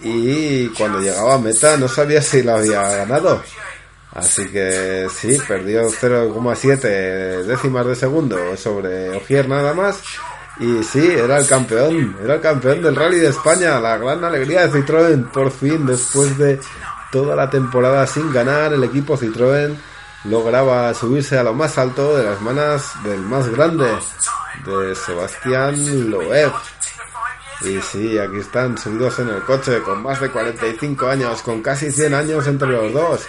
y 0.00 0.68
cuando 0.68 1.00
llegaba 1.00 1.34
a 1.34 1.38
meta 1.38 1.76
no 1.76 1.88
sabía 1.88 2.22
si 2.22 2.42
lo 2.42 2.54
había 2.54 2.82
ganado. 2.82 3.42
Así 4.16 4.48
que 4.48 5.08
sí, 5.14 5.38
perdió 5.46 5.90
0,7 5.90 7.42
décimas 7.42 7.86
de 7.86 7.94
segundo 7.94 8.56
sobre 8.56 9.14
Ogier 9.14 9.46
nada 9.46 9.74
más. 9.74 10.00
Y 10.58 10.82
sí, 10.84 11.06
era 11.06 11.36
el 11.36 11.46
campeón, 11.46 12.16
era 12.24 12.36
el 12.36 12.40
campeón 12.40 12.82
del 12.82 12.96
Rally 12.96 13.18
de 13.18 13.28
España, 13.28 13.78
la 13.78 13.98
gran 13.98 14.24
alegría 14.24 14.66
de 14.66 14.72
Citroën, 14.72 15.30
por 15.30 15.50
fin, 15.50 15.84
después 15.84 16.38
de 16.38 16.58
toda 17.12 17.36
la 17.36 17.50
temporada 17.50 18.06
sin 18.06 18.32
ganar, 18.32 18.72
el 18.72 18.84
equipo 18.84 19.18
Citroën 19.18 19.76
lograba 20.24 20.94
subirse 20.94 21.36
a 21.36 21.42
lo 21.42 21.52
más 21.52 21.76
alto 21.76 22.16
de 22.16 22.24
las 22.24 22.40
manos 22.40 22.90
del 23.04 23.20
más 23.20 23.50
grande, 23.50 23.86
de 24.64 24.94
Sebastián 24.94 26.10
Loeb. 26.10 26.52
Y 27.60 27.82
sí, 27.82 28.18
aquí 28.18 28.38
están 28.38 28.78
subidos 28.78 29.18
en 29.18 29.28
el 29.28 29.42
coche 29.42 29.82
con 29.82 30.02
más 30.02 30.22
de 30.22 30.30
45 30.30 31.06
años, 31.06 31.42
con 31.42 31.60
casi 31.60 31.90
100 31.92 32.14
años 32.14 32.46
entre 32.46 32.68
los 32.68 32.94
dos 32.94 33.20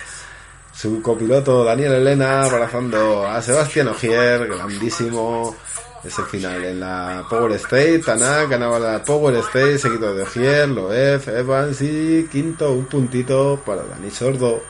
su 0.77 1.01
copiloto 1.01 1.63
Daniel 1.63 1.93
Elena 1.93 2.43
abrazando 2.43 3.27
a 3.27 3.41
Sebastián 3.41 3.87
Ogier, 3.87 4.47
grandísimo. 4.47 5.55
Ese 6.03 6.23
final 6.23 6.63
en 6.63 6.79
la 6.79 7.25
Power 7.27 7.51
State, 7.53 7.99
Tanak 7.99 8.49
ganaba 8.49 8.77
la 8.77 9.03
Power 9.03 9.35
State, 9.37 9.79
seguido 9.79 10.13
de 10.13 10.21
Ogier, 10.21 10.69
Loef, 10.69 11.27
Evans 11.29 11.81
y 11.81 12.27
quinto 12.31 12.71
un 12.71 12.85
puntito 12.85 13.59
para 13.65 13.83
Dani 13.83 14.11
Sordo. 14.11 14.61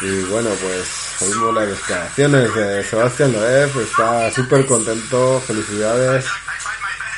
Y 0.00 0.22
bueno, 0.24 0.50
pues 0.60 1.22
oímos 1.22 1.54
las 1.54 1.68
declaraciones 1.68 2.54
de 2.56 2.82
Sebastián 2.82 3.32
Loef, 3.32 3.76
está 3.76 4.32
súper 4.32 4.66
contento, 4.66 5.40
felicidades. 5.46 6.26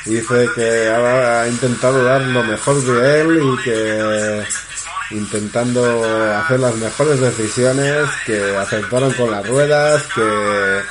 Dice 0.05 0.47
que 0.55 0.87
ha 0.87 1.47
intentado 1.47 2.03
dar 2.03 2.21
lo 2.21 2.43
mejor 2.43 2.81
de 2.81 3.21
él 3.21 3.41
y 3.41 3.63
que 3.63 4.45
intentando 5.11 6.03
hacer 6.37 6.59
las 6.59 6.75
mejores 6.75 7.19
decisiones, 7.19 8.07
que 8.25 8.55
acertaron 8.57 9.13
con 9.13 9.31
las 9.31 9.47
ruedas, 9.47 10.03
que 10.13 10.81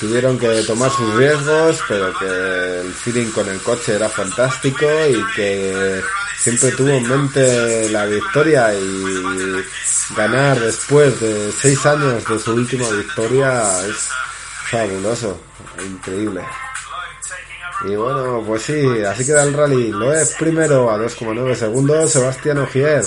tuvieron 0.00 0.38
que 0.38 0.62
tomar 0.62 0.90
sus 0.90 1.14
riesgos, 1.14 1.78
pero 1.88 2.12
que 2.18 2.80
el 2.80 2.92
feeling 2.92 3.30
con 3.30 3.48
el 3.48 3.60
coche 3.60 3.96
era 3.96 4.08
fantástico 4.08 4.86
y 5.08 5.22
que 5.34 6.00
siempre 6.38 6.70
tuvo 6.72 6.88
en 6.90 7.08
mente 7.08 7.88
la 7.90 8.06
victoria 8.06 8.72
y 8.74 9.64
ganar 10.16 10.58
después 10.58 11.20
de 11.20 11.52
seis 11.52 11.84
años 11.84 12.24
de 12.24 12.38
su 12.38 12.52
última 12.52 12.88
victoria 12.88 13.86
es 13.86 14.08
fabuloso, 14.70 15.38
increíble. 15.84 16.42
Y 17.84 17.96
bueno, 17.96 18.42
pues 18.46 18.62
sí, 18.62 18.86
así 19.06 19.24
queda 19.24 19.42
el 19.42 19.54
rally. 19.54 19.90
Lo 19.90 20.12
es 20.12 20.34
primero 20.38 20.90
a 20.90 20.98
2,9 20.98 21.54
segundos 21.54 22.12
Sebastián 22.12 22.58
Ogier. 22.58 23.02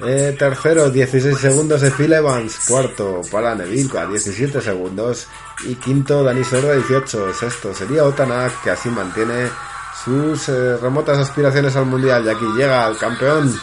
Eh, 0.00 0.34
tercero, 0.36 0.90
16 0.90 1.38
segundos 1.38 1.80
de 1.80 1.90
Phil 1.90 2.12
Evans. 2.12 2.66
Cuarto, 2.66 3.20
para 3.30 3.54
Neville 3.54 3.98
a 3.98 4.06
17 4.06 4.60
segundos. 4.60 5.28
Y 5.64 5.76
quinto, 5.76 6.24
Dani 6.24 6.42
Sorda 6.42 6.72
18. 6.74 7.32
Sexto 7.32 7.72
sería 7.72 8.04
Otanak, 8.04 8.62
que 8.62 8.70
así 8.70 8.88
mantiene 8.88 9.48
sus 10.04 10.48
eh, 10.48 10.76
remotas 10.78 11.18
aspiraciones 11.18 11.76
al 11.76 11.86
mundial. 11.86 12.24
Y 12.26 12.28
aquí 12.28 12.44
llega 12.56 12.88
el 12.88 12.96
campeón, 12.96 13.54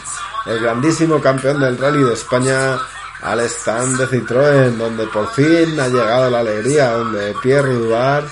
el 0.46 0.60
grandísimo 0.60 1.20
campeón 1.20 1.60
del 1.60 1.76
rally 1.76 2.02
de 2.02 2.14
España, 2.14 2.78
al 3.20 3.40
stand 3.40 3.98
de 3.98 4.06
Citroën, 4.06 4.76
donde 4.76 5.06
por 5.08 5.28
fin 5.34 5.78
ha 5.78 5.88
llegado 5.88 6.30
la 6.30 6.40
alegría, 6.40 6.92
donde 6.92 7.34
Pierre 7.42 7.74
Dubar, 7.74 8.24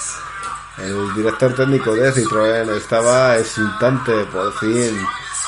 el 0.79 1.15
director 1.15 1.55
técnico 1.55 1.95
de 1.95 2.13
Citroën, 2.13 2.69
estaba 2.77 3.37
exultante 3.37 4.25
por 4.33 4.53
fin, 4.59 4.97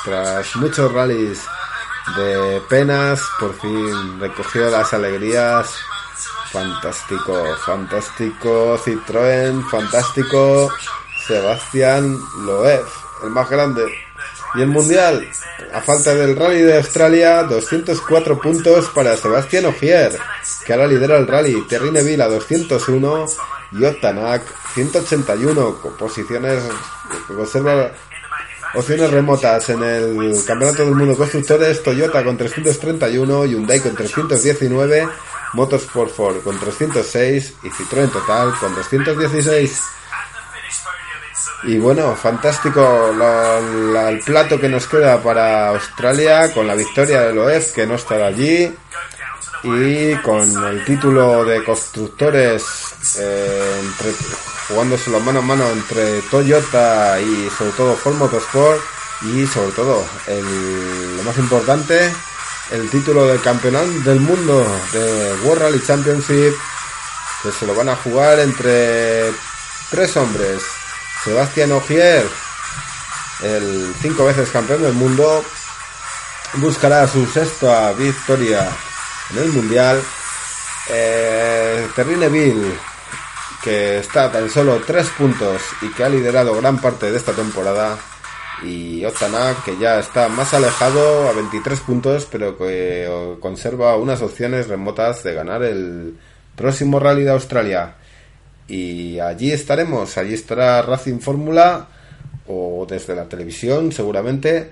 tras 0.04 0.54
muchos 0.56 0.92
rallies 0.92 1.40
de 2.16 2.60
penas, 2.68 3.22
por 3.38 3.58
fin 3.58 4.20
recogió 4.20 4.68
las 4.70 4.92
alegrías. 4.92 5.74
Fantástico, 6.50 7.44
fantástico 7.64 8.78
Citroën, 8.78 9.62
fantástico 9.70 10.70
Sebastián 11.26 12.18
Loeb, 12.44 12.84
el 13.24 13.30
más 13.30 13.48
grande. 13.48 13.84
Y 14.54 14.60
el 14.60 14.68
mundial, 14.68 15.26
a 15.72 15.80
falta 15.80 16.14
del 16.14 16.36
rally 16.36 16.60
de 16.60 16.76
Australia, 16.76 17.44
204 17.44 18.38
puntos 18.38 18.90
para 18.94 19.16
Sebastián 19.16 19.64
Ogier, 19.64 20.12
que 20.66 20.72
ahora 20.74 20.86
lidera 20.86 21.16
el 21.16 21.26
rally. 21.26 21.66
Terry 21.66 21.90
Neville 21.90 22.22
a 22.22 22.28
201 22.28 23.26
y 23.72 23.84
Otanak 23.84 24.42
181, 24.74 25.76
con 25.80 25.96
posiciones 25.96 26.62
conserva 27.26 27.92
Opciones 28.74 29.10
remotas 29.10 29.68
en 29.68 29.82
el 29.82 30.44
Campeonato 30.46 30.84
del 30.84 30.94
Mundo 30.94 31.14
Constructores, 31.14 31.82
Toyota 31.82 32.24
con 32.24 32.38
331, 32.38 33.44
Hyundai 33.44 33.80
con 33.80 33.94
319, 33.94 35.08
Motorsport 35.52 36.10
Ford 36.10 36.42
con 36.42 36.58
306 36.58 37.54
y 37.64 37.68
Citroën 37.68 38.10
Total 38.10 38.54
con 38.58 38.74
216. 38.74 39.82
Y 41.64 41.78
bueno, 41.78 42.16
fantástico 42.16 43.10
el 44.08 44.20
plato 44.20 44.58
que 44.58 44.70
nos 44.70 44.86
queda 44.86 45.22
para 45.22 45.68
Australia 45.68 46.52
con 46.52 46.66
la 46.66 46.74
victoria 46.74 47.20
del 47.22 47.38
OEF 47.38 47.72
que 47.74 47.86
no 47.86 47.96
estará 47.96 48.28
allí 48.28 48.74
y 49.64 50.14
con 50.16 50.42
el 50.64 50.84
título 50.84 51.44
de 51.44 51.62
constructores 51.62 52.64
eh, 53.18 53.80
entre 53.80 54.12
jugándoselo 54.72 55.20
mano 55.20 55.40
a 55.40 55.42
mano 55.42 55.70
entre 55.70 56.22
Toyota 56.22 57.20
y 57.20 57.50
sobre 57.56 57.72
todo 57.72 57.94
Ford 57.96 58.14
Motorsport 58.14 58.80
y 59.22 59.46
sobre 59.46 59.72
todo 59.72 60.04
el, 60.26 61.16
lo 61.18 61.22
más 61.22 61.36
importante 61.38 62.10
el 62.70 62.88
título 62.88 63.26
del 63.26 63.40
campeonato 63.42 63.90
del 64.00 64.20
mundo 64.20 64.66
de 64.92 65.34
World 65.44 65.62
Rally 65.62 65.82
Championship 65.84 66.54
que 67.42 67.52
se 67.52 67.66
lo 67.66 67.74
van 67.74 67.90
a 67.90 67.96
jugar 67.96 68.38
entre 68.38 69.30
tres 69.90 70.16
hombres. 70.16 70.62
Sebastián 71.24 71.72
Ogier 71.72 72.26
el 73.42 73.94
cinco 74.00 74.24
veces 74.24 74.48
campeón 74.50 74.82
del 74.82 74.94
mundo 74.94 75.44
buscará 76.54 77.06
su 77.06 77.26
sexta 77.26 77.92
victoria 77.92 78.68
en 79.30 79.38
el 79.38 79.48
mundial. 79.52 80.02
Eh, 80.88 81.88
Neville 81.96 82.91
que 83.62 83.98
está 83.98 84.30
tan 84.30 84.50
solo 84.50 84.80
3 84.84 85.08
puntos 85.10 85.62
y 85.82 85.90
que 85.92 86.04
ha 86.04 86.08
liderado 86.08 86.54
gran 86.56 86.80
parte 86.80 87.10
de 87.10 87.16
esta 87.16 87.32
temporada. 87.32 87.96
Y 88.64 89.04
Otana, 89.04 89.56
que 89.64 89.76
ya 89.78 89.98
está 89.98 90.28
más 90.28 90.54
alejado 90.54 91.28
a 91.28 91.32
23 91.32 91.80
puntos, 91.80 92.28
pero 92.30 92.56
que 92.56 93.36
conserva 93.40 93.96
unas 93.96 94.22
opciones 94.22 94.68
remotas 94.68 95.24
de 95.24 95.34
ganar 95.34 95.62
el 95.62 96.16
próximo 96.54 97.00
Rally 97.00 97.24
de 97.24 97.30
Australia. 97.30 97.96
Y 98.68 99.18
allí 99.18 99.50
estaremos, 99.50 100.16
allí 100.16 100.34
estará 100.34 100.82
Racing 100.82 101.18
Fórmula 101.18 101.88
o 102.46 102.86
desde 102.88 103.16
la 103.16 103.28
televisión 103.28 103.90
seguramente. 103.90 104.70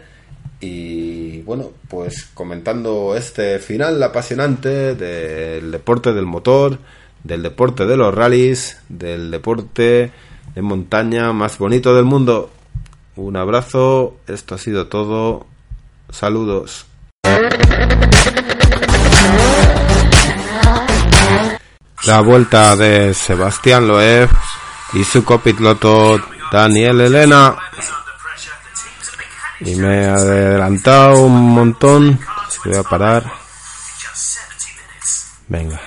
Y 0.60 1.42
bueno, 1.42 1.70
pues 1.88 2.28
comentando 2.34 3.16
este 3.16 3.58
final 3.58 4.00
apasionante 4.02 4.94
del 4.94 5.70
deporte 5.70 6.12
del 6.12 6.26
motor 6.26 6.78
del 7.24 7.42
deporte 7.42 7.86
de 7.86 7.96
los 7.96 8.14
rallies, 8.14 8.80
del 8.88 9.30
deporte 9.30 10.12
de 10.54 10.62
montaña 10.62 11.32
más 11.32 11.58
bonito 11.58 11.94
del 11.94 12.04
mundo. 12.04 12.50
Un 13.16 13.36
abrazo, 13.36 14.16
esto 14.26 14.54
ha 14.54 14.58
sido 14.58 14.86
todo. 14.86 15.46
Saludos. 16.10 16.86
La 22.06 22.20
vuelta 22.22 22.76
de 22.76 23.12
Sebastián 23.12 23.86
Loeb 23.86 24.30
y 24.94 25.04
su 25.04 25.24
copiloto 25.24 26.18
Daniel 26.50 27.02
Elena. 27.02 27.56
Y 29.60 29.76
me 29.76 30.04
he 30.04 30.08
adelantado 30.08 31.20
un 31.20 31.50
montón. 31.50 32.18
Voy 32.64 32.76
a 32.76 32.82
parar. 32.82 33.30
Venga. 35.48 35.80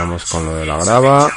Estamos 0.00 0.24
con 0.30 0.46
lo 0.46 0.54
de 0.54 0.64
la 0.64 0.82
grava. 0.82 1.30